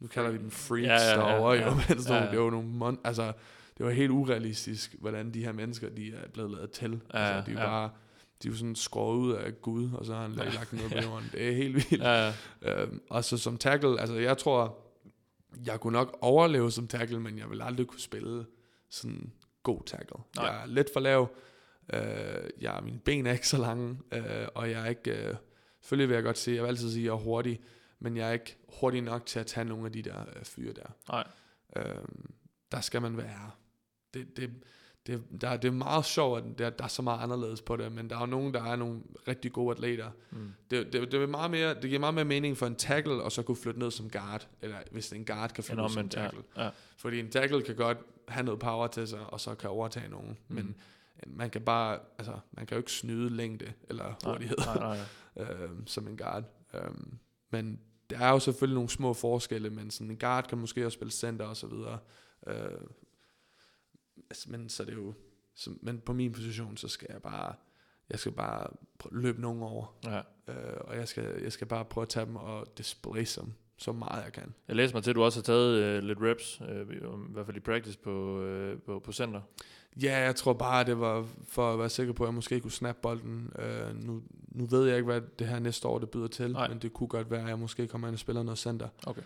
[0.00, 2.30] nu kalder vi dem freaks ja, ja, ja, derovre, ja, jo, men sådan ja, ja.
[2.30, 3.32] det var nogle mon- altså,
[3.78, 7.00] det var helt urealistisk, hvordan de her mennesker, de er blevet lavet til.
[7.14, 7.66] Ja, altså, de er ja.
[7.66, 7.90] bare,
[8.42, 10.44] de er jo sådan skåret ud af Gud, og så har han ja.
[10.44, 11.28] lagt noget på jorden.
[11.32, 12.02] Det er helt vildt.
[12.02, 12.32] Ja, ja.
[12.82, 14.78] Øhm, og så som tackle, altså jeg tror,
[15.66, 18.46] jeg kunne nok overleve som tackle, men jeg vil aldrig kunne spille
[18.90, 19.32] sådan
[19.62, 20.18] god tackle.
[20.36, 20.46] Nej.
[20.46, 21.28] Jeg er lidt for lav,
[21.92, 25.34] øh, jeg, mine ben er ikke så lange, øh, og jeg er ikke, øh,
[25.80, 27.60] selvfølgelig vil jeg godt sige, jeg vil altid sige, at jeg er hurtig,
[27.98, 30.72] men jeg er ikke hurtig nok til at tage nogle af de der øh, fyre
[30.72, 30.92] der.
[31.08, 31.24] Nej.
[31.76, 32.04] Øh,
[32.72, 33.50] der skal man være.
[34.14, 34.50] Det, det,
[35.08, 37.92] det, der, det er meget sjovt, at der, der er så meget anderledes på det,
[37.92, 40.10] men der er jo nogen, der er nogle rigtig gode atleter.
[40.30, 40.52] Mm.
[40.70, 43.32] Det, det, det, er meget mere, det giver meget mere mening for en tackle, og
[43.32, 46.42] så kunne flytte ned som guard, eller hvis en guard kan flytte ned som tackle.
[46.56, 46.70] Ja, ja.
[46.96, 47.98] Fordi en tackle kan godt
[48.28, 50.38] have noget power til sig, og så kan overtage nogen.
[50.48, 50.54] Mm.
[50.54, 50.76] Men
[51.26, 54.98] man kan bare, altså, man kan jo ikke snyde længde eller hurtighed, nej, nej,
[55.36, 55.44] nej.
[55.64, 56.44] øhm, som en guard.
[56.74, 57.18] Øhm,
[57.50, 57.80] men
[58.10, 61.12] der er jo selvfølgelig nogle små forskelle, men sådan en guard kan måske også spille
[61.12, 61.98] center og så videre.
[62.46, 62.54] Øh,
[64.30, 65.14] altså, men så er det jo,
[65.54, 67.54] så, men på min position, så skal jeg bare,
[68.10, 68.66] jeg skal bare
[69.12, 69.98] løbe nogen over.
[70.04, 70.18] Ja.
[70.52, 73.92] Øh, og jeg skal, jeg skal bare prøve at tage dem og displace dem så
[73.92, 74.54] meget jeg kan.
[74.68, 77.46] Jeg læser mig til, at du også har taget øh, lidt reps, øh, i hvert
[77.46, 79.40] fald i practice på, øh, på, på center.
[80.02, 82.70] Ja, jeg tror bare, det var for at være sikker på, at jeg måske kunne
[82.70, 83.52] snappe bolden.
[83.58, 86.68] Uh, nu, nu ved jeg ikke, hvad det her næste år det byder til, Nej.
[86.68, 88.88] men det kunne godt være, at jeg måske kommer ind og spiller noget center.
[89.06, 89.22] Okay.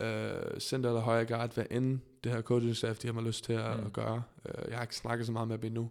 [0.00, 3.44] Uh, center eller højre guard, hvad end det her coaching staff, de har mig lyst
[3.44, 3.86] til at, mm.
[3.86, 4.22] at gøre.
[4.44, 5.90] Uh, jeg har ikke snakket så meget med dem endnu.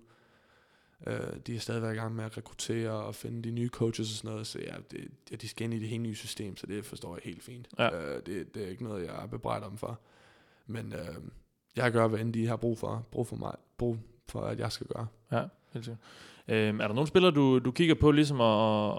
[1.08, 4.16] Uh, de er stadigvæk i gang med at rekruttere og finde de nye coaches og
[4.16, 6.68] sådan noget, så ja, det, ja, de skal ind i det hele nye system, så
[6.68, 7.68] det forstår jeg helt fint.
[7.80, 7.90] Ja.
[7.90, 10.00] Uh, det, det er ikke noget, jeg er bebrejdet om for.
[10.68, 11.24] Men uh,
[11.76, 13.98] jeg gør, hvad end de har brug for, brug for mig, brug
[14.28, 15.08] for at jeg skal gøre.
[15.32, 15.44] Ja,
[15.74, 16.02] helt sikkert.
[16.48, 18.94] Øhm, er der nogle spillere, du, du kigger på ligesom at,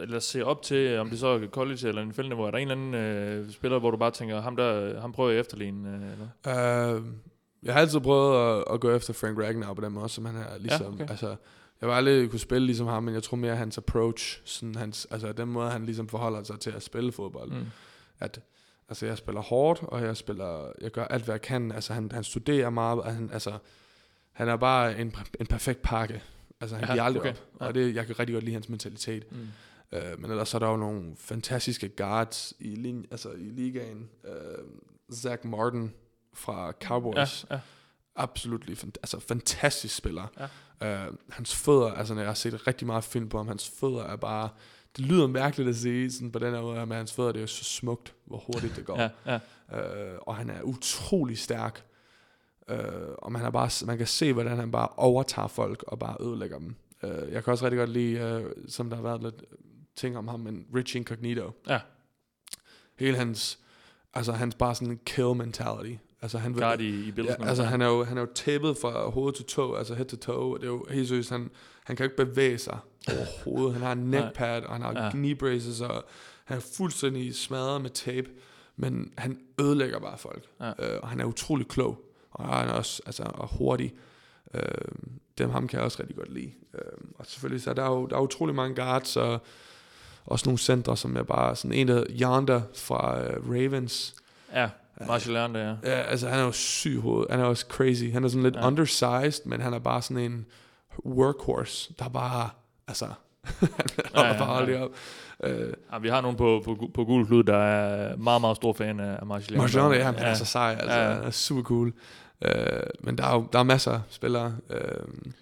[0.00, 2.70] eller se op til, om det så er college eller en hvor Er der en
[2.70, 5.88] eller anden øh, spiller, hvor du bare tænker, ham der, ham prøver jeg efterligne?
[5.88, 6.96] Øh, eller?
[6.96, 7.04] Uh,
[7.62, 10.36] jeg har altid prøvet at, at gå efter Frank Ragnar på den måde, som han
[10.36, 11.10] er ligesom, ja, okay.
[11.10, 11.36] altså,
[11.80, 15.06] jeg var aldrig kunne spille ligesom ham, men jeg tror mere hans approach, sådan hans,
[15.10, 17.50] altså den måde, han ligesom forholder sig til at spille fodbold.
[17.50, 17.66] Mm.
[18.20, 18.40] At,
[18.88, 21.72] altså jeg spiller hårdt, og jeg spiller, jeg gør alt, hvad jeg kan.
[21.72, 23.58] Altså han, han studerer meget, han, altså
[24.32, 26.22] han er bare en, en perfekt pakke.
[26.60, 27.30] Altså han ja, giver aldrig okay.
[27.30, 29.32] op, og det, jeg kan rigtig godt lide hans mentalitet.
[29.32, 29.48] Mm.
[29.96, 34.08] Uh, men ellers så er der jo nogle fantastiske guards i, lin, altså i ligaen.
[34.24, 34.64] Uh,
[35.14, 35.92] Zach Martin
[36.34, 37.46] fra Cowboys.
[37.50, 37.60] Ja, ja.
[38.16, 40.48] Absolut, altså fantastisk spiller.
[40.80, 41.08] Ja.
[41.08, 44.04] Uh, hans fødder, altså når jeg har set rigtig meget film på ham, hans fødder
[44.04, 44.48] er bare,
[44.96, 47.42] det lyder mærkeligt at sige sådan på den her måde, men hans fødder, det er
[47.42, 49.00] jo så smukt, hvor hurtigt det går.
[49.00, 49.38] ja, ja.
[50.14, 51.84] Uh, og han er utrolig stærk.
[52.72, 52.76] Uh,
[53.18, 56.58] og man, er bare, man kan se, hvordan han bare overtager folk og bare ødelægger
[56.58, 56.76] dem.
[57.02, 59.44] Uh, jeg kan også rigtig godt lide, uh, som der har været lidt
[59.96, 61.50] ting om ham, men Rich Incognito.
[61.68, 61.80] Ja.
[62.98, 63.58] Hele hans,
[64.14, 65.96] altså hans bare sådan en kill mentality.
[66.22, 69.10] Altså han vil, i, i ja, altså han er jo han er jo tæppet fra
[69.10, 70.58] hoved til tå, altså head to toe.
[70.58, 71.50] Det er jo helt seriøst, han,
[71.84, 72.78] han kan jo ikke bevæge sig
[73.08, 73.72] overhovedet.
[73.72, 75.10] Han har en neck pad, og han har ja.
[75.10, 76.04] knee braces, og
[76.44, 78.30] han er fuldstændig smadret med tape.
[78.76, 80.44] Men han ødelægger bare folk.
[80.60, 80.70] Ja.
[80.70, 83.94] Uh, og han er utrolig klog og han er også altså, og hurtig.
[84.54, 84.62] Øh,
[85.38, 86.52] dem ham kan jeg også rigtig godt lide.
[86.74, 86.80] Øh,
[87.14, 89.40] og selvfølgelig så er der jo der er utrolig mange guards, og
[90.26, 94.14] også nogle centre, som er bare sådan en der Yonder fra uh, Ravens.
[94.54, 94.68] Ja,
[95.06, 95.74] Marshall Yonder, ja.
[95.90, 97.26] Ja, altså han er jo syg hoved.
[97.30, 98.04] Han er også crazy.
[98.12, 98.66] Han er sådan lidt ja.
[98.66, 100.46] undersized, men han er bare sådan en
[101.06, 102.50] workhorse, der bare,
[102.88, 103.06] altså,
[103.60, 103.68] han
[104.14, 104.90] ja, ja, bare aldrig op.
[105.46, 105.50] Uh,
[105.92, 109.00] ja, vi har nogen på, på, på gul klud, der er meget, meget stor fan
[109.00, 109.62] af Marshall Yonder.
[109.62, 110.20] Marshall ja, han ja.
[110.20, 111.12] er så sej, altså, ja.
[111.12, 111.92] han er super cool.
[112.44, 112.50] Uh,
[113.00, 114.56] men der er jo der er masser af spillere.
[114.70, 115.32] Uh,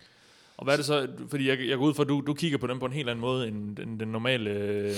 [0.61, 2.59] Og hvad er det så, fordi jeg, jeg går ud fra, at du, du kigger
[2.59, 4.95] på dem på en helt anden måde, end den, den normale øh,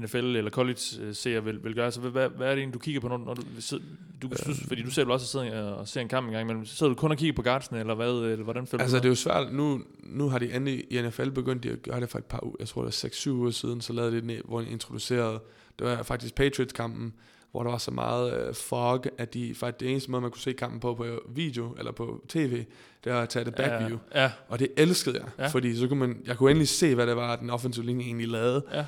[0.00, 1.92] NFL eller college-seer vil, vil gøre.
[1.92, 3.84] Så hvad, hvad er det egentlig, du kigger på, når, når du sidder,
[4.22, 6.92] du, øh, fordi du selv også sidder og ser en kamp en gang, men sidder
[6.92, 9.10] du kun og kigger på guardsene, eller hvad, eller hvordan føler Altså du det er
[9.10, 12.24] jo svært, nu, nu har de endelig i NFL begyndt at gøre det for et
[12.24, 14.68] par uger, jeg tror det er 6-7 uger siden, så lavede de det, hvor de
[14.68, 15.40] introducerede,
[15.78, 17.14] det var faktisk Patriots-kampen,
[17.52, 20.40] hvor der var så meget øh, fog, at de faktisk det eneste måde, man kunne
[20.40, 22.64] se kampen på på video eller på tv,
[23.04, 23.98] det var at tage det back Ja, view.
[24.14, 24.30] ja.
[24.48, 25.46] Og det elskede jeg, Ja.
[25.48, 28.28] fordi så kunne man, jeg kunne endelig se, hvad det var, den offensive linje egentlig
[28.28, 28.64] lavede.
[28.72, 28.84] Ja.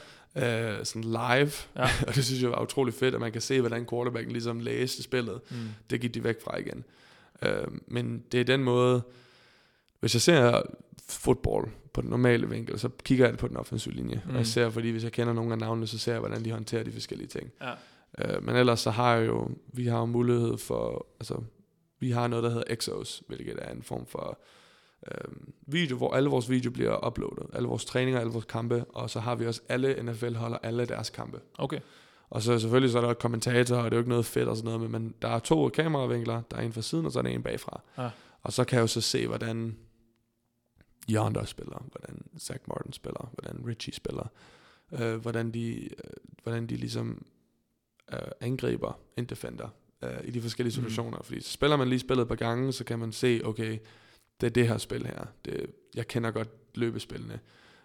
[0.79, 1.89] Øh, sådan live, Ja.
[2.09, 5.03] og det synes jeg var utrolig fedt, at man kan se, hvordan quarterbacken ligesom læste
[5.03, 5.41] spillet.
[5.51, 5.57] Mm.
[5.91, 6.85] Det gik de væk fra igen.
[7.43, 7.51] Øh,
[7.87, 9.03] men det er den måde,
[10.01, 10.63] hvis jeg ser
[11.09, 14.23] fodbold på den normale vinkel, så kigger jeg på den offensive linje.
[14.25, 14.31] Mm.
[14.31, 16.51] Og jeg ser, fordi hvis jeg kender nogle af navnene, så ser jeg, hvordan de
[16.51, 17.51] håndterer de forskellige ting.
[17.63, 17.71] Ja.
[18.19, 21.43] Øh, men ellers så har jeg jo, vi har jo mulighed for, altså,
[22.01, 24.39] vi har noget, der hedder Exos, hvilket er en form for
[25.11, 25.35] øh,
[25.67, 27.47] video, hvor alle vores video bliver uploadet.
[27.53, 30.87] Alle vores træninger, alle vores kampe, og så har vi også alle NFL holder alle
[30.87, 31.41] deres kampe.
[31.59, 31.81] Okay.
[32.31, 34.57] Og så selvfølgelig så er der kommentatorer, og det er jo ikke noget fedt og
[34.57, 37.19] sådan noget, men man, der er to kameravinkler, der er en fra siden, og så
[37.19, 37.81] er der en bagfra.
[37.99, 38.11] Ja.
[38.43, 39.77] Og så kan jeg jo så se, hvordan
[41.11, 44.27] Yonder spiller, hvordan Zach Martin spiller, hvordan Richie spiller,
[44.93, 45.91] øh, hvordan, de, øh,
[46.43, 47.27] hvordan de ligesom
[48.13, 49.69] øh, angriber en defender
[50.05, 50.83] øh, i de forskellige Mhm.
[50.91, 51.19] situationer.
[51.19, 51.25] Mm.
[51.25, 53.79] Fordi så spiller man lige spillet et par gange, så kan man se, okay,
[54.41, 55.25] det er det her spil her.
[55.45, 57.41] Det, jeg kender godt løbespillene.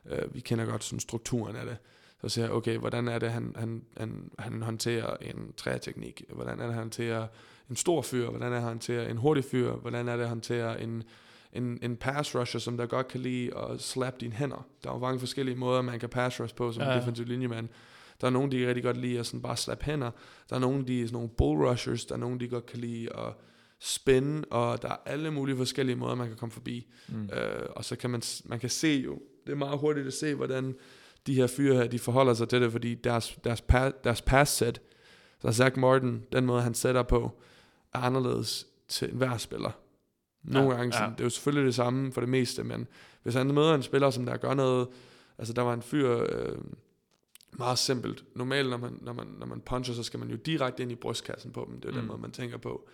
[0.09, 1.77] Øh, vi kender godt sådan strukturen af det.
[2.21, 6.23] Så ser jeg, okay, hvordan er det, han, han, han, han håndterer en træteknik?
[6.29, 7.27] Hvordan er det, han håndterer
[7.69, 8.29] en stor fyr?
[8.29, 9.71] Hvordan er det, han håndterer en hurtig fyr?
[9.71, 11.03] Hvordan er det, han håndterer en,
[11.53, 14.67] en, en pass rusher, som der godt kan lide at slap dine hænder?
[14.83, 16.97] Der er jo mange forskellige måder, man kan pass rush på som ja.
[16.97, 17.69] defensiv linjemand.
[18.21, 20.11] Der er nogen, de rigtig godt lide at sådan bare slap hænder.
[20.49, 22.05] Der er nogen, de er sådan nogle bull rushers.
[22.05, 23.33] Der er nogen, de godt kan lide at
[23.79, 26.87] spænde, og der er alle mulige forskellige måder, man kan komme forbi.
[27.07, 27.29] Mm.
[27.33, 30.35] Øh, og så kan man, man kan se jo, det er meget hurtigt at se,
[30.35, 30.75] hvordan
[31.27, 34.51] de her fyre her, de forholder sig til det, fordi deres, deres, pa, deres pass
[34.51, 34.81] set,
[35.41, 37.41] så Zach Martin, den måde han sætter på,
[37.93, 39.71] er anderledes til enhver spiller.
[40.43, 41.13] Nogle Ja, gange, sådan, ja.
[41.13, 42.87] det er jo selvfølgelig det samme for det meste, men
[43.23, 44.87] hvis han møder en spiller, som der gør noget,
[45.37, 46.57] altså der var en fyr, øh,
[47.59, 48.23] meget simpelt.
[48.35, 50.95] Normalt, når man, når, man, når man puncher, så skal man jo direkte ind i
[50.95, 51.81] brystkassen på dem.
[51.81, 51.97] Det er mm.
[51.97, 52.89] den måde, man tænker på.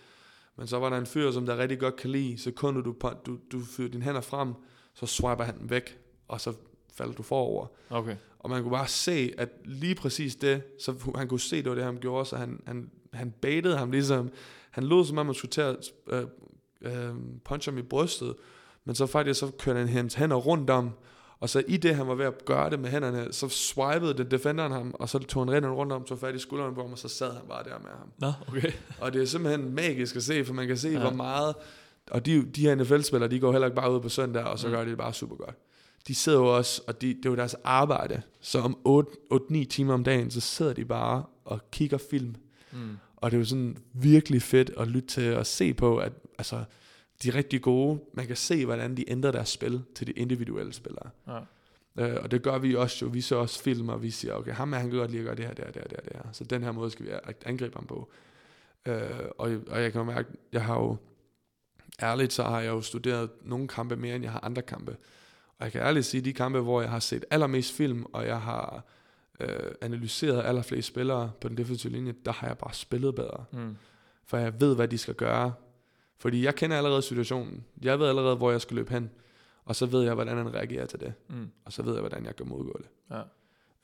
[0.56, 2.94] Men så var der en fyr, som der rigtig godt kan lide, sekundet du,
[3.26, 4.54] du, du fyrer dine hænder frem,
[4.94, 5.98] så swiper han den væk,
[6.28, 6.52] og så
[6.94, 7.66] falder du forover.
[7.90, 8.16] Okay.
[8.38, 11.74] Og man kunne bare se, at lige præcis det, så han kunne se, det var
[11.74, 14.30] det, han gjorde, så han, han, han baitede ham ligesom,
[14.70, 16.24] han lod som om, man skulle til at øh,
[16.80, 17.14] øh,
[17.44, 18.34] punche ham i brystet,
[18.84, 20.90] men så faktisk så kørte han hans hænder rundt om,
[21.40, 24.30] og så i det, han var ved at gøre det med hænderne, så swipede det
[24.30, 26.92] defenderen ham, og så tog han hænderne rundt om, tog fat i skulderen på ham,
[26.92, 28.12] og så sad han bare der med ham.
[28.18, 28.72] Nå, okay.
[29.00, 31.00] Og det er simpelthen magisk at se, for man kan se, Ja.
[31.00, 31.54] hvor meget...
[32.10, 34.66] Og de, de her NFL-spillere, de går heller ikke bare ud på søndag, og så
[34.66, 34.72] mm.
[34.72, 35.56] gør de det bare super godt.
[36.08, 38.78] De sidder jo også, og de, det er jo deres arbejde, så om
[39.32, 42.34] 8-9 timer om dagen, så sidder de bare og kigger film.
[42.72, 42.96] Mm.
[43.16, 46.64] Og det er jo sådan virkelig fedt at lytte til og se på, at altså,
[47.22, 48.00] de er rigtig gode.
[48.12, 51.10] Man kan se, hvordan de ændrer deres spil til de individuelle spillere.
[51.26, 51.38] Ja.
[51.98, 53.10] Øh, og det gør vi også jo.
[53.10, 55.26] Vi ser også film, og vi siger, okay, ham her, han kan godt lide at
[55.26, 56.32] gøre det her, det her, det her, det her.
[56.32, 57.10] Så den her måde skal vi
[57.44, 58.10] angribe ham på.
[58.86, 60.96] Øh, og, og jeg kan mærke, jeg har jo,
[62.02, 64.96] ærligt så har jeg jo studeret nogle kampe mere, end jeg har andre kampe.
[65.58, 68.40] Og jeg kan ærligt sige, de kampe, hvor jeg har set allermest film, og jeg
[68.40, 68.84] har
[69.40, 73.44] øh, analyseret allerflest spillere på den defensive linje, der har jeg bare spillet bedre.
[73.52, 73.76] Mm.
[74.24, 75.52] For jeg ved, hvad de skal gøre.
[76.18, 77.64] Fordi jeg kender allerede situationen.
[77.82, 79.10] Jeg ved allerede, hvor jeg skal løbe hen.
[79.64, 81.14] Og så ved jeg, hvordan han reagerer til det.
[81.28, 81.50] Mm.
[81.64, 83.16] Og så ved jeg, hvordan jeg kan modgå det.
[83.16, 83.22] Ja.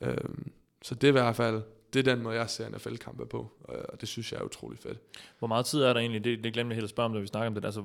[0.01, 0.53] Øhm,
[0.83, 1.63] så det er i hvert fald,
[1.93, 3.53] det er den måde, jeg ser NFL-kampe på.
[3.65, 4.99] Og det synes jeg er utrolig fedt.
[5.39, 6.25] Hvor meget tid er der egentlig?
[6.25, 7.65] Det, det glemte jeg helt at spørge om, da vi snakker om det.
[7.65, 7.85] Altså,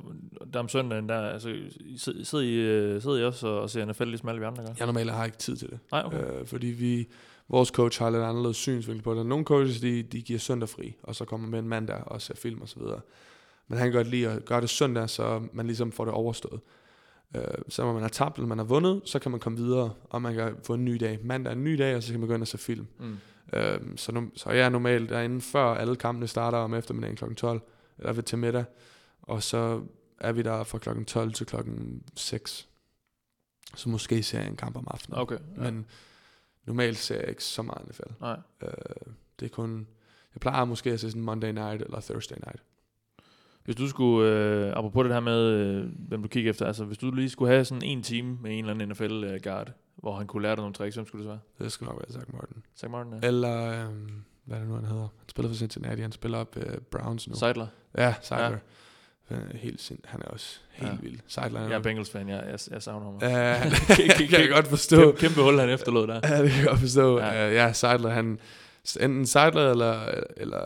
[0.54, 1.56] der om søndagen, der, altså,
[1.98, 4.74] sidder I, øh, sidder I også og, ser NFL, ligesom alle vi andre gør?
[4.78, 5.80] Jeg normalt har ikke tid til det.
[5.92, 6.40] Nej, okay.
[6.40, 7.08] Øh, fordi vi,
[7.48, 9.26] vores coach har lidt anderledes synsvinkel på det.
[9.26, 12.36] Nogle coaches, de, de giver søndag fri, og så kommer med en mandag og ser
[12.36, 13.02] film og så videre.
[13.68, 16.62] Men han kan godt lide at gøre det søndag, så man ligesom får det overstået.
[17.36, 19.94] Øh, så når man har tabt eller man har vundet, så kan man komme videre,
[20.10, 21.20] og man kan få en ny dag.
[21.24, 22.88] Mandag er en ny dag, og så kan man gå ind og se film.
[23.00, 23.18] Mm.
[23.54, 27.34] Øh, så, nu, så jeg er normalt derinde før alle kampene starter om eftermiddagen kl.
[27.34, 27.62] 12,
[27.98, 28.66] eller ved til middag.
[29.22, 29.82] Og så
[30.20, 31.04] er vi der fra kl.
[31.04, 31.56] 12 til kl.
[32.16, 32.68] 6.
[33.76, 35.20] Så måske ser jeg en kamp om aftenen.
[35.20, 35.38] Okay.
[35.58, 35.62] Ja.
[35.64, 35.86] Men
[36.66, 38.12] normalt ser jeg ikke så meget NFL.
[38.22, 38.40] Nej.
[38.62, 38.70] Øh,
[39.40, 39.88] det er kun...
[40.34, 42.62] Jeg plejer måske at se sådan Monday night eller Thursday night.
[43.68, 46.98] Hvis du skulle, øh, apropos det her med, øh, hvem du kigger efter, altså hvis
[46.98, 50.44] du lige skulle have sådan en time med en eller anden NFL-guard, hvor han kunne
[50.44, 51.66] lære dig nogle tricks, hvem skulle det så være?
[51.66, 52.58] Det skal nok være Zach Martin.
[52.80, 53.14] Zach Martin?
[53.22, 53.28] Ja.
[53.28, 54.12] Eller, øhm,
[54.46, 55.02] hvad er det nu, han hedder?
[55.02, 57.36] Han spiller for Cincinnati, han spiller op øh, Browns nu.
[57.36, 57.68] Seidler?
[57.98, 58.58] ja, Seidler.
[59.32, 59.36] Ja.
[59.54, 60.98] Helt sind, han er også helt Ja.
[61.02, 61.20] vild.
[61.28, 61.60] Sideline.
[61.60, 63.18] Jeg er Bengals-fan, jeg, jeg, jeg savner ham.
[63.22, 63.64] Ja,
[64.20, 65.02] det kan jeg godt forstå.
[65.02, 66.20] Kæmpe, kæmpe hul, han efterlod der.
[66.24, 67.20] Ja, det kan jeg godt forstå.
[67.20, 67.26] Ja.
[67.34, 68.40] Ja, uh, ja Seidler, han...
[68.96, 70.00] Enten Seidler eller,
[70.38, 70.64] eller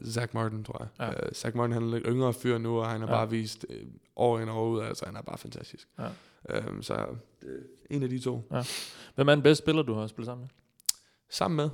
[0.00, 0.88] uh, Zach Martin, tror jeg.
[0.98, 1.04] Ja.
[1.20, 1.26] Ja.
[1.26, 3.12] Uh, Zach Martin, han er lidt yngre fyr nu, og han har Ja.
[3.14, 3.18] ja.
[3.18, 3.76] bare vist uh,
[4.16, 5.88] år ind og år ud, altså han er bare fantastisk.
[5.98, 6.68] Ja.
[6.68, 6.94] Um, så
[7.42, 7.48] uh,
[7.90, 8.52] en af de to.
[9.14, 10.48] Hvem er den bedste spiller, du har spillet sammen med?
[11.30, 11.70] Sammen med.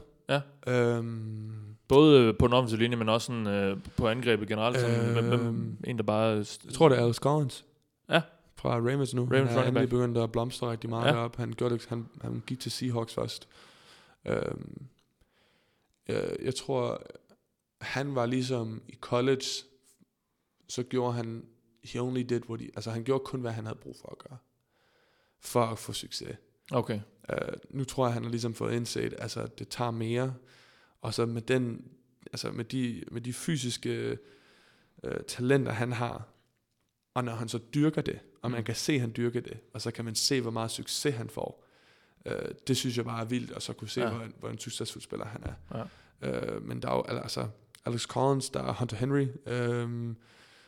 [0.66, 0.98] Ja.
[0.98, 1.54] Um,
[1.88, 4.78] Både øh, på den offensive linje, men også sådan, øh, på angrebet generelt.
[4.80, 6.24] Sådan, hvem, hvem, Øhm, en, der bare...
[6.26, 7.64] jeg tror, det er Alex Collins.
[8.10, 8.20] Ja.
[8.56, 9.28] Fra Ravens nu.
[9.32, 11.14] Ravens han er begyndt at blomstre rigtig meget Ja.
[11.18, 11.24] ja.
[11.24, 11.36] op.
[11.36, 13.48] Han, gjorde det, han, han gik til Seahawks først.
[14.30, 14.82] Um,
[16.08, 17.02] jeg, jeg tror,
[17.80, 19.46] han var ligesom i college,
[20.68, 21.46] så gjorde han,
[21.84, 24.18] he only did what he, altså han gjorde kun, hvad han havde brug for at
[24.18, 24.38] gøre,
[25.40, 26.36] for at få succes.
[26.72, 27.00] Okay.
[27.32, 27.36] Uh,
[27.70, 30.34] nu tror jeg, han har ligesom fået indset, altså det tager mere,
[31.00, 31.88] og så med den,
[32.32, 34.18] altså med de, med de fysiske
[35.04, 36.28] uh, talenter, han har,
[37.14, 38.64] og når han så dyrker det, og man Mm.
[38.64, 41.30] kan se, at han dyrker det, og så kan man se, hvor meget succes han
[41.30, 41.64] får,
[42.26, 42.32] uh,
[42.68, 44.08] det synes jeg bare er vildt, og så kunne se, Ja.
[44.10, 45.78] hvor, en- hvor en succesfuld spiller han er.
[46.22, 46.56] Ja.
[46.56, 47.46] Uh, men der er jo, altså,
[47.84, 49.26] Alex Collins, der er Hunter Henry,
[49.82, 50.16] um,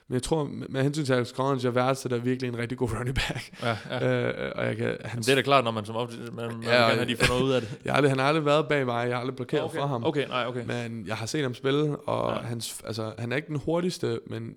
[0.09, 3.15] men jeg tror, med, hensyn til Alex Collins, jeg værdsætter virkelig en rigtig god running
[3.17, 3.63] back.
[3.63, 4.29] Ja, ja.
[4.49, 6.63] Uh, og jeg kan, hans, det er da klart, når man som op, man, man
[6.63, 7.79] ja, og- have, de får noget ud af det.
[7.85, 9.79] jeg har aldrig, han har aldrig været bag mig, jeg har aldrig blokeret okay.
[9.79, 10.05] for ham.
[10.05, 10.65] Okay, nej, okay.
[10.65, 12.41] Men jeg har set ham spille, og ja.
[12.49, 14.55] hans, altså, han er ikke den hurtigste, men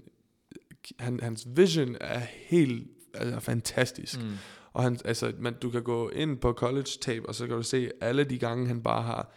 [0.99, 4.21] han, hans vision er helt altså, fantastisk.
[4.21, 4.31] Mm.
[4.73, 7.63] Og han, altså, man, du kan gå ind på college tape, og så kan du
[7.63, 9.31] se alle de gange, han bare har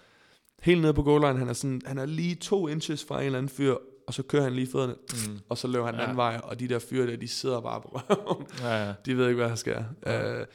[0.63, 3.27] helt nede på goal line, han er, sådan, han er lige to inches fra en
[3.27, 3.77] eller anden fyr,
[4.07, 4.95] og så kører han lige fødderne,
[5.29, 5.39] Mm.
[5.49, 6.05] og så løber han den Ja.
[6.05, 8.47] anden vej, og de der fyre der, de sidder bare på røven.
[8.61, 8.95] Ja, ja.
[9.07, 9.85] De ved ikke, hvad der sker.
[10.07, 10.41] Ja.
[10.41, 10.47] Uh,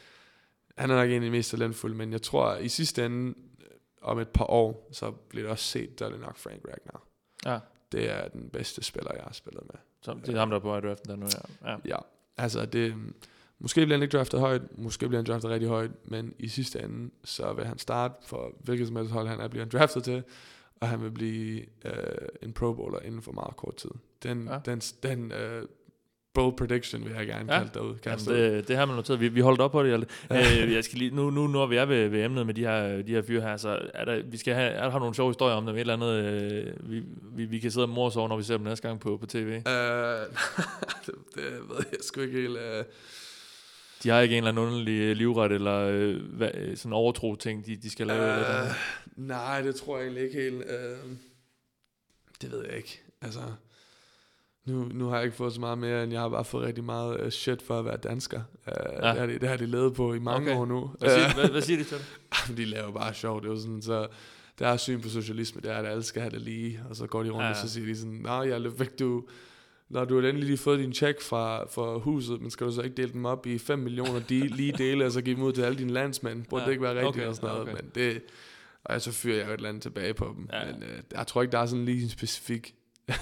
[0.78, 3.28] han er nok en af de mest talentfulde, men jeg tror, i sidste ende,
[3.62, 3.68] øh,
[4.02, 7.04] om et par år, så bliver det også set, der er det nok Frank Ragnar.
[7.46, 7.60] ja.
[7.92, 9.80] Det er den bedste spiller, jeg har spillet med.
[10.02, 11.26] Så det er ham, der er på i draften der nu,
[11.66, 11.72] ja.
[11.72, 11.78] ja.
[11.86, 11.98] Ja,
[12.38, 12.96] altså det...
[13.62, 16.80] Måske bliver han ikke draftet højt, måske bliver han draftet rigtig højt, men i sidste
[16.84, 20.04] ende, så vil han starte for hvilket som helst hold, han er bliver han draftet
[20.04, 20.24] til,
[20.80, 21.94] og han vil blive øh,
[22.42, 23.92] en pro bowler inden for meget kort tid.
[24.24, 24.54] Den, Ja.
[24.54, 24.60] ja.
[24.66, 25.64] den, den øh,
[26.34, 27.60] bold prediction vil jeg gerne Ja.
[27.60, 27.96] kalde derud.
[28.06, 29.20] Jamen, det, det har man noteret.
[29.20, 29.90] Vi, vi holdt op på det.
[29.90, 30.08] Hjalte.
[30.66, 33.02] Øh, jeg skal lige, nu, nu, når vi er ved, ved emnet med de her,
[33.02, 35.30] de her fyre her, så er der, vi skal have, er der har nogle sjove
[35.30, 38.30] historier om dem, et eller andet, øh, vi, vi, vi kan sidde og morse over,
[38.30, 39.38] når vi ser dem næste gang på, på tv.
[39.38, 39.62] Øh,
[41.06, 42.58] det, det ved jeg sgu ikke helt.
[42.58, 42.84] Øh.
[44.04, 47.66] De har ikke en eller anden underlig livret, eller øh, hvad, øh, sådan overtro ting,
[47.66, 48.20] de, de skal lave.
[48.34, 48.64] et eller.
[48.64, 48.70] Øh,
[49.16, 50.56] nej, det tror jeg egentlig ikke helt.
[50.56, 50.98] Øh,
[52.42, 53.02] det ved jeg ikke.
[53.22, 53.40] Altså,
[54.66, 56.84] nu, nu har jeg ikke fået så meget mere, end jeg har bare fået rigtig
[56.84, 58.42] meget uh, shit for at være dansker.
[58.68, 59.08] Uh, Ja.
[59.08, 59.12] ja.
[59.12, 60.60] det, har de, det har de levet på i mange Okay.
[60.60, 60.92] år nu.
[61.00, 62.58] Hvad siger, Øh, hvad, hvad siger de til det?
[62.58, 63.42] de laver bare sjov.
[63.42, 64.08] Det er jo sådan, så
[64.60, 67.08] der er syn på socialisme, det er, at alle skal have det lige, og så
[67.08, 67.50] går de rundt, ja.
[67.50, 69.24] og så siger de sådan, nej, jeg er væk, du,
[69.92, 72.96] når du endelig lige fået din check fra, fra huset, men skal du så ikke
[72.96, 75.62] dele dem op i 5 millioner de, lige dele, og så give dem ud til
[75.62, 76.46] alle dine landsmænd?
[76.46, 77.62] Burde Ja, det ikke være rigtigt okay, og sådan noget?
[77.62, 77.74] okay.
[77.74, 78.22] Men det,
[78.84, 80.50] og jeg så fyrer jeg jo et eller andet tilbage på dem.
[80.54, 80.66] Ja.
[80.72, 82.76] Men øh, jeg tror ikke, der er sådan lige en specifik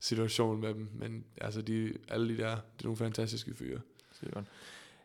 [0.00, 0.88] situation med dem.
[0.94, 3.80] Men altså, de, alle de der, det er nogle fantastiske fyre.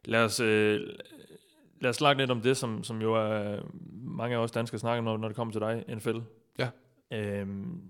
[0.05, 0.79] Lad os, øh,
[1.81, 3.61] lad os snakke lidt om det, som, som jo er
[3.93, 6.17] mange af os danskere snakker om, når, når det kommer til dig, NFL.
[6.59, 6.69] Ja.
[7.11, 7.81] Øhm,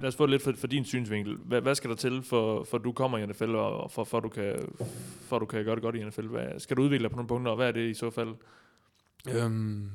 [0.00, 1.36] lad os få det lidt for, for din synsvinkel.
[1.36, 4.28] Hvad, hvad skal der til, for, for du kommer i NFL, og for, for, du
[4.28, 4.74] kan,
[5.20, 6.26] for du kan gøre det godt i NFL?
[6.26, 8.34] Hvad, skal du udvikle dig på nogle punkter, og hvad er det i så fald?
[9.34, 9.90] Øhm,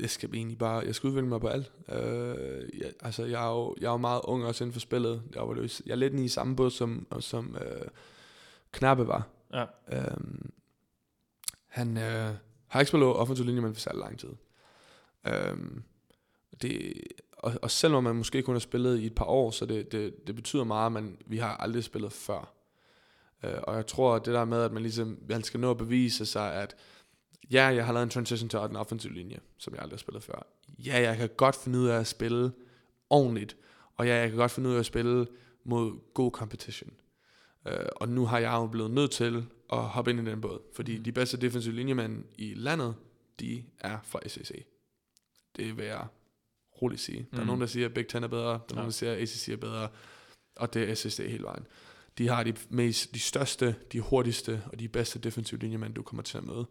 [0.00, 1.72] jeg skal egentlig bare, jeg skal udvikle mig på alt.
[1.88, 5.22] Øh, jeg, altså, jeg er, jo, jeg er jo meget ung også inden for spillet.
[5.34, 7.88] Jeg, var, jo- jeg er lidt i samme båd, som, som øh,
[8.72, 9.28] Knappe var.
[9.52, 9.64] Ja.
[9.92, 10.50] Øhm,
[11.66, 12.30] han øh,
[12.66, 14.28] har ikke spillet offensiv linje, men for særlig lang tid.
[15.26, 15.82] Øhm,
[16.62, 16.92] det,
[17.38, 20.26] og, og selvom man måske kun har spillet i et par år, så det, det,
[20.26, 22.54] det betyder meget, men vi har aldrig spillet før.
[23.44, 25.76] Øh, og jeg tror, at det der med, at man ligesom, man skal nå at
[25.76, 26.76] bevise sig, at
[27.50, 30.22] ja, jeg har lavet en transition til den offensiv linje, som jeg aldrig har spillet
[30.22, 30.46] før.
[30.78, 32.52] Ja, jeg kan godt finde ud af at spille
[33.10, 33.56] ordentligt,
[33.94, 35.26] og ja, jeg kan godt finde ud af at spille
[35.64, 36.90] mod god competition.
[37.66, 40.60] Uh, og nu har jeg jo blevet nødt til at hoppe ind i den båd,
[40.74, 42.94] fordi de bedste defensive linjemænd i landet,
[43.40, 44.66] de er fra SEC.
[45.56, 46.06] Det vil jeg
[46.82, 47.26] roligt sige.
[47.30, 47.46] Der er Mm.
[47.46, 48.74] nogen, der siger, at Big Ten er bedre, der er Ja.
[48.74, 49.88] nogen, der siger, at ACC er bedre,
[50.56, 51.66] og det er SEC hele vejen.
[52.18, 56.22] De har de, mest, de største, de hurtigste og de bedste defensive linjemænd, du kommer
[56.22, 56.66] til at møde.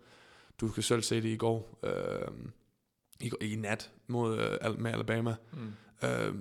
[0.61, 2.27] Du kan selv se det i går, øh,
[3.19, 5.35] i, i nat mod, øh, med Alabama.
[5.53, 6.07] Mm.
[6.07, 6.35] Øh,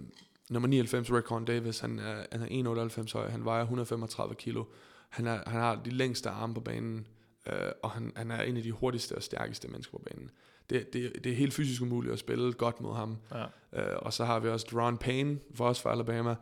[0.50, 4.64] nummer 99, Raekwon Davis, han er, han er 1,98 høj, han vejer 135 kilo.
[5.08, 7.06] Han, er, han har de længste arme på banen,
[7.46, 10.30] øh, og han, han er en af de hurtigste og stærkeste mennesker på banen.
[10.70, 13.16] Det, det, det er helt fysisk umuligt at spille godt mod ham.
[13.34, 13.44] Ja.
[13.82, 16.34] Øh, og så har vi også Deron Payne, for os fra Alabama.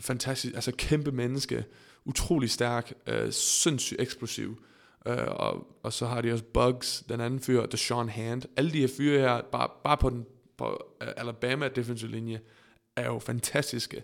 [0.00, 1.64] fantastisk, altså kæmpe menneske,
[2.04, 4.62] utrolig stærk, øh, sindssygt eksplosiv.
[5.06, 8.42] Øh, og, og så har de også Bugs, den anden fyr, Deshaun Hand.
[8.56, 10.26] Alle de her fyre her, bare, bare på den
[10.56, 12.40] på øh, Alabama defensive linje,
[12.96, 14.02] er jo fantastiske.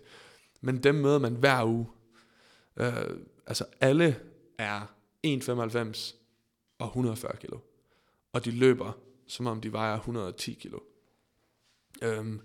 [0.61, 1.87] Men dem møder man hver uge.
[2.77, 2.93] Øh,
[3.47, 4.19] altså alle
[4.57, 4.81] er
[5.27, 6.15] 1,95
[6.79, 7.57] og 140 kilo.
[8.33, 8.97] Og de løber,
[9.27, 10.79] som om de vejer 110 kilo.
[12.01, 12.41] Øhm,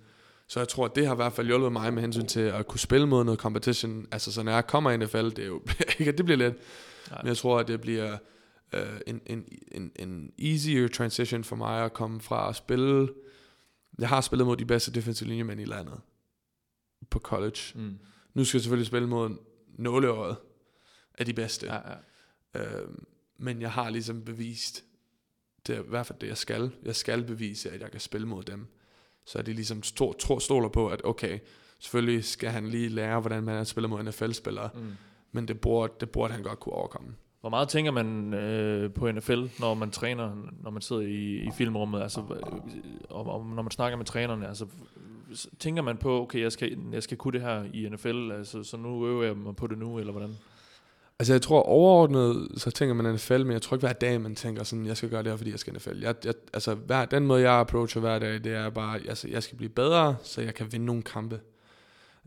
[0.47, 2.67] så jeg tror, at det har i hvert fald hjulpet mig med hensyn til at
[2.67, 4.07] kunne spille mod noget competition.
[4.13, 5.63] Altså, så når jeg kommer i NFL, det er jo
[5.99, 6.55] ikke, det bliver let.
[7.11, 8.19] Men jeg tror, at det bliver
[8.77, 13.09] uh, en, en, en, en easier transition for mig at komme fra at spille.
[13.99, 16.01] Jeg har spillet mod de bedste defensive linjemænd i landet
[17.11, 17.61] på college.
[17.75, 17.99] Mm.
[18.35, 19.37] Nu skal jeg selvfølgelig spille mod
[19.79, 20.37] nåleåret
[21.19, 21.67] af de bedste.
[21.67, 21.97] Ja, ja.
[22.55, 23.05] Øhm,
[23.39, 24.85] men jeg har ligesom bevist,
[25.67, 26.71] det er i hvert fald det, jeg skal.
[26.83, 28.67] Jeg skal bevise, at jeg kan spille mod dem.
[29.27, 31.39] Så er de ligesom stor, tro, stoler på, at okay,
[31.79, 34.81] selvfølgelig skal han lige lære, hvordan man spiller mod NFL-spillere, Mm.
[35.33, 37.15] men det burde, det burde han godt kunne overkomme.
[37.41, 41.51] Hvor meget tænker man øh, på NFL, når man træner, når man sidder i, i
[41.59, 42.43] filmrummet, altså, øh,
[43.11, 44.67] og, og når man snakker med trænerne, altså,
[45.59, 48.77] tænker man på, okay, jeg skal, jeg skal kunne det her i NFL, altså, så
[48.77, 50.37] nu øver jeg mig på det nu, eller hvordan?
[51.21, 54.35] Altså jeg tror overordnet, så tænker man NFL, men jeg tror ikke hver dag, man
[54.35, 55.99] tænker sådan, jeg skal gøre det her, fordi jeg skal NFL.
[56.03, 59.43] Jeg, jeg, altså hver, den måde, jeg approacher hver dag, det er bare, altså jeg
[59.43, 61.41] skal blive bedre, så jeg kan vinde nogle kampe.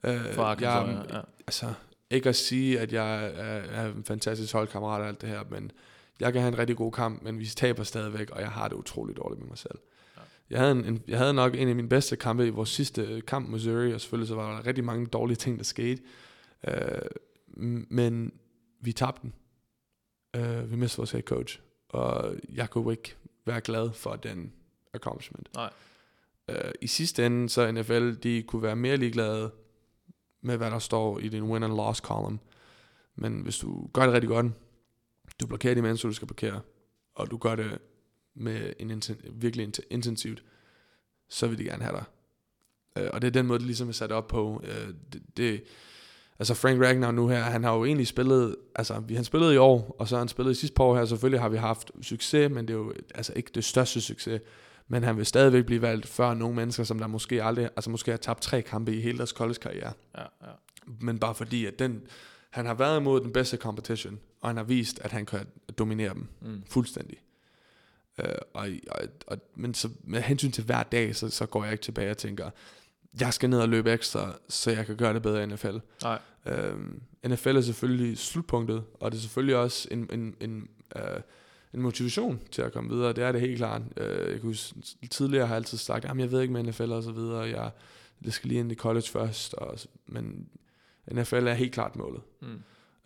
[0.04, 1.74] Øh, For Arkansas, jeg, ja, altså,
[2.10, 5.72] ikke at sige, at jeg er, er en fantastisk holdkammerat og alt det her, men
[6.20, 8.76] jeg kan have en rigtig god kamp, men vi taber stadigvæk, og jeg har det
[8.76, 9.80] utroligt dårligt med mig selv.
[10.18, 10.22] Ja.
[10.50, 13.22] Jeg, havde en, en, jeg havde nok en af mine bedste kampe i vores sidste
[13.28, 16.02] kamp, Missouri, og selvfølgelig så var der rigtig mange dårlige ting, der skete.
[16.68, 17.02] Øh,
[17.90, 18.32] men
[18.84, 19.34] vi tabte den.
[20.36, 23.16] Øh, vi mistede vores head coach, og jeg kunne ikke
[23.46, 24.54] være glad for den
[24.94, 25.50] accomplishment.
[25.54, 25.74] Nej.
[26.50, 29.52] Øh, I sidste ende, så NFL, de kunne være mere ligeglade
[30.42, 32.40] med, hvad der står i din win and loss column.
[33.16, 34.46] Men hvis du gør det rigtig godt,
[35.40, 36.62] du blokerer de mennesker, du skal blokere,
[37.16, 37.78] og du gør det
[38.34, 40.44] med en inten- virkelig int- intensivt,
[41.30, 42.04] så vil de gerne have dig.
[42.98, 44.62] Øh, og det er den måde, det ligesom er sat op på.
[44.64, 45.64] Øh, det, det,
[46.44, 49.58] altså Frank Ragnar nu her, han har jo egentlig spillet, altså vi han spillet i
[49.58, 51.92] år, og så har han spillet i sidste par år her, selvfølgelig har vi haft
[52.02, 54.42] succes, men det er jo altså ikke det største succes.
[54.88, 58.12] Men han vil stadigvæk blive valgt før nogle mennesker, som der måske aldrig, altså måske
[58.12, 59.94] har tabt tre kampe i hele deres college-karriere.
[60.18, 60.52] Ja, ja.
[61.02, 62.02] Men bare fordi, at den,
[62.50, 65.40] han har været imod den bedste competition, og han har vist, at han kan
[65.78, 66.64] dominere dem Mm.
[66.70, 67.18] fuldstændig.
[68.20, 71.72] Uh, og, og, og, men så med hensyn til hver dag, så, så går jeg
[71.72, 72.50] ikke tilbage og tænker,
[73.22, 75.78] jeg skal ned og løbe ekstra, så jeg kan gøre det bedre i NFL.
[76.04, 76.20] Nej.
[76.46, 81.02] Øhm, NFL er selvfølgelig slutpunktet, og det er selvfølgelig også en, en, en, øh,
[81.74, 83.14] en motivation til at komme videre.
[83.14, 83.82] Det er det helt klart.
[83.98, 84.76] Øh, jeg kan huske,
[85.10, 87.72] tidligere har jeg altid sagt, at jeg ved ikke med NFL og så videre, jeg,
[88.26, 89.78] det skal lige ind i college først, og,
[90.08, 90.48] men
[91.12, 92.22] NFL er helt klart målet.
[92.42, 92.48] Mm.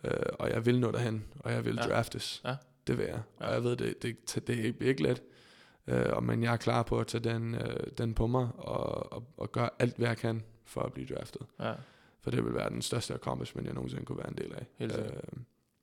[0.04, 1.82] Øh, og jeg vil nå derhen, og jeg vil Ja.
[1.82, 2.40] draftes.
[2.44, 2.54] Ja.
[2.86, 3.20] Det vil jeg.
[3.36, 5.22] Og jeg ved, det, det, det, det er ikke- ikke let.
[5.88, 9.12] Øh, og, men jeg er klar på at tage den, øh, den på mig, og,
[9.12, 11.42] og, og gøre alt, hvad jeg kan for at blive draftet.
[11.60, 11.72] Ja.
[12.20, 14.66] For det vil være den største accomplishment, jeg nogensinde kunne være en del af.
[14.78, 15.12] Helt øh,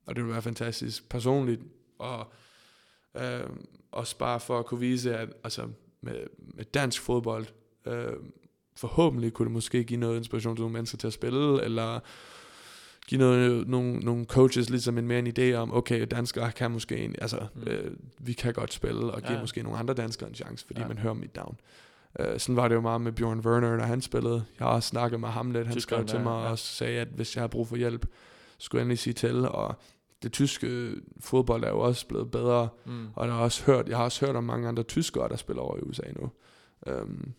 [0.06, 1.62] og det vil være fantastisk personligt,
[1.98, 2.32] og
[3.16, 3.50] øh,
[3.92, 5.68] også bare for at kunne vise, at altså,
[6.00, 7.46] med, med dansk fodbold,
[7.86, 8.12] øh,
[8.76, 12.00] forhåbentlig kunne det måske give noget inspiration til nogle mennesker til at spille, eller
[13.08, 16.96] give noget, nogle, nogle coaches ligesom en mere en idé om, okay, danskere kan måske
[16.96, 17.62] en, altså, Mm.
[17.66, 19.40] øh, vi kan godt spille, og give Ja.
[19.40, 20.88] måske nogle andre danskere en chance, fordi Ja.
[20.88, 21.56] man hører i down.
[22.20, 24.44] Uh, sådan var det jo meget med Bjørn Werner, da han spillede.
[24.58, 25.66] Jeg har også snakket med ham lidt.
[25.66, 26.50] Han Tyskeren skrev til mig ja.
[26.50, 28.06] og sagde, at hvis jeg har brug for hjælp,
[28.58, 29.48] skulle jeg endelig sige til.
[29.48, 29.74] Og
[30.22, 32.68] det tyske fodbold er jo også blevet bedre.
[32.86, 33.06] Mm.
[33.14, 35.62] Og der har også hørt, jeg har også hørt om mange andre tyskere, der spiller
[35.62, 36.30] over i USA nu.
[36.92, 37.32] Um,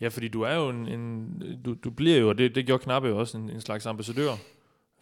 [0.00, 1.28] Ja, fordi du er jo en, en
[1.64, 4.30] du, du bliver jo, og det, det gjorde Knappe jo også, en, en slags ambassadør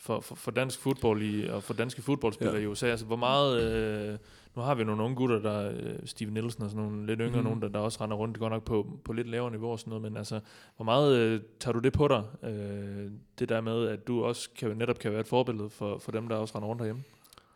[0.01, 2.63] for, for, for dansk fodbold i, og for danske fodboldspillere Ja.
[2.63, 2.87] i USA.
[2.87, 4.19] Altså, hvor meget, øh,
[4.57, 7.39] nu har vi nogle unge gutter, der øh, Steven Nielsen og sådan nogle lidt yngre,
[7.39, 7.45] mm.
[7.45, 9.91] Nogen, der, der også render rundt, godt nok på, på lidt lavere niveau og sådan
[9.91, 10.41] noget, men altså,
[10.77, 14.49] hvor meget øh, tager du det på dig, øh, det der med, at du også
[14.59, 17.03] kan, netop kan være et forbillede for, for dem, der også render rundt herhjemme?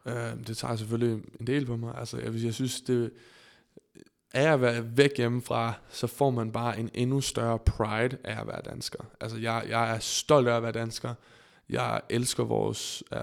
[0.05, 1.95] uh, det tager selvfølgelig en del på mig.
[1.99, 3.11] Altså, jeg, jeg synes, det
[4.35, 8.47] af at være væk hjemmefra, så får man bare en endnu større pride af at
[8.47, 9.05] være dansker.
[9.21, 11.15] Altså, jeg, jeg er stolt af at være dansker.
[11.70, 13.03] Jeg elsker vores...
[13.12, 13.20] Øh,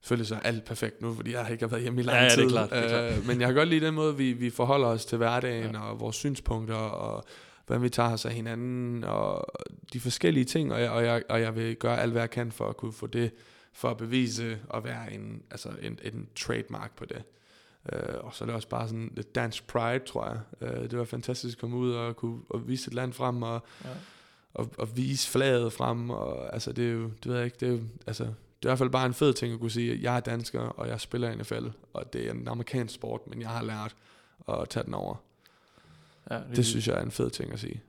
[0.00, 2.22] selvfølgelig så er alt perfekt nu, fordi jeg ikke har været hjemme i lang Ja,
[2.22, 2.50] ja, det er tid.
[2.50, 3.18] klart, det er klart.
[3.18, 5.80] Øh, men jeg kan godt lide den måde, vi, vi forholder os til hverdagen, ja.
[5.80, 7.24] og vores synspunkter, og
[7.66, 9.46] hvordan vi tager os af hinanden, og
[9.92, 12.52] de forskellige ting, og jeg, og, jeg, og jeg vil gøre alt, hvad jeg kan
[12.52, 13.30] for at kunne få det,
[13.72, 17.22] for at bevise at være en, altså en, en trademark på det.
[17.92, 20.68] Uh, og så er det også bare sådan lidt dansk pride, tror jeg.
[20.70, 23.62] Uh, det var fantastisk at komme ud og kunne og vise et land frem, og,
[23.84, 23.88] Ja.
[24.58, 27.68] At, at vise flaget frem, og altså det er jo, det ved jeg ikke, det
[27.68, 28.32] er jo, altså, det
[28.62, 30.60] er i hvert fald bare en fed ting at kunne sige, at jeg er dansker,
[30.60, 33.96] og jeg spiller i NFL, og det er en amerikansk sport, men jeg har lært
[34.48, 35.14] at tage den over.
[36.30, 37.82] Ja, lige Det synes jeg er en fed ting at sige.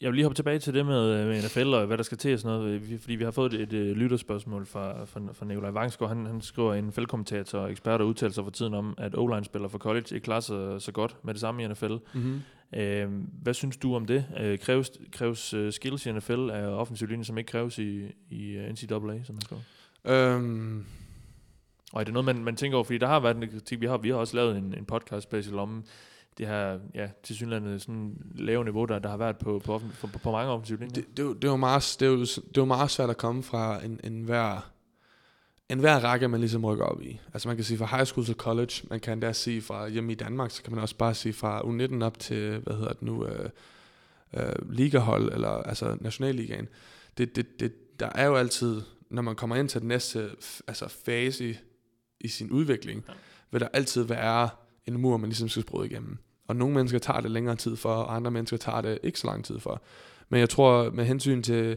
[0.00, 2.18] Jeg vil lige hoppe tilbage til det med, øh, med NFL og hvad der skal
[2.18, 5.20] til og sådan noget, Vi- fordi vi har fået et, et, et lytterspørgsmål fra, fra,
[5.32, 6.16] fra Nikolaj Vangsgaard.
[6.16, 9.42] Han, han skriver en fældkommentator og ekspert og udtaler sig for tiden om, at o
[9.42, 11.92] spiller for college ikke klarer sig så godt med det samme i NFL.
[12.14, 12.40] Mm-hmm.
[12.74, 13.08] Øh,
[13.42, 14.24] hvad synes du om det?
[14.40, 18.00] Øh, kræves kræves uh, skills i NFL af offensiv linje, som ikke kræves i,
[18.30, 19.62] i NCAA, som man skriver?
[20.04, 20.84] Øhm,
[21.92, 22.84] Og er det noget, man, man tænker over?
[22.84, 23.80] Fordi der har været en kritik.
[23.80, 25.84] Vi har, vi har også lavet en, en podcast special om
[26.38, 30.00] det her, ja, til synligheden sådan lave niveau, der, der har været på, på, offen-
[30.00, 30.94] på, på, mange offensive linjer.
[30.94, 34.00] det, det, det, jo meget, det, jo, det jo meget svært at komme fra en,
[34.04, 34.70] en hver
[35.70, 37.20] en hver række, man ligesom rykker op i.
[37.34, 40.12] Altså man kan sige fra high school til college, man kan endda sige fra hjemme
[40.12, 43.02] i Danmark, så kan man også bare sige fra U19 op til, hvad hedder det
[43.02, 43.50] nu, øh,
[44.34, 46.68] øh, ligahold, eller altså nationalligaen.
[47.18, 50.30] Det, det, det, der er jo altid, når man kommer ind til den næste
[50.68, 51.56] altså fase i,
[52.20, 53.12] i sin udvikling, ja.
[53.50, 54.48] vil der altid være
[54.90, 56.18] en mur, man ligesom skal bryde igennem.
[56.48, 59.26] Og nogle mennesker tager det længere tid for, og andre mennesker tager det ikke så
[59.26, 59.82] lang tid for.
[60.28, 61.76] Men jeg tror, med hensyn til...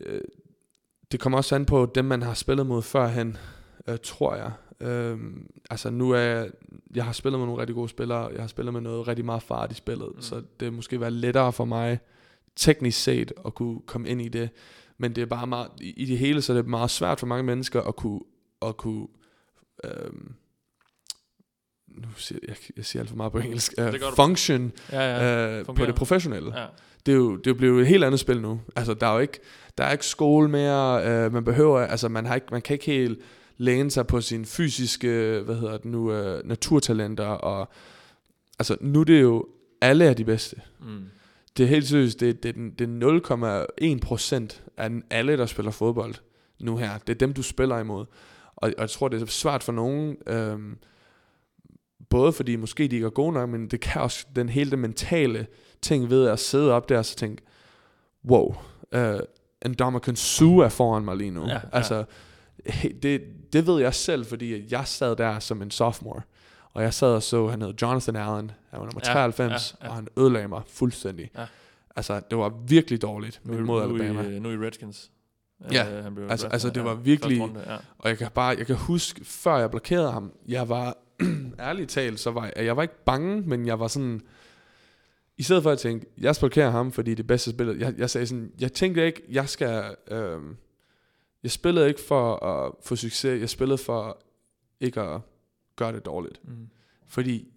[0.00, 0.20] Øh,
[1.12, 3.36] det kommer også an på dem, man har spillet mod førhen,
[3.88, 4.52] øh, tror jeg.
[4.88, 5.18] Øh,
[5.70, 6.50] altså nu er jeg,
[6.94, 9.42] jeg har spillet med nogle rigtig gode spillere, jeg har spillet med noget rigtig meget
[9.42, 10.20] fart i spillet, Mm.
[10.20, 11.98] så det måske være lettere for mig,
[12.56, 14.48] teknisk set, at kunne komme ind i det.
[14.98, 17.26] Men det er bare meget, i i det hele, så er det meget svært for
[17.26, 18.20] mange mennesker at kunne,
[18.62, 19.06] at kunne
[19.84, 20.34] øhm,
[21.96, 23.84] nu siger jeg, jeg siger alt for meget på engelsk, uh,
[24.16, 25.58] function Ja, ja.
[25.58, 26.60] øh, på det professionelle.
[26.60, 26.66] ja.
[27.06, 28.60] Det er jo det er jo blevet et helt andet spil nu.
[28.76, 29.40] Altså der er jo ikke
[29.78, 31.06] der er ikke skole mere.
[31.06, 33.20] Øh, man behøver altså man har ikke man kan ikke helt
[33.56, 37.68] læne sig på sine fysiske hvad hedder det nu øh, naturtalenter og
[38.58, 39.46] altså nu er det jo
[39.80, 40.56] alle er de bedste.
[40.80, 41.04] Mm.
[41.56, 45.70] Det er helt seriøst det, det, det er 0,1 procent af den- alle der spiller
[45.70, 46.14] fodbold
[46.60, 46.98] nu her.
[46.98, 48.00] Det er dem du spiller imod.
[48.56, 50.76] Og, og jeg tror det er svært for nogen øhm,
[52.10, 54.78] både fordi måske de ikke er gode nok, men det kan også den hele den
[54.78, 55.46] mentale
[55.82, 57.42] ting ved at sidde op der og så tænke,
[58.28, 58.54] wow,
[58.96, 59.00] uh,
[59.66, 61.46] en Dominican Sue er foran mig lige nu.
[61.46, 61.60] Ja, ja.
[61.72, 62.04] Altså,
[63.02, 63.22] det,
[63.52, 66.22] det ved jeg selv, fordi at jeg sad der som en sophomore,
[66.72, 69.84] og jeg sad og så, han hed Jonathan Allen, han var nummer Ja, 93, ja,
[69.86, 69.90] ja.
[69.90, 71.30] og han ødelagde mig fuldstændig.
[71.38, 71.44] Ja.
[71.96, 74.22] Altså, det var virkelig dårligt Nu, mod nu, Alabama.
[74.22, 75.10] i, øh, nu i Redskins.
[75.72, 77.76] Ja, han blev altså- altså, det ja, var virkelig- runde, ja.
[77.98, 80.96] Og jeg kan bare, jeg kan huske, før jeg blokerede ham, jeg var,
[81.60, 84.20] ærligt talt, så var jeg, jeg var ikke bange, men jeg var sådan,
[85.36, 88.10] i stedet for at tænke, jeg skal blokere ham, fordi det bedste spiller, jeg, jeg
[88.10, 90.56] sagde sådan, jeg tænkte ikke, jeg skal, øhm,
[91.42, 94.22] jeg spillede ikke for at få succes, jeg spillede for
[94.80, 95.20] ikke at
[95.76, 96.40] gøre det dårligt.
[96.48, 96.68] Mm.
[97.06, 97.48] Fordi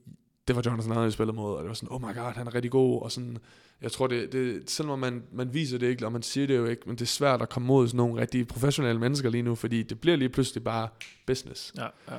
[0.47, 2.47] det var Jonathan Allen, jeg spillede mod, og det var sådan, oh my god, han
[2.47, 3.37] er rigtig god, og sådan,
[3.81, 6.65] jeg tror, det, det selvom man, man viser det ikke, og man siger det jo
[6.65, 9.55] ikke, men det er svært at komme mod sådan nogle rigtig professionelle mennesker lige nu,
[9.55, 10.87] fordi det bliver lige pludselig bare
[11.25, 11.73] business.
[11.77, 12.17] Ja, ja.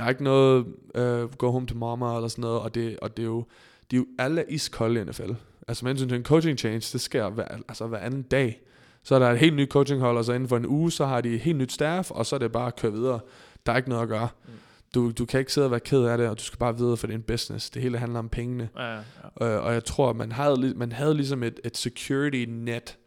[0.00, 3.16] Der er ikke noget uh, go home to mama eller sådan noget, og det, og
[3.16, 3.44] det er jo,
[3.90, 5.30] de er jo alle iskolde i NFL.
[5.68, 8.60] Altså med hensyn til en coaching change, det sker hver, altså hver anden dag.
[9.02, 11.20] Så er der et helt nyt coachinghold, og så inden for en uge, så har
[11.20, 13.20] de et helt nyt staff, og så er det bare at køre videre.
[13.66, 14.28] Der er ikke noget at gøre.
[14.46, 14.52] Mm.
[14.94, 16.96] Du, du kan ikke sidde og være ked af det, og du skal bare videre,
[16.96, 17.70] for det er en business.
[17.70, 18.68] Det hele handler om pengene.
[18.76, 19.00] Ja, ja,
[19.40, 22.98] Øh, og jeg tror, man havde, man havde ligesom et, et security net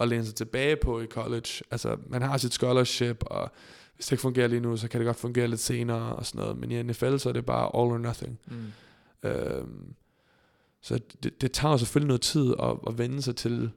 [0.00, 1.62] at læne sig tilbage på i college.
[1.70, 3.50] Altså, man har sit scholarship, og
[4.00, 6.40] hvis det ikke fungerer lige nu, så kan det godt fungere lidt senere og sådan
[6.40, 6.58] noget.
[6.58, 8.40] Men i NFL, så er det bare all or nothing.
[8.46, 8.72] Mm.
[9.28, 9.94] Øhm,
[10.82, 13.70] så det, det tager jo selvfølgelig noget tid at, at vende sig til,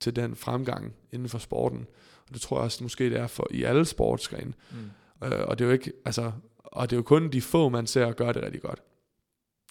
[0.00, 1.86] til den fremgang inden for sporten.
[2.28, 4.52] Og det tror jeg også, måske det er for i alle sportsgrene.
[4.70, 5.26] Mm.
[5.26, 7.86] Øh, og det er jo ikke, altså, og det er jo kun de få, man
[7.86, 8.82] ser gøre det rigtig godt.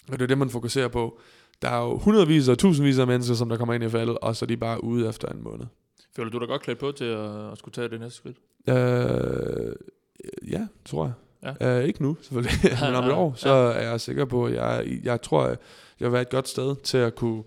[0.08, 1.18] Og det er det, man fokuserer på.
[1.62, 4.36] Der er jo hundredvis og tusindvis af mennesker, som der kommer ind i faldet, og
[4.36, 5.66] så er de bare ude efter en måned.
[6.16, 8.36] Føler du dig godt klædt på til at, at skulle tage det næste skridt?
[8.68, 9.74] Øh,
[10.50, 11.12] ja, tror jeg.
[11.60, 11.78] Ja.
[11.78, 12.52] Øh, ikke nu, selvfølgelig.
[12.86, 15.58] Men om et Ja, år, så er jeg sikker på, at jeg, jeg tror, at
[16.00, 17.44] jeg vil være et godt sted til at kunne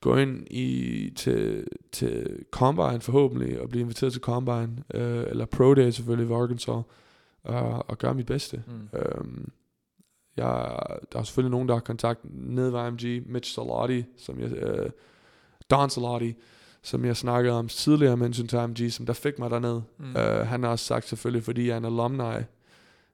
[0.00, 5.74] gå ind i til, til Combine forhåbentlig, og blive inviteret til Combine, øh, eller Pro
[5.74, 6.84] Day selvfølgelig ved Arkansas,
[7.42, 8.62] og, og gøre mit bedste.
[8.66, 8.98] Mm.
[8.98, 9.52] Øhm,
[10.36, 10.78] jeg,
[11.12, 14.90] der er selvfølgelig nogen, der har kontakt ned ved IMG, Mitch Salati, som jeg, øh,
[15.70, 16.34] Don Salati,
[16.82, 19.80] som jeg snakkede om tidligere med hensyn til IMG, som der fik mig derned.
[19.98, 20.16] Mm.
[20.16, 22.44] Øh, han har også sagt selvfølgelig, fordi jeg er en alumni,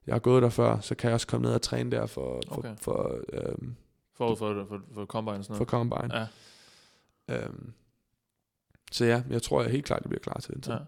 [0.07, 2.41] jeg har gået der før, så kan jeg også komme ned og træne der for,
[2.47, 2.75] for, Okay.
[2.81, 3.75] for, øhm,
[4.15, 5.91] Forud for, for, for Combine og sådan for noget.
[5.91, 6.27] Combine.
[7.29, 7.45] Ja.
[7.45, 7.73] Øhm,
[8.91, 10.73] så ja, jeg tror jeg helt klart, det bliver klar til den tid.
[10.73, 10.79] Ja.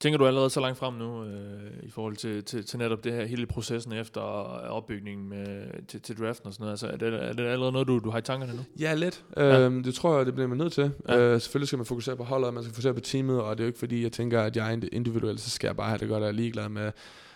[0.00, 3.12] Tænker du allerede så langt frem nu, øh, i forhold til, til, til netop det
[3.12, 6.72] her, hele processen efter opbygningen med, til, til draften og sådan noget?
[6.72, 8.62] Altså, er det, er det allerede noget, du, du har i tankerne nu?
[8.80, 9.24] Ja, lidt.
[9.36, 9.60] Ja.
[9.60, 10.92] Øhm, det tror jeg, det bliver man nødt til.
[11.08, 11.18] Ja.
[11.18, 13.66] Øh, selvfølgelig skal man fokusere på holdet, man skal fokusere på teamet, og det er
[13.66, 15.98] jo ikke fordi, jeg tænker, at jeg er indi- individuel, så skal jeg bare have
[15.98, 16.92] det godt, og jeg er ligeglad med,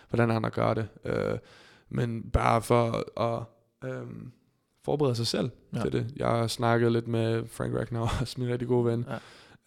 [0.09, 0.87] hvordan andre gør det.
[1.05, 1.37] Øh,
[1.89, 3.43] men bare for at
[3.89, 4.31] øhm,
[4.85, 5.81] forberede sig selv ja.
[5.81, 6.07] til det.
[6.15, 9.05] Jeg har snakket lidt med Frank Ragnar, også min rigtig gode ven,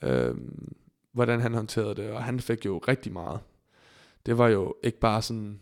[0.03, 0.29] ja.
[0.29, 0.77] øhm,
[1.17, 3.41] hvordan han håndterede det, og han fik jo rigtig meget.
[4.27, 5.61] Det var jo ikke bare sådan,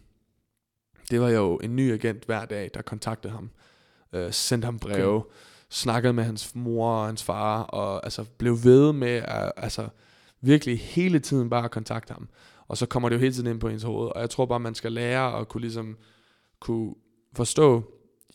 [1.11, 3.51] det var jo en ny agent hver dag, der kontaktede ham,
[4.13, 5.29] øh, sendte ham breve, okay.
[5.71, 9.89] snakkede med hans mor og hans far, og altså blev ved med at altså,
[10.41, 12.29] virkelig hele tiden bare kontakte ham.
[12.69, 14.61] Og så kommer det jo hele tiden ind på ens hoved, og jeg tror bare,
[14.61, 15.97] man skal lære at kunne ligesom
[16.61, 16.95] kunne
[17.37, 17.83] forstå,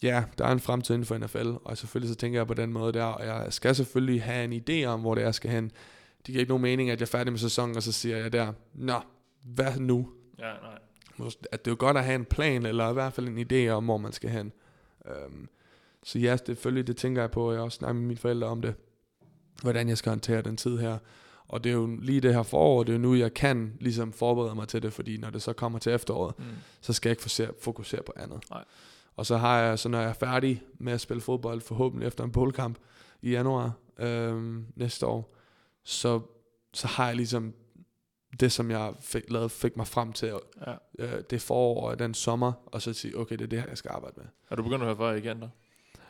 [0.04, 2.74] ja, der er en fremtid inden for NFL, og selvfølgelig så tænker jeg på den
[2.74, 5.52] måde der, og jeg skal selvfølgelig have en idé om, hvor det er, jeg skal
[5.52, 5.72] hen.
[6.20, 8.34] Det giver ikke nogen mening, at jeg er færdig med sæsonen, og så siger jeg
[8.34, 9.00] der, nå,
[9.44, 10.10] hvad nu?
[10.40, 10.80] Ja, nej.
[11.52, 13.70] At det er jo godt at have en plan, eller i hvert fald en idé
[13.70, 14.52] om, hvor man skal hen.
[15.28, 15.50] Um,
[16.04, 18.62] så ja, selvfølgelig, det tænker jeg på, og jeg også snakket med mine forældre om
[18.62, 18.76] det,
[19.62, 20.98] hvordan jeg skal håndtere den tid her.
[21.48, 24.14] Og det er jo lige det her forår, det er jo nu, jeg kan ligesom
[24.14, 26.46] forberede mig til det, fordi når det så kommer til efteråret, Mm.
[26.82, 28.44] så skal jeg ikke fokusere, fokusere på andet.
[28.52, 28.64] Nej.
[29.16, 32.24] Og så har jeg, så når jeg er færdig med at spille fodbold, forhåbentlig efter
[32.24, 32.78] en boldkamp
[33.22, 35.36] i januar øhm, næste år,
[35.84, 36.22] så,
[36.74, 37.54] så har jeg ligesom
[38.40, 40.34] det, som jeg fik, lavet, fik mig frem til
[40.68, 40.74] Ja.
[41.00, 43.78] øh, det forår og den sommer, og så sige, okay, det er det her, jeg
[43.78, 44.26] skal arbejde med.
[44.50, 45.50] Er du begyndt at høre fra agenter?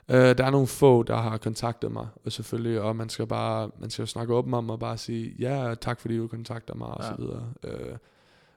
[0.09, 3.71] Øh, der er nogle få, der har kontaktet mig, og selvfølgelig, og man skal bare,
[3.79, 6.87] man skal jo snakke åben om og bare sige, ja, tak fordi du kontakter mig,
[6.87, 7.09] og Ja.
[7.09, 7.53] så videre.
[7.63, 7.97] Øh,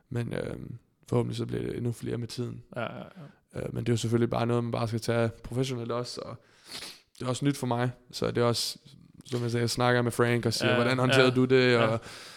[0.08, 0.56] men øh,
[1.08, 2.62] forhåbentlig så bliver det endnu flere med tiden.
[2.76, 2.98] Ja, ja,
[3.54, 3.60] ja.
[3.60, 6.36] Øh, men det er jo selvfølgelig bare noget, man bare skal tage professionelt også, og
[7.18, 8.78] det er også nyt for mig, så det er også,
[9.24, 11.76] som jeg sagde, jeg snakker med Frank og siger, Ja, hvordan håndterede ja, du det,
[11.78, 11.96] og ja.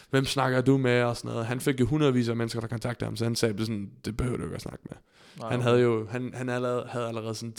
[0.10, 1.45] hvem snakker du med, og sådan noget.
[1.45, 4.38] Han fik jo hundredvis af mennesker, der kontaktede ham, så han sagde sådan, det behøver
[4.38, 4.98] du ikke at snakke med.
[5.40, 7.53] Nej, Han havde jo, han, han allerede, havde allerede sådan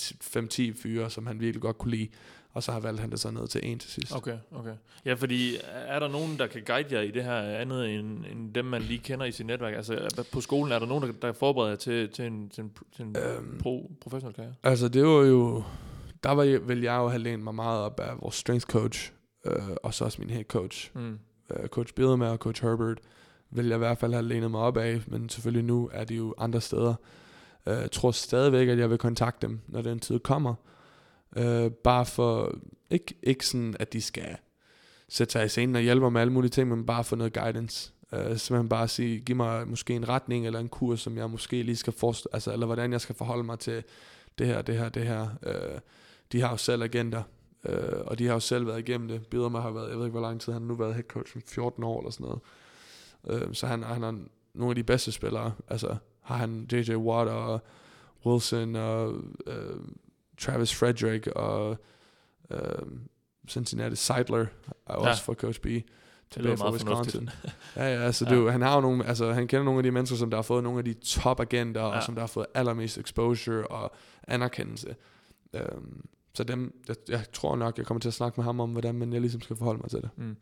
[0.76, 2.08] 5-10 fyre, som han virkelig godt kunne lide,
[2.54, 4.16] og så har valgt han det så ned til en til sidst.
[4.16, 4.72] Okay, okay.
[5.04, 8.54] Ja, fordi er der nogen, der kan guide jer i det her andet end, end
[8.54, 9.74] dem, man lige kender i sit netværk?
[9.74, 12.70] Altså på skolen er der nogen, der, der forbereder jer til, til en, til en,
[12.96, 13.58] til en Øhm.
[13.62, 14.54] pro, professionel karriere?
[14.62, 15.62] Altså det var jo,
[16.24, 19.12] der var, jeg- vil jeg jo have lænet mig meget op af vores strength coach,
[19.46, 20.90] øh, og så også min head coach.
[20.94, 21.18] Mm.
[21.50, 22.98] øh, coach Biedermann og coach Herbert,
[23.50, 26.14] vil jeg i hvert fald have lænet mig op af, men selvfølgelig nu er de
[26.14, 26.94] jo andre steder.
[27.66, 30.54] Øh, Jeg tror stadigvæk, at jeg vil kontakte dem, når den tid kommer.
[31.36, 32.58] Øh, bare for,
[32.90, 34.36] ikke, ikke sådan, at de skal
[35.08, 37.32] sætte sig i scenen og hjælpe mig med alle mulige ting, men bare for noget
[37.32, 37.92] guidance.
[38.12, 41.62] Øh, simpelthen bare sige, giv mig måske en retning eller en kurs, som jeg måske
[41.62, 43.84] lige skal forstå, altså, eller hvordan jeg skal forholde mig til
[44.38, 45.28] det her, det her, det her.
[45.46, 45.80] Øh,
[46.32, 47.22] de har jo selv agenter,
[47.64, 49.26] øh, og de har jo selv været igennem det.
[49.26, 51.36] Biderman har været, jeg ved ikke hvor lang tid, han har nu været head coach,
[51.46, 52.40] 14 år eller sådan noget.
[53.42, 54.18] Øh, så han, han har
[54.54, 55.52] nogle af de bedste spillere.
[55.68, 56.94] Altså har han J.J.
[56.96, 57.60] Watt og
[58.26, 59.14] Wilson og
[59.46, 59.76] øh,
[60.38, 61.76] Travis Frederick og
[62.50, 62.60] øh,
[63.48, 64.46] Cincinnati Seidler er
[64.88, 64.96] Ja.
[64.96, 65.66] også for Coach B.
[66.30, 66.72] Tilbage fra.
[66.72, 67.30] Wisconsin.
[67.76, 68.34] ja, ja, altså, Ja.
[68.36, 70.36] Det, er han har jo nogle, altså, han kender nogle af de mennesker, som der
[70.36, 71.88] har fået nogle af de top agenter, ja.
[71.88, 71.96] Ja.
[71.96, 73.92] og som der har fået allermest exposure og
[74.28, 74.96] anerkendelse.
[75.52, 76.04] Um,
[76.36, 78.94] så dem, jeg, jeg tror nok, jeg kommer til at snakke med ham om, hvordan
[78.94, 80.10] man jeg ligesom skal forholde mig til det.
[80.16, 80.36] Mm.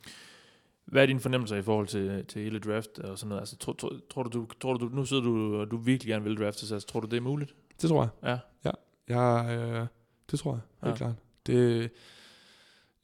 [0.84, 3.40] Hvad er dine fornemmelser i forhold til, til hele draft og sådan noget?
[3.42, 6.36] Altså, tror, tror, tror, du, tror du, nu sidder du, og du virkelig gerne vil
[6.36, 7.54] drafte, så altså, tror du, det er muligt?
[7.82, 8.38] Det tror jeg.
[8.64, 8.70] Ja.
[9.08, 9.86] Jeg, øh,
[10.30, 10.96] det tror jeg, helt Ja.
[10.96, 11.14] klart.
[11.46, 11.90] Det,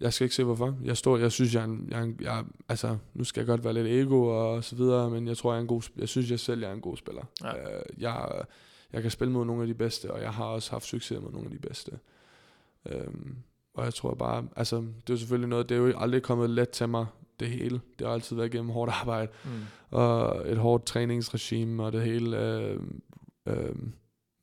[0.01, 0.79] jeg skal ikke se hvorfor.
[0.85, 3.47] Jeg står, jeg synes, jeg er, en, jeg, er en, jeg, altså, nu skal jeg
[3.47, 6.09] godt være lidt ego og så videre, men jeg tror, jeg er en god, jeg
[6.09, 7.23] synes, jeg selv, jeg er en god spiller.
[7.45, 7.77] Ja.
[7.77, 8.45] Øh, jeg,
[8.93, 11.31] jeg kan spille mod nogle af de bedste, og jeg har også haft succes med
[11.31, 11.99] nogle af de bedste.
[12.87, 13.37] Øhm,
[13.75, 16.51] og jeg tror bare, altså, det er jo selvfølgelig noget, det er jo aldrig kommet
[16.51, 17.07] let til mig,
[17.41, 17.81] det hele.
[17.99, 19.51] Det har altid været gennem hårdt arbejde, Mm.
[19.91, 22.39] og et hårdt træningsregime og det hele.
[22.39, 22.81] Øh,
[23.47, 23.77] øh,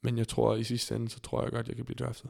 [0.02, 2.30] men jeg tror, i sidste ende, så tror jeg godt, jeg kan blive draftet.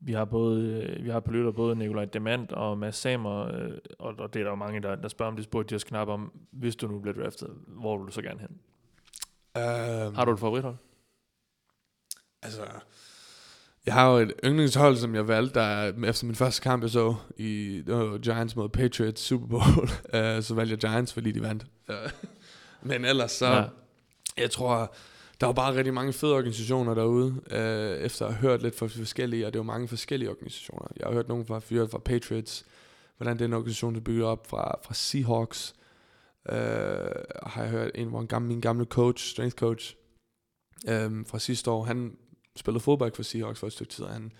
[0.00, 0.62] Vi har både,
[0.98, 4.40] øh, vi har på lytter både Nikolaj Demand og Mads Samer, øh, og, og det
[4.40, 6.76] er der jo mange, der, der spørger om det, spurgte de også knap om, hvis
[6.76, 8.50] du nu bliver draftet, hvor vil du så gerne hen?
[9.56, 10.76] Um, Har du et favorithold?
[12.42, 12.62] Altså,
[13.86, 16.90] jeg har jo et yndlingshold, som jeg valgte, der er- efter min første kamp, jeg
[16.90, 21.42] så i jo Giants mod Patriots Super Bowl, uh, så valgte jeg Giants, fordi de
[21.42, 21.66] vandt.
[21.88, 21.94] Uh,
[22.82, 23.64] men ellers så, ja.
[24.36, 24.94] jeg tror,
[25.40, 28.86] der var bare rigtig mange fede organisationer derude, uh, efter at have hørt lidt fra
[28.86, 30.88] forskellige, og det var mange forskellige organisationer.
[30.96, 32.64] Jeg har hørt nogen fra fyret fra Patriots,
[33.16, 35.74] hvordan den organisation er bygget op, fra, fra Seahawks,
[36.48, 36.54] uh,
[37.46, 39.94] har jeg hørt en, hvor en gammel, min gamle coach, strength coach,
[40.88, 42.16] um, fra sidste år, han
[42.58, 44.32] spillede fodbold for Seahawks for et stykke tid, og han,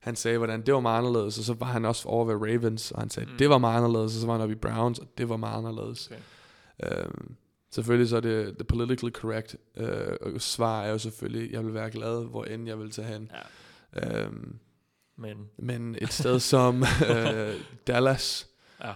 [0.00, 2.90] han sagde, hvordan det var meget anderledes, og så var han også over ved Ravens,
[2.90, 3.38] og han sagde, Mm.
[3.38, 5.58] det var meget anderledes, og så var han oppe i Browns, og det var meget
[5.58, 6.10] anderledes.
[6.80, 7.00] Okay.
[7.04, 7.34] Øhm,
[7.70, 11.90] Selvfølgelig så er det the politically correct øh, svar er jo selvfølgelig, jeg vil være
[11.90, 13.30] glad, hvor end jeg vil tage hen.
[13.96, 14.22] Ja.
[14.24, 14.58] Øhm,
[15.16, 16.84] Men men et sted som
[17.16, 17.54] øh,
[17.86, 18.48] Dallas,
[18.84, 18.92] Ja.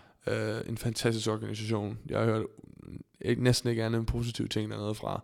[0.58, 1.98] øh, en fantastisk organisation.
[2.08, 2.46] Jeg har hørt
[3.20, 5.22] ikke, næsten ikke andet end positive ting dernede fra.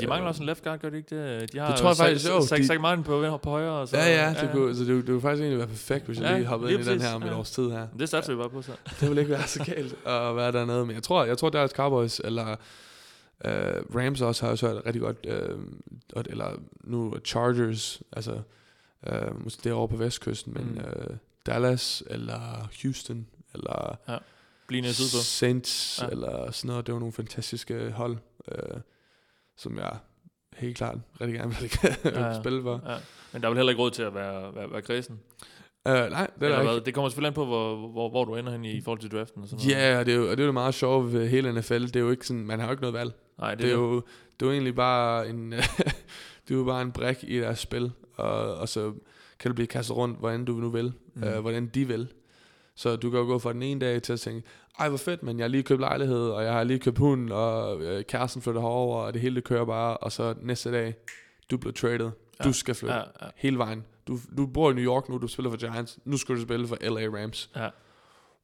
[0.00, 1.52] De mangler også en left guard, gør de ikke det?
[1.52, 2.46] De har Det tror jeg faktisk, jo.
[2.46, 3.70] Zach, Zach Martin på, på højre.
[3.72, 6.20] Og så, Ja, ja, det, kunne, så det, det kunne faktisk egentlig være perfekt, hvis
[6.20, 7.38] jeg Ja, lige hoppede ind i den her om et ja.
[7.38, 7.86] års tid her.
[7.98, 8.72] Det satser vi bare på så.
[9.00, 10.86] Det ville ikke være så galt at være dernede.
[10.86, 12.50] Men jeg tror, jeg tror Dallas Cowboys, eller
[13.44, 13.52] øh,
[13.96, 15.58] Rams også har også hørt rigtig godt, øh,
[16.12, 16.50] og- eller
[16.84, 18.40] nu Chargers, altså
[19.06, 20.78] øh, måske derovre på vestkysten, men Mm.
[20.78, 21.16] øh,
[21.46, 23.96] Dallas, eller Houston, eller
[24.92, 25.22] sydpå.
[25.22, 26.04] Saints, Ja.
[26.06, 26.10] ja.
[26.10, 26.86] eller sådan noget.
[26.86, 28.16] Det var nogle fantastiske hold,
[28.52, 28.80] øh,
[29.58, 29.96] som jeg
[30.56, 31.70] helt klart rigtig gerne vil
[32.14, 32.40] Ja, ja.
[32.40, 32.82] spille for.
[32.86, 32.96] Ja.
[33.32, 35.20] Men der er vel heller ikke råd til at være, være, være kredsen.
[35.88, 36.74] Uh, nej, det er Eller der hvad?
[36.74, 36.86] ikke.
[36.86, 39.10] Det kommer selvfølgelig an på, hvor, hvor, hvor du ender hen i, i forhold til
[39.10, 39.42] draften.
[39.42, 39.82] Og sådan noget.
[39.82, 41.82] Ja, og det er jo og det, er jo det meget sjovt ved hele NFL.
[41.82, 43.12] Det er jo ikke sådan, man har jo ikke noget valg.
[43.38, 43.94] Nej, Det er jo,
[44.40, 45.52] det er jo egentlig bare en,
[46.48, 48.92] det er jo bare en brik i deres spil, og, og så
[49.38, 51.24] kan du blive kastet rundt, hvordan du nu vil, mm.
[51.24, 52.08] øh, hvordan de vil.
[52.74, 54.48] Så du kan jo gå fra den ene dag til at tænke,
[54.78, 57.30] ej hvor fedt, men jeg har lige købt lejlighed, og jeg har lige købt hund,
[57.32, 60.94] og øh, kæresten flytter herover, og det hele det kører bare, og så næste dag,
[61.50, 62.10] du bliver traded,
[62.40, 62.44] Ja.
[62.44, 63.84] du skal flytte Ja, ja, hele vejen.
[64.08, 66.66] Du, du bor i New York nu, du spiller for Giants, nu skal du spille
[66.68, 67.50] for LA Rams.
[67.56, 67.68] ja.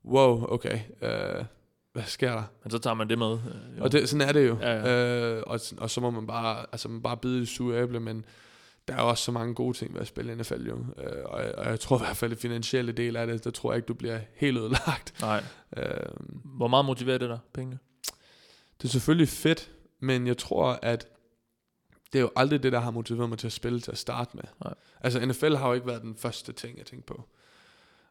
[0.05, 1.45] Wow, okay, øh,
[1.93, 2.43] hvad sker der?
[2.63, 3.33] Men så tager man det med.
[3.33, 3.85] øh, jo.
[3.85, 4.57] Og det, sådan er det jo.
[4.61, 8.01] Ja, Øh, og, og så må man bare, altså man bare bide i sure æble,
[8.01, 8.25] men
[8.89, 10.77] der er også så mange gode ting ved at spille NFL jo.
[10.99, 13.51] Øh, og, jeg- og jeg tror i hvert fald, det finansielle del af det, der
[13.51, 15.15] tror jeg ikke, du bliver helt ødelagt.
[15.21, 15.45] Nej.
[15.77, 15.87] Øh,
[16.45, 17.79] Hvor meget motiverer det dig, pengene?
[18.83, 19.71] det er selvfølgelig fedt,
[20.01, 21.09] men jeg tror, at
[22.13, 24.31] det er jo aldrig det, der har motiveret mig til at spille til at starte
[24.37, 24.45] med.
[24.65, 24.75] Nej.
[25.01, 27.29] Altså NFL har jo ikke været den første ting, jeg tænkte på.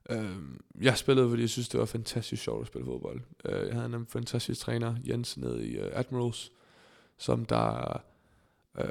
[0.10, 0.36] Øh,
[0.82, 3.22] jeg spillede, fordi jeg synes, det var fantastisk sjovt at spille fodbold.
[3.46, 6.52] Øh, jeg havde en fantastisk træner, Jens, nede i uh, Admirals,
[7.18, 8.02] som der
[8.78, 8.86] øh,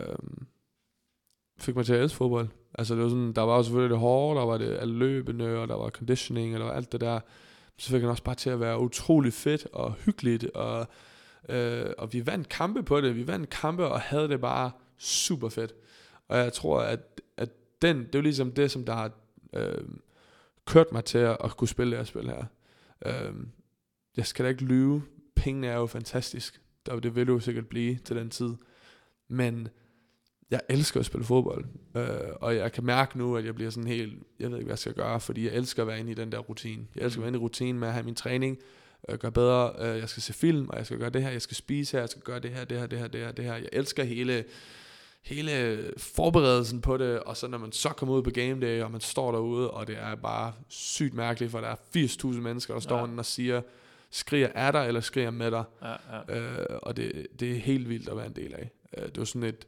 [1.62, 2.48] fik mig til at elske fodbold.
[2.74, 5.68] Altså det var sådan, der var jo selvfølgelig det hårde, der var det løbende, og
[5.68, 7.20] der var conditioning, og der var alt det der.
[7.76, 10.88] Så fik han også bare til at være utrolig fedt og hyggeligt, og,
[11.48, 13.16] øh, og vi vandt kampe på det.
[13.16, 15.74] Vi vandt kampe og havde det bare super fedt.
[16.28, 17.50] Og jeg tror, at, at
[17.82, 19.10] den, det er jo ligesom det, som der har
[19.52, 19.84] øh,
[20.66, 22.44] kørt mig til at, at kunne spille det her spil her.
[23.06, 23.34] Øh,
[24.16, 25.02] jeg skal da ikke lyve.
[25.34, 26.60] Pengene er jo fantastisk.
[26.86, 28.54] Der, det vil det jo sikkert blive til den tid.
[29.28, 29.68] Men
[30.52, 31.64] jeg elsker at spille fodbold.
[31.96, 32.06] Øh,
[32.40, 34.78] og jeg kan mærke nu, at jeg bliver sådan helt, jeg ved ikke, hvad jeg
[34.78, 36.86] skal gøre, fordi jeg elsker at være inde i den der rutine.
[36.96, 38.58] Jeg elsker at være inde i rutinen med at have min træning,
[39.08, 41.42] øh, gøre bedre, øh, jeg skal se film, og jeg skal gøre det her, jeg
[41.42, 43.44] skal spise her, jeg skal gøre det her, det her, det her, det her, det
[43.44, 43.54] her.
[43.54, 44.44] Jeg elsker hele,
[45.22, 48.90] hele forberedelsen på det, og så når man så kommer ud på game day, og
[48.90, 52.80] man står derude, og det er bare sygt mærkeligt, for der er 80.000 mennesker, der
[52.80, 53.16] står Ja.
[53.18, 53.62] og siger,
[54.10, 55.64] skriger er der, eller skriger med dig.
[55.82, 55.94] Ja,
[56.28, 56.38] ja.
[56.40, 58.70] Øh, og det, det er helt vildt at være en del af.
[58.98, 59.66] Øh, det var sådan et,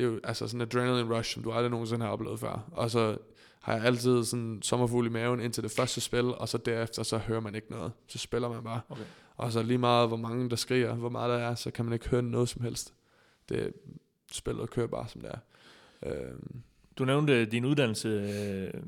[0.00, 2.68] det er jo altså sådan en adrenaline rush, som du aldrig nogensinde har oplevet før.
[2.72, 3.16] Og så
[3.60, 7.18] har jeg altid sådan sommerfugl i maven indtil det første spil, og så derefter så
[7.18, 7.92] hører man ikke noget.
[8.06, 8.80] Så spiller man bare.
[8.88, 9.02] Okay.
[9.36, 11.94] Og så lige meget, hvor mange der skriger, hvor meget der er, så kan man
[11.94, 12.94] ikke høre noget som helst.
[13.48, 13.72] Det
[14.32, 15.38] spillet kører bare som det er.
[16.10, 16.34] Øh,
[17.00, 18.80] Du nævnte din uddannelse, øh,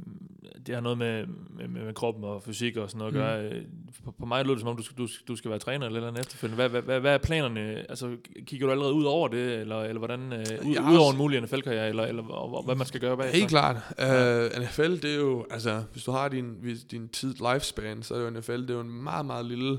[0.67, 3.51] det har noget med, med, med, kroppen og fysik og sådan noget at Mm.
[3.51, 3.59] gøre.
[3.59, 3.65] Øh,
[4.05, 6.01] På, på mig lød det som om, du skal, du, du skal være træner eller
[6.01, 6.57] noget efterfølgende.
[6.57, 7.85] Hvad, hvad, hvad, hvad er planerne?
[7.89, 8.17] Altså,
[8.47, 11.19] kigger du allerede ud over det, eller, eller hvordan, øh, ud, har ud over en
[11.19, 13.39] mulig NFL-karriere, eller, eller og, og, hvad man skal gøre bagefter?
[13.39, 13.77] Helt klart.
[14.57, 16.55] Uh, NFL, det er jo, altså, hvis du har din,
[16.91, 19.79] din tid lifespan, så er det jo NFL, det er jo en meget, meget lille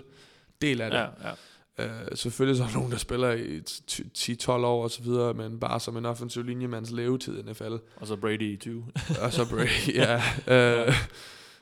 [0.62, 0.98] del af det.
[0.98, 1.34] Ja, ja.
[1.80, 1.86] Uh,
[2.16, 5.60] selvfølgelig så er der nogen, der spiller i t- 10-12 år og så videre, men
[5.60, 7.74] bare som en offensiv linjemands levetid i NFL.
[7.96, 8.86] Og så Brady i 20.
[9.22, 9.96] og så Brady,
[10.48, 10.88] ja.
[10.88, 10.94] Uh,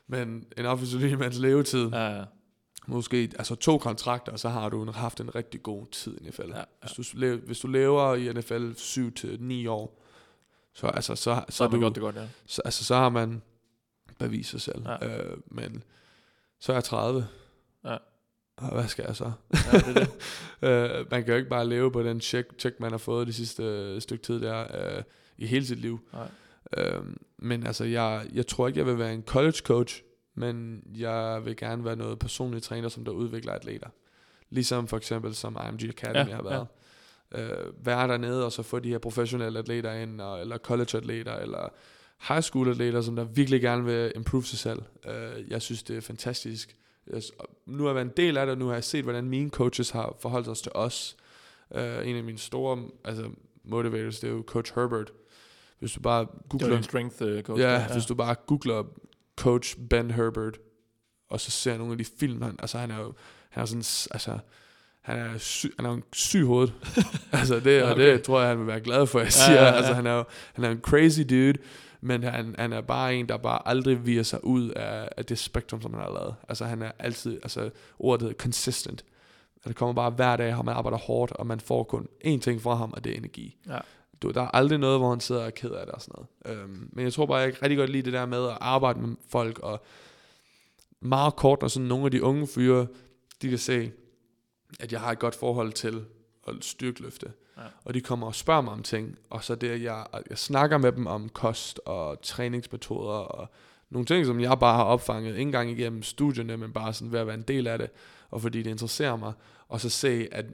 [0.07, 2.23] men en offensiv linjemands levetid, ja, ja.
[2.87, 6.41] måske altså to kontrakter, så har du haft en rigtig god tid i NFL.
[6.49, 6.63] Ja, ja.
[6.95, 10.01] Hvis, du, lever, hvis du lever i NFL 7-9 år,
[10.73, 12.27] så, altså, så, så, Så er har du, godt det godt, ja.
[12.45, 13.41] så, altså, så har man
[14.19, 14.81] bevist sig selv.
[14.85, 15.07] Ja.
[15.07, 15.83] Øh, men
[16.59, 17.27] så er jeg 30.
[17.85, 17.97] Ja.
[18.61, 19.31] Og hvad skal jeg så?
[19.73, 20.09] ja det det.
[20.69, 23.35] øh, man kan jo ikke bare leve på den check, check man har fået det
[23.35, 25.03] sidste øh, stykke tid der, øh,
[25.37, 25.99] i hele sit liv.
[26.13, 26.27] Nej.
[26.77, 27.03] Øh,
[27.37, 30.03] men altså, jeg, jeg tror ikke, jeg vil være en college coach,
[30.35, 33.87] men jeg vil gerne være noget personlig træner, som der udvikler atleter.
[34.49, 36.67] Ligesom for eksempel som IMG Academy Ja, har været.
[37.35, 41.35] Øh, være dernede og så få de her professionelle atleter ind, og, eller college atleter,
[41.35, 41.69] eller
[42.27, 44.81] high school atleter, som der virkelig gerne vil improve sig selv.
[45.05, 46.75] Øh, jeg synes, det er fantastisk.
[47.19, 47.31] S-
[47.65, 49.49] nu har jeg været en del af det, og nu har jeg set, hvordan mine
[49.49, 51.15] coaches har forholdt sig til os.
[51.75, 53.29] Øh, en af mine store altså,
[53.63, 55.11] motivators, det er jo Coach Herbert.
[55.79, 56.75] Hvis du bare Det googler...
[56.75, 57.61] din strength uh, coach.
[57.61, 58.83] Ja, der, hvis du bare googler
[59.37, 60.57] Coach Ben Herbert,
[61.29, 63.13] og så ser nogle af de film, han, altså han er jo,
[63.49, 64.37] han er sådan, altså,
[65.01, 66.67] han er, sy- han er jo en syg hoved.
[67.31, 68.01] altså det, og Okay.
[68.13, 69.61] det tror jeg, han vil være glad for, at jeg Ja, siger.
[69.61, 69.71] ja, ja.
[69.73, 70.23] Altså han er jo
[70.53, 71.53] han er en crazy dude,
[72.01, 75.39] men han, han er bare en, der bare aldrig viger sig ud af, af det
[75.39, 76.35] spektrum, som han har lavet.
[76.49, 77.69] Altså han er altid, altså
[77.99, 79.05] ordet consistent.
[79.67, 82.61] Det kommer bare hver dag, og man arbejder hårdt, og man får kun én ting
[82.61, 83.57] fra ham, og det er energi.
[83.67, 83.79] Ja.
[84.21, 86.25] Du, der er aldrig noget, hvor han sidder og er ked af det og sådan
[86.45, 86.59] noget.
[86.59, 88.99] Øhm, men jeg tror bare, jeg kan rigtig godt lide det der med at arbejde
[88.99, 89.83] med folk, og
[90.99, 92.87] meget kort, når sådan nogle af de unge fyre,
[93.41, 93.91] de kan se,
[94.79, 96.05] at jeg har et godt forhold til
[96.47, 97.31] at styrkeløfte.
[97.61, 97.67] Ja.
[97.85, 100.91] Og de kommer og spørger mig om ting, og så det, jeg, jeg snakker med
[100.91, 103.49] dem om kost og træningsmetoder og
[103.89, 107.19] nogle ting, som jeg bare har opfanget, ikke engang igennem studierne, men bare sådan ved
[107.19, 107.89] at være en del af det,
[108.31, 109.33] og fordi det interesserer mig,
[109.67, 110.45] og så se, at,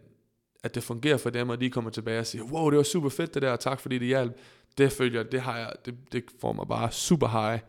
[0.64, 3.10] at det fungerer for dem, og de kommer tilbage og siger, wow, det var super
[3.10, 4.38] fedt det der, og tak fordi det hjalp.
[4.78, 7.60] Det følger, det har jeg, det, det får mig bare super high,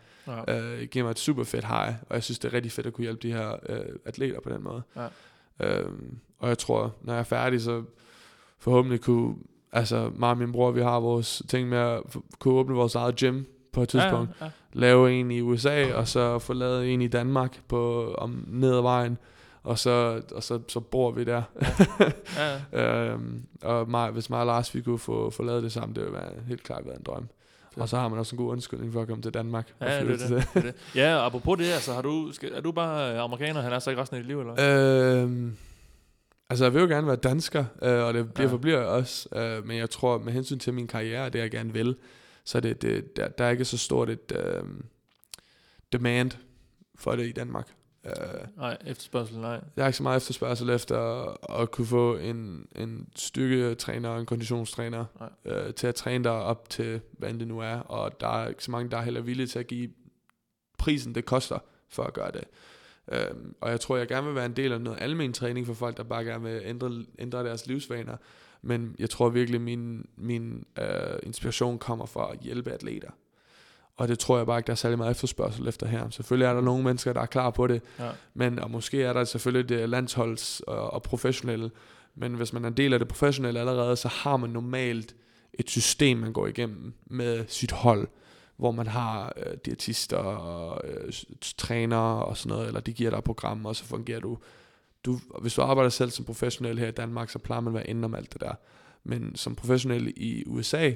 [0.49, 0.61] Ja.
[0.61, 2.93] øh, giver mig et super fedt high, og jeg synes, det er rigtig fedt at
[2.93, 4.83] kunne hjælpe de her øh, atleter på den måde.
[4.97, 5.09] Ja.
[5.61, 7.85] Øhm, og jeg tror, når jeg er færdig, så
[8.59, 9.35] forhåbentlig kunne,
[9.73, 12.01] altså mig og min bror, vi har vores ting med at
[12.39, 14.31] kunne åbne vores eget gym på et tidspunkt.
[14.41, 14.51] Ja, ja.
[14.73, 18.83] Lave en i USA, og så få lavet en i Danmark på, om ned ad
[18.83, 19.19] vejen.
[19.63, 21.43] Og så, og så, så bor vi der.
[22.37, 23.13] Ja, ja.
[23.13, 26.05] øhm, og mig, hvis mig og Lars vi kunne få, få lavet det sammen, det
[26.05, 27.29] ville være helt klart være en drøm.
[27.77, 29.73] Og så har man også en god undskyldning for at komme til Danmark.
[29.81, 30.49] og Ja, det til det.
[30.55, 30.75] det, er det.
[30.95, 33.79] Ja, og apropos det, altså, har du, skal, er du bare øh, amerikaner, han er
[33.79, 35.23] så ikke resten af dit liv, eller?
[35.23, 35.57] Øhm,
[36.51, 38.53] altså, jeg vil jo gerne være dansker, øh, og det bliver Ja.
[38.53, 39.29] forbliver jeg også.
[39.39, 41.97] Øh, men jeg tror, med hensyn til min karriere, og det jeg gerne vil,
[42.45, 44.63] så er det, det, der, der er ikke så stort et øh,
[45.93, 46.31] demand
[46.95, 47.75] for det i Danmark.
[48.05, 48.13] Øh,
[48.57, 49.61] Nej, efterspørgsel, nej.
[49.77, 54.21] jeg har ikke så meget efterspørgsel efter at, at kunne få en, en styrketræner og
[54.21, 55.05] en konditionstræner
[55.45, 57.77] øh, til at træne dig op til, hvad det nu er.
[57.77, 59.91] Og der er ikke så mange, der er heller villige til at give
[60.79, 61.59] prisen, det koster
[61.89, 62.45] for at gøre det.
[63.13, 65.75] Øhm, og jeg tror, jeg gerne vil være en del af noget almen træning for
[65.75, 68.17] folk, der bare gerne vil ændre, ændre deres livsvaner.
[68.63, 70.87] Men jeg tror virkelig, min, min øh,
[71.23, 73.11] inspiration kommer fra at hjælpe atleter.
[73.97, 76.11] Og det tror jeg bare ikke, der er særlig meget efterspørgsel efter her.
[76.11, 78.11] Selvfølgelig er der nogle mennesker, der er klar på det, Ja.
[78.35, 81.71] men og måske er der selvfølgelig det landsholds og, og professionelle.
[82.15, 85.15] Men hvis man er en del af det professionelle allerede, så har man normalt
[85.55, 88.09] et system, man går igennem med sit hold,
[88.59, 91.13] hvor man har øh, diætister og øh,
[91.59, 94.39] trænere og sådan noget, eller de giver dig program, og så fungerer du.
[95.05, 95.21] du.
[95.41, 98.05] Hvis du arbejder selv som professionel her i Danmark, så plejer man at være inde
[98.05, 98.55] om alt det der.
[99.05, 100.93] Men som professionel i USA,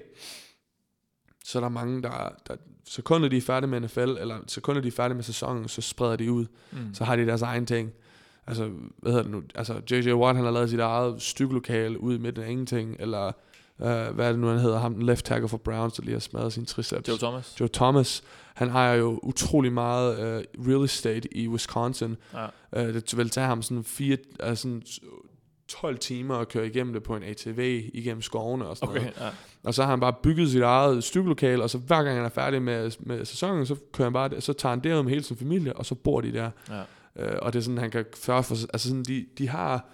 [1.44, 2.56] så er der mange, der, der
[2.89, 6.16] sekundet de er færdige med NFL, eller sekundet de er færdige med sæsonen, så spreder
[6.16, 6.47] de ud.
[6.72, 6.94] Mm.
[6.94, 7.93] Så har de deres egen ting.
[8.47, 9.43] Altså, hvad hedder det nu?
[9.55, 10.12] Altså, J.J.
[10.12, 13.32] Watt, han har lavet sit eget stykkellokale ud i midten af ingenting, eller
[13.78, 14.78] uh, hvad er det nu, han hedder?
[14.78, 17.09] Ham, den left tackle for Browns, der lige har smadret sin triceps.
[17.09, 17.61] Joe Thomas.
[17.61, 18.23] Joe Thomas,
[18.55, 20.19] han ejer jo utrolig meget
[20.59, 22.16] uh, real estate i Wisconsin.
[22.35, 22.44] Ja.
[22.89, 24.16] Uh, det vil tage ham sådan, fire,
[24.49, 24.82] uh, sådan
[25.69, 29.16] 12 timer at køre igennem det på en ATV igennem skovene og sådan Okay, noget.
[29.20, 29.28] ja.
[29.65, 32.28] Og så har han bare bygget sit eget stykkellokale, og så hver gang han er
[32.28, 35.23] færdig med, med sæsonen, så kører han bare det, så tager han derud med hele
[35.24, 36.51] sin familie, og så bor de der.
[36.70, 36.82] ja.
[37.16, 39.89] Øh, og det er sådan, han kan føre for, altså sådan, de, de har,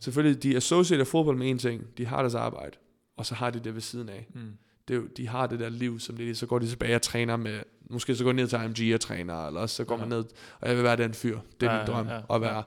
[0.00, 2.76] selvfølgelig, de associerer fodbold med en ting, de har deres arbejde,
[3.16, 4.26] og så har de det ved siden af.
[4.34, 4.52] Mm.
[4.88, 6.94] Det er jo, de har det der liv, som det er, så går de tilbage
[6.96, 7.60] og træner med,
[7.90, 10.00] måske så går de ned til IMG og træner, eller også så går Ja.
[10.00, 10.24] man ned,
[10.60, 12.56] og jeg vil være den fyr, det er Ja, min ja, drøm, ja, at være,
[12.56, 12.62] ja.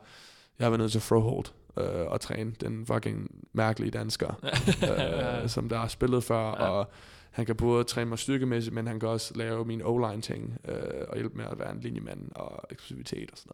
[0.59, 1.45] jeg har været nødt til Frohold
[1.77, 4.33] øh, og træne den fucking mærkelige dansker,
[5.43, 6.63] øh, som der har spillet før, Ja.
[6.63, 6.69] ja.
[6.69, 6.91] og
[7.31, 10.75] han kan både træne mig styrkemæssigt, men han kan også lave min O-line ting, øh,
[11.09, 13.51] og hjælpe med at være en linjemand og eksplosivitet og sådan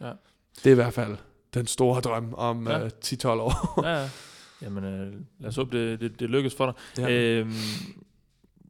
[0.00, 0.12] noget.
[0.12, 0.16] Ja.
[0.64, 1.16] Det er i hvert fald
[1.54, 2.78] den store drøm om Ja.
[2.78, 2.84] ja.
[2.84, 3.82] øh, 10-12 år.
[3.82, 4.08] ja, ja.
[4.62, 6.74] Jamen, øh, lad os håbe, det, det, det lykkes for dig.
[7.08, 7.38] Ja.
[7.40, 7.52] Øhm,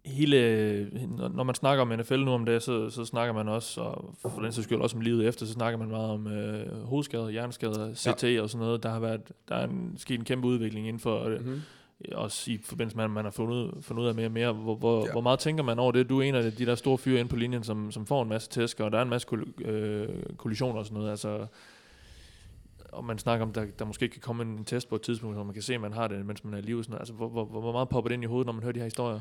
[0.04, 0.90] hele,
[1.34, 4.40] når- man snakker om NFL nu om det, så, så snakker man også, og for
[4.42, 7.94] den sags skyld også om livet efter, så snakker man meget om øh, hovedskader, hjerneskader,
[7.94, 8.42] CT ja.
[8.42, 8.82] og sådan noget.
[8.82, 11.60] Der har været, der er en, sket en kæmpe udvikling inden for, øh, Mm-hmm.
[12.12, 14.52] også i forbindelse med, at man har fundet, fundet ud af mere og mere.
[14.52, 15.12] Hvor, hvor, ja.
[15.12, 16.08] Hvor meget tænker man over det?
[16.08, 18.28] Du er en af de der store fyre inde på linjen, som, som får en
[18.28, 21.10] masse tæsk, og der er en masse kol- øh, kollisioner og sådan noget.
[21.10, 21.46] Altså,
[22.94, 25.44] og man snakker om, der, der måske kan komme en test på et tidspunkt, hvor
[25.44, 26.84] man kan se, at man har det, mens man er i live.
[26.84, 26.98] Sådan.
[26.98, 28.84] Altså, hvor, hvor, hvor meget popper det ind i hovedet, når man hører de her
[28.84, 29.20] historier?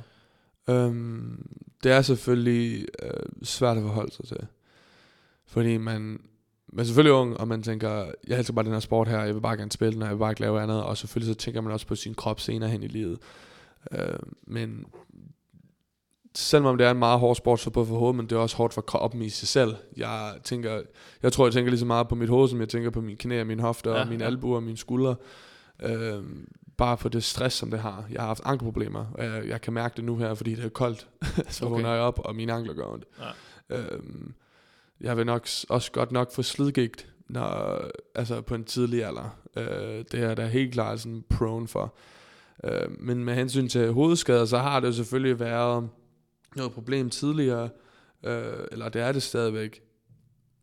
[0.70, 1.48] Øhm,
[1.84, 3.10] det er selvfølgelig øh,
[3.44, 4.48] svært at forholde sig til.
[5.46, 6.02] Fordi man,
[6.68, 9.36] man er selvfølgelig ung, og man tænker, jeg elsker bare den her sport her, jeg
[9.36, 10.84] vil bare gerne spille den, og jeg vil bare ikke lave andet.
[10.84, 13.20] Og selvfølgelig så tænker man også på sin krop senere hen i livet.
[13.92, 14.86] Øh, men
[16.36, 18.56] selvom det er en meget hård sport for både for hovedet, men det er også
[18.58, 19.76] hårdt for kroppen i sig selv.
[19.98, 20.82] Jeg tænker,
[21.24, 23.18] jeg tror, jeg tænker lige så meget på mit hoved, som jeg tænker på mine
[23.18, 25.16] knæ og mine hofter, Ja, og mine albuer og mine skuldre.
[25.84, 26.24] Øh,
[26.78, 28.06] bare på det stress, som det har.
[28.12, 30.70] Jeg har haft ankelproblemer, og jeg, jeg kan mærke det nu her, fordi det er
[30.70, 31.08] koldt.
[31.50, 31.72] så Okay.
[31.76, 33.06] vågner jeg op, og mine ankler gør ondt.
[33.70, 33.78] Ja.
[33.78, 34.34] Øhm,
[35.02, 37.80] jeg vil nok også godt nok få slidgigt, når,
[38.16, 39.38] altså på en tidlig alder.
[39.58, 41.94] Øh, det er da helt klart sådan prone for.
[42.64, 45.90] Øh, men med hensyn til hovedskader, så har det jo selvfølgelig været
[46.56, 47.70] noget problem tidligere,
[48.24, 49.82] øh, eller det er det stadigvæk.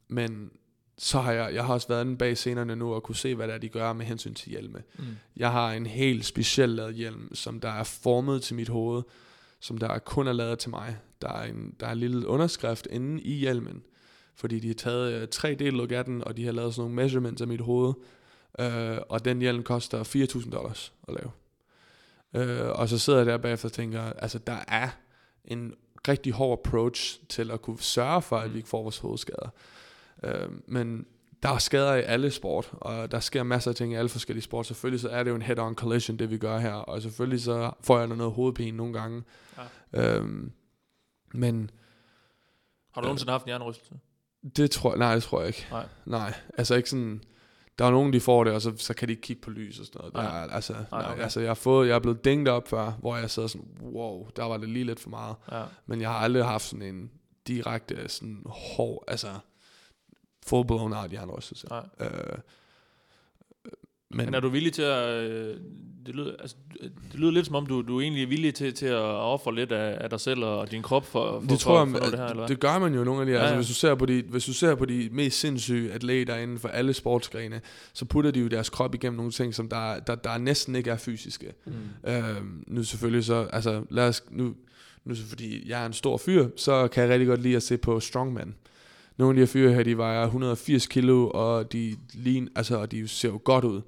[0.09, 0.51] Men
[0.99, 3.47] så har jeg, jeg har også været inde bag scenerne nu og kunne se, hvad
[3.47, 4.83] det er, de gør med hensyn til hjelme.
[4.99, 5.05] Mm.
[5.37, 9.03] Jeg har en helt speciel lavet hjelm, som der er formet til mit hoved,
[9.61, 10.97] som der kun er lavet til mig.
[11.23, 13.83] Der er en, der er en lille underskrift inde i hjelmen,
[14.35, 17.43] fordi de har taget øh, 3D-look af den, og de har lavet sådan nogle measurements
[17.43, 17.95] af mit hoved,
[18.59, 21.31] øh, og den hjelm koster 4.000 dollars at lave.
[22.35, 24.89] Øh, og så sidder jeg der bagefter og tænker, altså der er
[25.45, 25.75] en
[26.09, 29.49] rigtig hård approach til at kunne sørge for, at vi ikke får vores hovedskader.
[30.23, 31.07] Øh, men
[31.43, 34.43] der er skader i alle sport, og der sker masser af ting i alle forskellige
[34.43, 34.67] sport.
[34.67, 37.71] Selvfølgelig så er det jo en head-on collision, det vi gør her, og selvfølgelig så
[37.81, 39.23] får jeg noget hovedpine nogle gange.
[39.93, 40.17] Ja.
[40.17, 40.53] Øhm,
[41.35, 41.71] men
[42.93, 43.95] Har du nogensinde haft en hjernerystelse?
[44.57, 45.67] det tror jeg, nej, det tror jeg ikke.
[45.71, 45.87] Nej.
[46.05, 47.25] Nej, altså ikke sådan,
[47.81, 49.78] der er nogen, de får det, og så, så kan de ikke kigge på lys
[49.78, 50.15] og sådan noget.
[50.15, 51.23] Der er, altså, nej, okay.
[51.23, 54.28] altså, jeg har, fået, jeg er blevet dængt op før, hvor jeg sidder sådan, wow,
[54.36, 55.36] der var det lige lidt for meget.
[55.52, 55.62] Ja.
[55.86, 57.11] Men jeg har aldrig haft sådan en
[57.47, 59.28] direkte, sådan hård, altså
[60.47, 61.69] full blown out hjernerystelse.
[61.69, 61.85] Nej.
[62.01, 62.39] Øh,
[64.11, 65.09] Men, men er du villig til at...
[65.09, 65.57] øh,
[66.07, 66.57] Det lyder, altså,
[67.12, 69.73] det lyder lidt som om, du, du egentlig er villig til, til at ofre lidt
[69.73, 72.12] af, af dig selv og din krop for, for, det tror for, jeg, for at
[72.12, 72.49] det her, eller hvad?
[72.49, 73.39] det gør man jo nogle af de her.
[73.39, 73.59] Ja, Altså, ja.
[73.59, 76.69] hvis, du ser på de, hvis du ser på de mest sindssyge atleter inden for
[76.69, 77.61] alle sportsgrene,
[77.93, 80.91] så putter de jo deres krop igennem nogle ting, som der, der, der næsten ikke
[80.91, 81.53] er fysiske.
[81.66, 82.11] Mm.
[82.11, 84.55] Øhm, nu selvfølgelig så, altså lad os, nu,
[85.05, 87.62] nu så fordi jeg er en stor fyr, så kan jeg rigtig godt lide at
[87.62, 88.55] se på strongman.
[89.20, 92.92] Nogle af de her fyre her, de vejer 180 kilo, og de, lign, altså, og
[92.92, 93.82] de ser jo godt ud.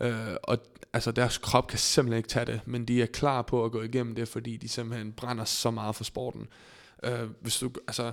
[0.00, 0.58] Øh, og
[0.92, 3.82] altså deres krop kan simpelthen ikke tage det, men de er klar på at gå
[3.82, 6.46] igennem det, fordi de simpelthen brænder så meget for sporten.
[7.02, 8.12] Øh, hvis du, altså,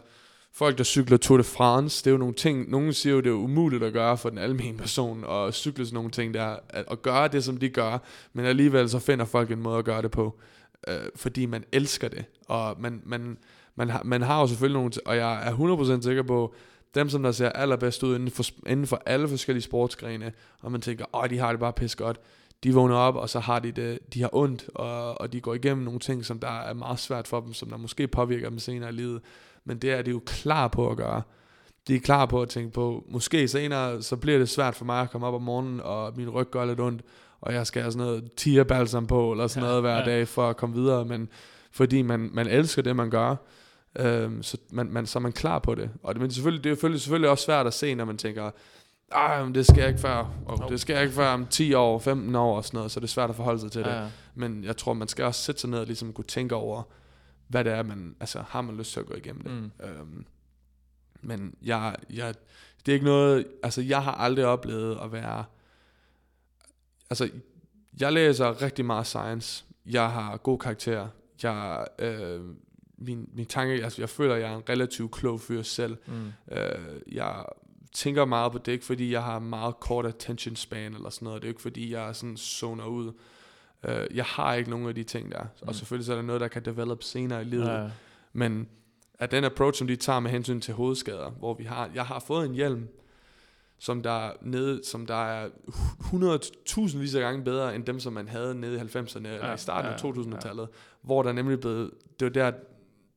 [0.54, 3.30] folk, der cykler Tour de France, det er jo nogle ting, nogen siger jo, det
[3.30, 6.86] er umuligt at gøre for den almindelige person, og cykle sådan nogle ting der, at,
[6.92, 7.98] at gøre det, som de gør,
[8.34, 10.40] men alligevel så finder folk en måde at gøre det på,
[10.88, 13.38] øh, fordi man elsker det, og man, man,
[13.76, 16.54] man, har, man har jo selvfølgelig nogle, og jeg er 100% sikker på,
[16.96, 20.32] dem, som der ser allerbedst ud inden for, inden for alle forskellige sportsgrene,
[20.62, 22.20] og man tænker, åh, de har det bare pisse godt,
[22.64, 25.54] de vågner op, og så har de det, de har ondt, og, og de går
[25.54, 28.60] igennem nogle ting, som der er meget svært for dem, som der måske påvirker dem
[28.60, 29.22] senere i livet,
[29.66, 31.22] men det er de jo klar på at gøre.
[31.88, 35.02] De er klar på at tænke på, måske senere, så bliver det svært for mig
[35.02, 37.02] at komme op om morgenen, og min ryg gør lidt ondt,
[37.42, 40.06] og jeg skal have sådan noget tierbalsam på, eller sådan Ja, noget hver ja.
[40.06, 41.30] dag, for at komme videre, men
[41.72, 43.36] fordi man, man elsker det, man gør,
[44.00, 45.90] øhm, så, man, man, så er man klar på det.
[46.04, 48.52] Og det, men selvfølgelig, det er selvfølgelig, selvfølgelig også svært at se, når man tænker,
[49.44, 52.00] men det skal jeg ikke før, og det skal jeg ikke før om 10 år,
[52.00, 53.90] 15 år og sådan noget, så det er svært at forholde sig til det.
[53.90, 54.10] Ja, ja.
[54.36, 56.84] Men jeg tror, man skal også sætte sig ned og ligesom kunne tænke over,
[57.48, 59.52] hvad det er, man, altså har man lyst til at gå igennem det.
[59.52, 59.72] Mm.
[59.86, 60.26] Øhm,
[61.22, 62.34] men jeg, jeg,
[62.86, 65.46] det er ikke noget, altså jeg har aldrig oplevet at være,
[67.10, 67.30] altså
[68.00, 71.08] jeg læser rigtig meget science, jeg har god karakter,
[71.44, 72.42] jeg, øh,
[72.98, 76.34] min, min tanke, altså jeg føler, at jeg er en relativt klog fyr selv, Mm.
[76.52, 77.46] Øh, jeg
[77.94, 81.42] tænker meget på det, ikke fordi jeg har meget kort attention span eller sådan noget.
[81.42, 83.12] Det er ikke fordi, jeg sådan zoner ud.
[83.84, 85.44] Øh, jeg har ikke nogen af de ting der.
[85.44, 85.68] Mm.
[85.68, 87.66] Og selvfølgelig så er der noget, der kan develop senere i livet.
[87.66, 87.90] Ja, ja.
[88.34, 88.68] Men
[89.20, 92.20] at den approach, som de tager med hensyn til hovedskader, hvor vi har, jeg har
[92.20, 92.88] fået en hjelm,
[93.80, 95.50] som der, er nede, som der er
[96.00, 99.58] 100.000 vis af gange bedre, end dem, som man havde nede i 90'erne, eller i
[99.58, 100.68] starten ja, af 2000-tallet,
[101.02, 102.52] hvor der nemlig blev, det var der,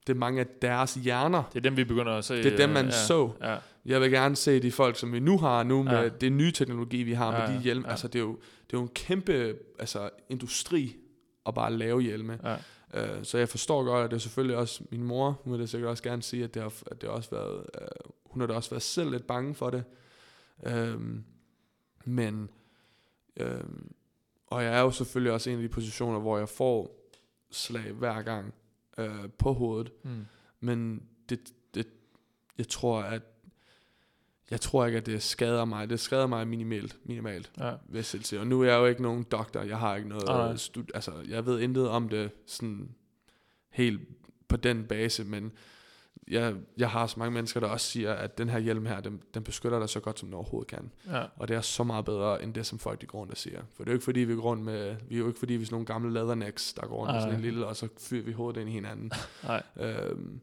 [0.08, 2.42] det er mange af deres hjerner, Det er dem, vi begynder at se.
[2.42, 3.30] Det er dem, man ja, så.
[3.40, 3.56] Ja.
[3.86, 6.08] jeg vil gerne se de folk, som vi nu har nu med Ja.
[6.08, 7.84] det nye teknologi, vi har med Ja, de hjelme.
[7.86, 7.90] ja.
[7.90, 8.32] Altså, det er, jo,
[8.66, 10.96] det er jo en kæmpe altså, industri
[11.46, 12.38] at bare lave hjelme.
[12.44, 12.56] Ja.
[12.94, 15.68] Uh, så jeg forstår godt, at det er selvfølgelig også min mor, hun vil det
[15.70, 18.46] sikkert også gerne sige, at det har, at det har også været, uh, hun har
[18.46, 19.84] da også været selv lidt bange for det.
[20.94, 21.24] Um,
[22.04, 22.50] men,
[23.40, 23.90] um,
[24.46, 26.94] og jeg er jo selvfølgelig også en af de positioner, hvor jeg får
[27.50, 28.54] slag hver gang
[28.98, 29.92] uh, på hovedet.
[30.02, 30.26] Mm.
[30.60, 31.86] Men det, det,
[32.58, 33.22] jeg tror, at
[34.50, 35.90] jeg tror ikke, at det skader mig.
[35.90, 38.02] Det skader mig minimalt, minimalt Ja.
[38.02, 38.40] selv sige.
[38.40, 39.60] Og nu er jeg jo ikke nogen doktor.
[39.62, 40.56] Jeg har ikke noget nej.
[40.56, 42.94] stud, altså, jeg ved intet om det sådan
[43.70, 44.00] helt
[44.48, 45.52] på den base, men
[46.30, 49.22] jeg, jeg har så mange mennesker, der også siger, at den her hjelm her, den,
[49.34, 50.90] den beskytter dig så godt, som den overhovedet kan.
[51.10, 51.22] Ja.
[51.36, 53.60] Og det er så meget bedre, end det, som folk de går rundt og siger.
[53.76, 55.54] For det er jo ikke fordi, vi går rundt med, vi er jo ikke fordi,
[55.54, 57.76] vi er sådan nogle gamle leathernecks, der går rundt med Nej, sådan en lille, og
[57.76, 59.12] så fyrer vi hovedet ind i hinanden.
[59.44, 59.62] Nej.
[59.80, 60.40] Øhm,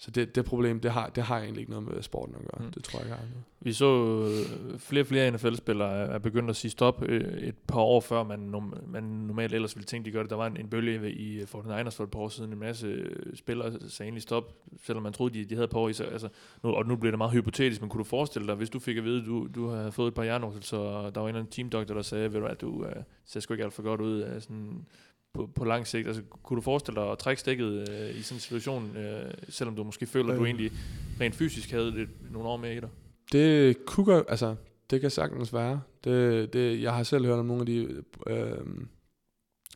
[0.00, 2.66] så det, det problem, det har, det har egentlig ikke noget med sporten at gøre.
[2.66, 2.72] Mm.
[2.72, 3.44] Det tror jeg ikke har noget.
[3.60, 7.80] Vi så øh, flere og flere NFL-spillere er begyndt at sige stop øh, et par
[7.80, 8.54] år før, man,
[8.86, 10.30] man normalt ellers ville tænke, de gør det.
[10.30, 12.52] Der var en, en bølge i 49ers for et par år siden.
[12.52, 15.92] En masse øh, spillere sagde egentlig stop, selvom man troede, de, de havde år i
[15.92, 16.12] sig.
[16.12, 16.28] Altså,
[16.62, 18.96] nu, og nu bliver det meget hypotetisk, men kunne du forestille dig, hvis du fik
[18.96, 21.40] at vide, at du, du havde fået et par hjernerystelser, og der var en eller
[21.40, 24.00] anden teamdoktor, der sagde, ved du at du øh, ser sgu ikke alt for godt
[24.00, 24.86] ud øh, sådan,
[25.34, 26.06] på, på lang sigt.
[26.06, 29.76] Altså, kunne du forestille dig at trække stikket øh, i sådan en situation, øh, selvom
[29.76, 30.48] du måske føler, at du Øh.
[30.48, 30.72] egentlig
[31.20, 32.88] rent fysisk havde lidt, nogle år mere i dig?
[33.32, 34.54] Det kunne godt, altså,
[34.90, 35.80] det kan sagtens være.
[36.04, 38.58] Det, det, jeg har selv hørt om nogle af de øh,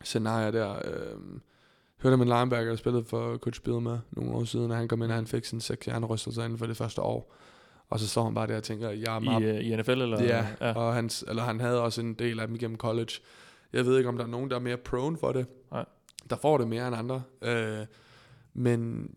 [0.02, 0.70] scenarier der.
[0.85, 1.18] Øh,
[2.02, 5.02] hørte om en linebacker, der spillede for Coach Bielema nogle år siden, og han kom
[5.02, 7.35] ind, og han fik sådan seks hjernerystelser inden for det første år.
[7.90, 9.90] Og så står han bare der og tænker, jeg er meget I, øh, I NFL,
[9.90, 10.22] eller?
[10.22, 10.72] Ja, ja.
[10.72, 13.10] og han, eller han havde også en del af dem igennem college.
[13.74, 15.46] Jeg ved ikke, om der er nogen, der er mere prone for det.
[15.72, 15.84] Nej.
[16.30, 17.22] Der får det mere end andre.
[17.42, 17.86] Øh,
[18.55, 19.10] men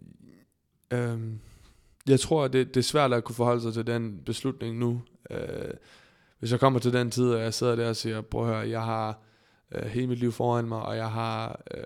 [0.94, 1.20] øh,
[2.08, 5.02] jeg tror, at det, det er svært at kunne forholde sig til den beslutning nu.
[5.30, 5.74] Øh,
[6.40, 8.70] hvis jeg kommer til den tid, og jeg sidder der og siger, prøv at høre,
[8.70, 9.20] jeg har
[9.72, 11.62] øh, hele mit liv foran mig, og jeg har...
[11.74, 11.84] Øh,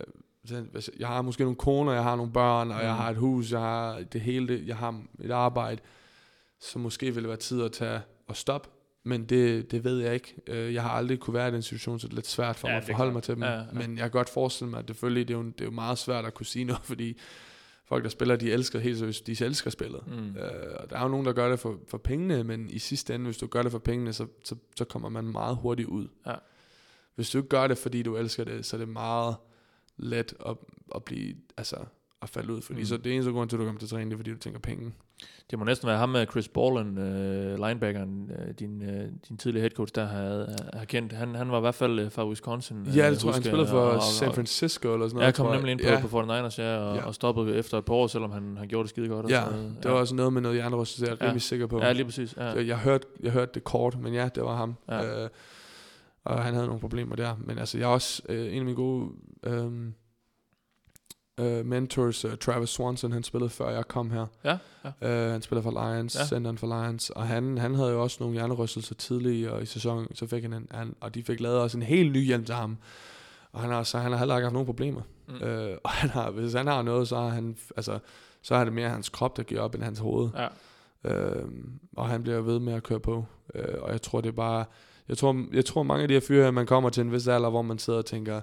[0.99, 2.97] jeg har måske nogle koner, jeg har nogle børn, og jeg Mm.
[2.97, 5.81] har et hus, jeg har det hele, det, jeg har et arbejde,
[6.59, 8.69] så måske vil det være tid at tage og stoppe.
[9.03, 10.35] Men det, det ved jeg ikke.
[10.47, 12.67] Øh, Jeg har aldrig kunne være i den situation, så det er lidt svært for
[12.67, 13.43] Ja, mig at forholde mig til dem.
[13.43, 13.63] Ja, ja.
[13.73, 15.71] Men jeg kan godt forestille mig, at det, selvfølgelig, det, er jo, det er jo
[15.71, 17.17] meget svært at kunne sige noget, fordi
[17.85, 20.01] folk, der spiller, de elsker helt seriøst, de elsker spillet.
[20.07, 20.35] Mm.
[20.37, 23.15] Øh, og der er jo nogen, der gør det for, for pengene, men i sidste
[23.15, 26.07] ende, hvis du gør det for pengene, så, så, så kommer man meget hurtigt ud.
[26.27, 26.33] Ja.
[27.15, 29.35] Hvis du ikke gør det, fordi du elsker det, så er det meget
[29.97, 30.57] let at,
[30.95, 31.75] at blive, altså,
[32.21, 32.61] at falde ud.
[32.61, 32.85] Fordi Mm.
[32.85, 34.59] så det eneste grund til, at du kommer til træning, det er, fordi du tænker
[34.59, 34.91] penge.
[35.51, 39.61] Det må næsten være ham med Chris Borland, øh, linebackeren, øh, din, øh, din tidligere
[39.61, 41.13] head coach, der har, har kendt.
[41.13, 42.85] Han, han var i hvert fald øh, fra Wisconsin.
[42.85, 45.17] Ja, øh, det tror jeg, han husker spillede for og- og- San Francisco eller sådan
[45.17, 45.25] Ja, noget.
[45.39, 46.01] jeg kom nemlig ind på, ja.
[46.01, 47.05] på 49ers, ja, og, Ja.
[47.05, 49.25] og stoppede efter et par år, selvom han, han gjorde det skide godt.
[49.25, 50.69] og Ja, sådan det var også noget med noget jeg er
[51.01, 51.15] Ja.
[51.25, 51.79] rimelig sikker på.
[51.79, 52.37] Ja, lige præcis.
[52.37, 52.43] Ja.
[52.45, 54.75] Jeg, jeg, hørte, jeg hørte det kort, men ja, det var ham.
[54.89, 55.23] Ja.
[55.23, 55.29] Øh,
[56.23, 57.35] og han havde nogle problemer der.
[57.45, 59.09] Men altså, jeg er også øh, en af mine gode
[59.43, 59.71] øh,
[61.41, 64.25] øh, mentors, uh, Travis Swanson, han spillede før jeg kom her.
[64.43, 64.57] Ja,
[65.01, 65.25] ja.
[65.25, 66.25] Øh, han spiller for Lions, Ja.
[66.25, 70.27] centeren for Lions, og han, han havde jo også nogle hjernerystelser tidligere i sæsonen, så
[70.27, 72.77] fik han, en, han, og de fik lavet også en helt ny hjelm til ham.
[73.51, 75.01] Og han har, så han har heller ikke haft nogen problemer.
[75.27, 75.35] Mm.
[75.35, 77.99] Øh, og han har, hvis han har noget, så har han, altså,
[78.41, 80.29] så er det mere hans krop, der giver op, end hans hoved.
[80.37, 80.47] ja.
[81.03, 81.45] Øh,
[81.97, 83.25] og han bliver ved med at køre på.
[83.55, 84.65] Øh, og jeg tror, det er bare...
[85.09, 87.49] Jeg tror, jeg tror mange af de her fyre, man kommer til en vis alder,
[87.49, 88.41] hvor man sidder og tænker,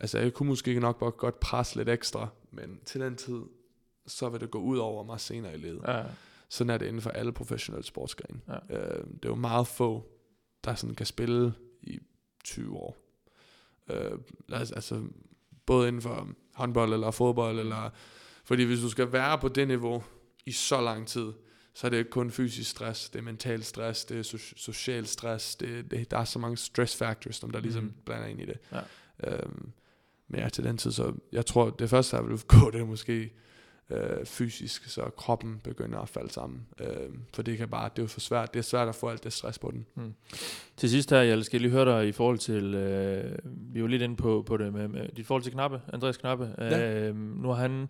[0.00, 3.42] altså jeg kunne måske nok bare godt presse lidt ekstra, men til den tid,
[4.06, 5.80] så vil det gå ud over mig senere i livet.
[5.88, 6.04] ja.
[6.50, 8.40] Sådan er det inden for alle professionelle sportsgrene.
[8.48, 8.76] Ja.
[8.76, 10.10] Øh, det er jo meget få,
[10.64, 11.52] der sådan kan spille
[11.82, 11.98] i
[12.44, 12.96] 20 år.
[13.90, 14.18] Øh,
[14.52, 15.02] altså, altså,
[15.66, 17.90] både inden for håndbold eller fodbold, eller,
[18.44, 20.04] fordi hvis du skal være på det niveau
[20.46, 21.32] i så lang tid,
[21.74, 25.06] så er det ikke kun fysisk stress, det er mental stress, det er so- social
[25.06, 27.94] stress, det, det, der er så mange stress factors, som der ligesom mm.
[28.04, 28.58] blander ind i det.
[28.72, 28.80] Ja.
[29.24, 29.72] Øhm,
[30.28, 32.84] men ja, til den tid, så jeg tror, det første, der vil gå, det er
[32.84, 33.30] måske
[33.90, 36.66] øh, fysisk, så kroppen begynder at falde sammen.
[36.80, 39.08] Øh, for det kan bare, det er jo for svært, det er svært at få
[39.08, 39.86] alt det stress på den.
[40.76, 44.02] Til sidst her, jeg skal lige høre dig i forhold til, øh, vi var lidt
[44.02, 46.54] inde på, på det med, med dit forhold til Knappe, Andreas Knappe.
[46.58, 47.08] Ja.
[47.08, 47.88] Øh, nu har han,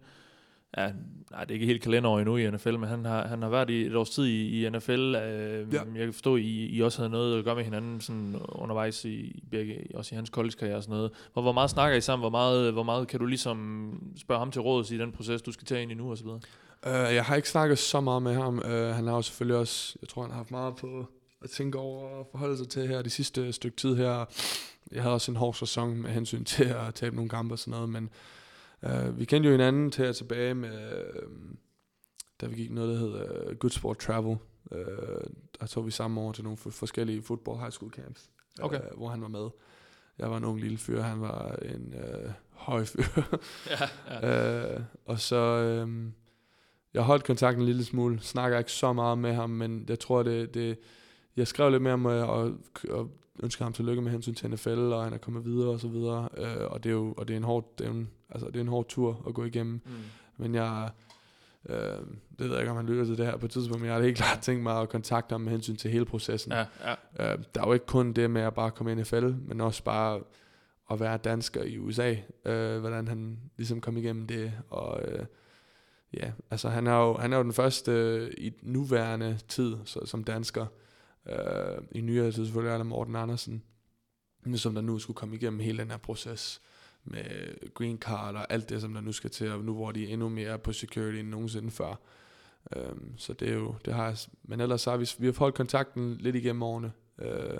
[0.77, 0.93] ja,
[1.31, 3.71] nej, det er ikke helt kalenderår endnu i NFL, men han har, han har været
[3.71, 5.15] i et års tid i, i NFL.
[5.15, 5.81] Øh, Ja.
[5.95, 9.05] Jeg kan forstå, at I, I også havde noget at gøre med hinanden sådan undervejs
[9.05, 11.11] i, begge, også i hans college-karriere og sådan noget.
[11.33, 12.23] Hvor, hvor meget snakker I sammen?
[12.23, 15.53] Hvor meget, hvor meget kan du ligesom spørge ham til råds i den proces, du
[15.53, 16.41] skal tage ind i nu og så videre?
[16.87, 18.59] Uh, jeg har ikke snakket så meget med ham.
[18.59, 21.07] Uh, han har jo selvfølgelig også, jeg tror, han har haft meget på
[21.45, 24.25] at tænke over og forholde sig til her de sidste stykke tid her.
[24.93, 27.71] Jeg havde også en hård sæson med hensyn til at tabe nogle kampe og sådan
[27.71, 28.11] noget, men
[28.83, 31.33] uh, vi kendte jo hinanden til at tilbage med, uh,
[32.41, 34.37] da vi gik noget, der hed uh, Good Sport Travel.
[34.71, 34.79] Uh,
[35.61, 38.31] der tog vi sammen over til nogle forskellige football high school camps,
[38.61, 38.81] Okay.
[38.91, 39.49] uh, hvor han var med.
[40.19, 43.03] Jeg var en ung lille fyr, han var en uh, høj fyr.
[43.71, 43.89] Ja,
[44.29, 44.75] ja.
[44.75, 46.11] Øh, og så, øh,
[46.95, 50.23] jeg holdt kontakten en lille smule, snakker ikke så meget med ham, men jeg tror,
[50.23, 50.79] det, det
[51.37, 52.53] jeg skrev lidt mere om øh, og,
[52.91, 53.11] og
[53.43, 56.29] ønsker ham tillykke med hensyn til NFL, og han er kommet videre og så videre,
[56.37, 58.57] øh, og det er jo og det er en hård, det er en, altså, det
[58.57, 59.93] er en hård tur at gå igennem, Mm.
[60.37, 60.91] men jeg,
[61.69, 62.01] øh, det
[62.39, 64.03] ved jeg ikke, om han lytter til det her på et tidspunkt, men jeg har
[64.03, 66.53] helt klart tænkt mig at kontakte ham med hensyn til hele processen.
[66.53, 66.65] Ja,
[67.19, 67.33] ja.
[67.33, 69.61] Øh, der er jo ikke kun det med at bare komme ind i NFL, men
[69.61, 70.21] også bare
[70.91, 72.15] at være dansker i USA.
[72.45, 74.53] Øh, hvordan han ligesom kom igennem det.
[74.71, 75.27] Og øh,
[76.15, 80.01] ja, altså han er jo, han er jo den første øh, i nuværende tid så,
[80.05, 80.67] som dansker.
[81.29, 83.63] Øh, I nyere tid selvfølgelig er der Morten Andersen,
[84.55, 86.61] som der nu skulle komme igennem hele den her proces.
[87.05, 87.25] med
[87.75, 90.13] green card og alt det, som der nu skal til, og nu hvor de er
[90.13, 92.01] endnu mere på security end nogensinde før.
[92.77, 95.35] Øhm, så det er jo, det har jeg, men ellers så har vi, vi har
[95.39, 96.93] holdt kontakten lidt igennem årene.
[97.19, 97.59] Øh,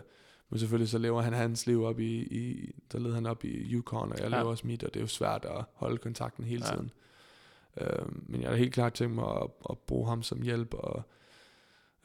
[0.51, 3.49] men selvfølgelig så lever han hans liv op i, i der leder han op i
[3.49, 4.39] Yukon, og jeg Ja.
[4.39, 6.73] lever også mit, og det er jo svært at holde kontakten hele Ja.
[6.75, 6.91] tiden.
[7.81, 10.99] Øhm, men jeg har helt klart tænkt mig at, at bruge ham som hjælp, og
[10.99, 11.03] øh,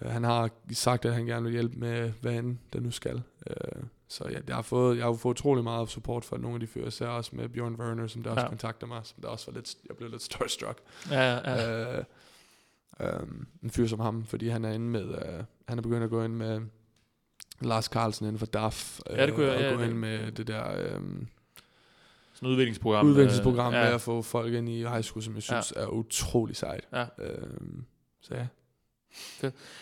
[0.02, 3.22] han har sagt, at han gerne vil hjælpe med, hvad end der nu skal.
[3.50, 6.60] Øh, så ja, jeg har fået, jeg har fået utrolig meget support fra nogle af
[6.60, 8.48] de fyre, især også med Bjørn Werner, som der også Ja.
[8.50, 10.78] kontakter mig, som der også var lidt, jeg blev lidt starstruck.
[11.12, 11.98] Ja, ja, ja.
[11.98, 12.04] Øh,
[13.00, 16.10] øhm, en fyr som ham, fordi han er inde med, øh, han er begyndt at
[16.10, 16.62] gå ind med
[17.62, 19.98] Lars Carlsen inden for DAF, øh, Ja, det kunne jeg- og ja, gå det- ind
[19.98, 21.02] med det der øh,
[22.34, 23.08] Sådan udviklingsprogram.
[23.08, 23.96] udviklingsprogram øh, med ja.
[23.96, 26.88] at få folk ind i high school, som jeg synes er utrolig sejt.
[26.94, 27.06] Ja.
[27.20, 27.86] Øhm,
[28.22, 28.48] så ja.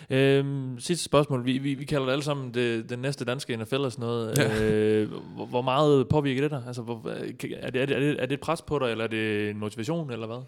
[0.09, 1.45] Øhm, sidste spørgsmål.
[1.45, 4.37] Vi, vi, vi kalder det alle sammen det, den næste danske NFL og sådan noget.
[4.37, 4.63] Ja.
[4.63, 6.63] Øh, hvor, hvor meget påvirker det dig?
[6.67, 9.03] Altså, hvor, er, det, er, det, er, det, er det et pres på dig, eller
[9.03, 10.41] er det en motivation, eller hvad?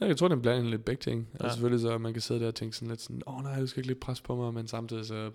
[0.00, 1.20] Ja, Jeg tror, det er en blanding lidt begge ting.
[1.20, 1.36] Ja.
[1.38, 1.44] Ja.
[1.44, 3.60] Altså selvfølgelig så, man kan sidde der og tænke sådan lidt sådan, åh oh, nej,
[3.60, 5.30] du skal ikke lidt pres på mig, men samtidig så,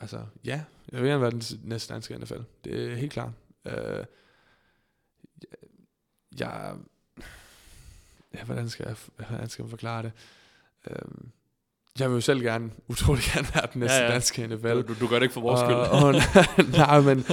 [0.00, 0.62] altså ja,
[0.92, 2.40] jeg vil gerne være den næste danske NFL.
[2.64, 3.32] Det er helt klart.
[3.64, 3.72] Uh,
[6.38, 6.76] jeg,
[8.34, 8.96] ja, hvordan skal jeg,
[9.28, 10.12] hvordan skal man forklare det?
[10.90, 11.30] Uh,
[12.00, 14.68] jeg vil jo selv gerne, utrolig gerne være den næste Ja, ja, danske NFL.
[14.68, 15.74] Du, du, du gør det ikke for vores skyld.
[15.74, 16.14] Og, og,
[16.86, 17.24] nej, men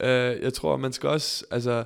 [0.00, 1.84] øh, jeg tror, man skal også, altså,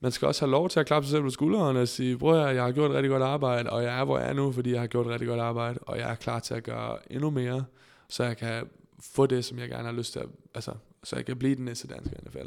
[0.00, 2.36] man skal også have lov til at klappe sig selv på skulderen og sige, bror,
[2.36, 4.72] jeg har gjort et rigtig godt arbejde, og jeg er, hvor jeg er nu, fordi
[4.72, 7.30] jeg har gjort et rigtig godt arbejde, og jeg er klar til at gøre endnu
[7.30, 7.64] mere,
[8.08, 8.68] så jeg kan
[9.00, 10.72] få det, som jeg gerne har lyst til, at, altså,
[11.04, 12.46] så jeg kan blive den næste danske NFL.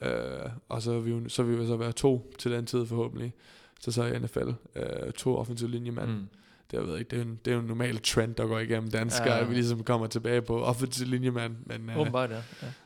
[0.00, 3.32] Øh, og så vil, vi, så vil vi så være to til den tid forhåbentlig,
[3.80, 6.10] så så er i NFL, øh, to offensive linjemænd.
[6.10, 6.26] Mm.
[6.74, 8.90] Det, jeg ved ikke, det, er en, det er en normal trend, der går igennem
[8.90, 9.40] danskere, Ja.
[9.40, 11.56] at vi ligesom kommer tilbage på offensive linjemand.
[11.66, 12.36] Men, øh, Åbenbart, ja.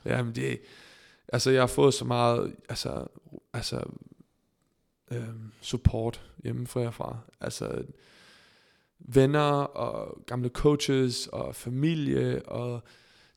[0.04, 0.16] ja.
[0.16, 0.58] Jamen det,
[1.32, 3.06] altså jeg har fået så meget, altså,
[3.52, 3.82] altså
[5.10, 7.16] øhm, support hjemmefra fra.
[7.40, 7.82] Altså
[8.98, 12.82] venner og gamle coaches og familie og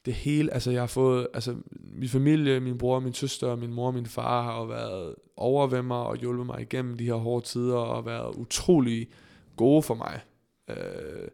[0.06, 0.54] det hele.
[0.54, 4.06] Altså jeg har fået, altså min familie, min bror, min søster, min mor og min
[4.06, 7.78] far har jo været over ved mig og hjulpet mig igennem de her hårde tider
[7.78, 9.08] og været utrolig
[9.56, 10.20] gode for mig.
[10.78, 11.28] Øh,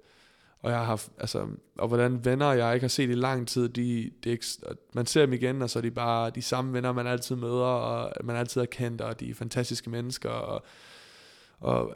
[0.59, 1.47] og jeg har haft, altså,
[1.77, 4.45] og hvordan venner, jeg ikke har set i lang tid, de, er ikke,
[4.93, 7.63] man ser dem igen, og så er de bare de samme venner, man altid møder,
[7.63, 10.65] og man altid har kendt, og de er fantastiske mennesker, og,
[11.59, 11.93] og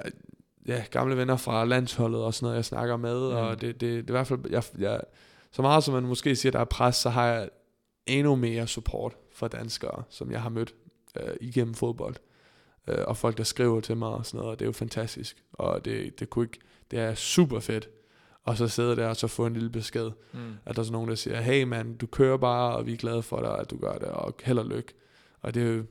[0.67, 3.35] ja, gamle venner fra landsholdet og sådan noget, jeg snakker med, mm.
[3.35, 5.01] og det, det, det er i hvert fald, jeg, jeg,
[5.51, 7.49] så meget som man måske siger, der er pres, så har jeg
[8.05, 10.73] endnu mere support fra danskere, som jeg har mødt
[11.19, 12.15] øh, igennem fodbold.
[12.87, 15.43] Øh, og folk, der skriver til mig og sådan noget, og det er jo fantastisk.
[15.53, 16.59] Og det, det, kunne ikke,
[16.91, 17.89] det er super fedt.
[18.43, 20.39] Og så sidde der og så få en lille besked, Mm.
[20.65, 22.97] at der er sådan nogen, der siger, hey mand, du kører bare, og vi er
[22.97, 24.93] glade for dig, at du gør det, og held og lykke.
[25.41, 25.85] Og det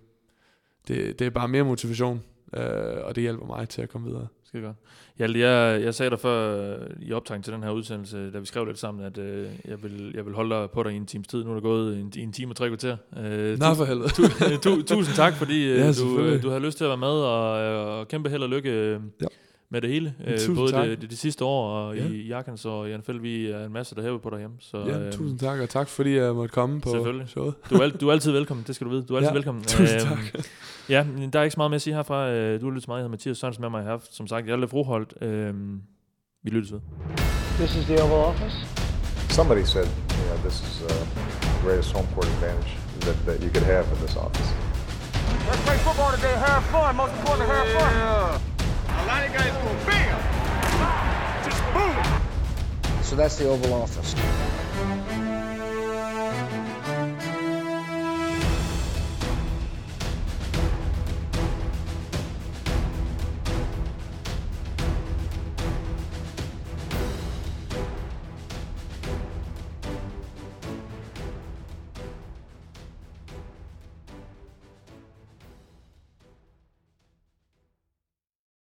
[0.88, 2.22] det, det er bare mere motivation,
[2.56, 2.62] øh,
[3.04, 4.26] og det hjælper mig til at komme videre.
[4.44, 4.76] Skide godt.
[5.18, 8.46] Hjalte, jeg, jeg sagde dig før øh, i optagningen til den her udsendelse, da vi
[8.46, 11.06] skrev lidt sammen, at øh, jeg, vil, jeg vil holde dig på dig i en
[11.06, 11.44] times tid.
[11.44, 12.96] Nu er der gået en, en time og tre kvarter.
[13.18, 14.08] Øh, Nå for helvede.
[14.08, 14.22] tu,
[14.58, 17.08] tu, tusind tak, fordi øh, Ja, du, øh, du havde lyst til at være med,
[17.08, 17.50] og,
[17.98, 18.70] og kæmpe held og lykke
[19.20, 19.26] Ja.
[19.72, 20.14] Med det hele.
[20.26, 20.88] Øh, Tusind både tak.
[20.88, 22.04] det, det, det sidste år, og Ja.
[22.06, 24.56] i, i Arkansas og i NFL, vi er en masse, der hæver på derhjemme.
[24.60, 27.28] Så, Ja, øh, tusind tak, og tak fordi jeg måtte komme på Selvfølgelig.
[27.28, 27.54] showet.
[27.70, 29.02] Du er, al, du er altid velkommen, det skal du vide.
[29.02, 29.62] Du er altid Ja, velkommen.
[29.64, 30.44] tusind Øhm,
[30.88, 32.28] Ja, men der er ikke så meget med at sige herfra.
[32.30, 33.98] Øh, Du har lyttet til mig, jeg hedder Mathias Sørensen med mig her.
[34.10, 35.14] Som sagt, jeg er lidt froholdt.
[35.22, 35.80] Øhm,
[36.44, 36.80] Vi lyttes ved.
[37.58, 38.56] This is the Oval Office.
[39.38, 39.86] Somebody said,
[40.18, 42.70] you know, this is uh, the greatest home court advantage
[43.06, 44.50] that, that you could have in this office.
[45.48, 46.90] Let's play football today, have fun.
[47.02, 48.49] Most importantly, have fun.
[49.06, 50.18] Lot of guys go bam,
[51.44, 53.02] just boom.
[53.02, 54.14] So that's the Oval Office.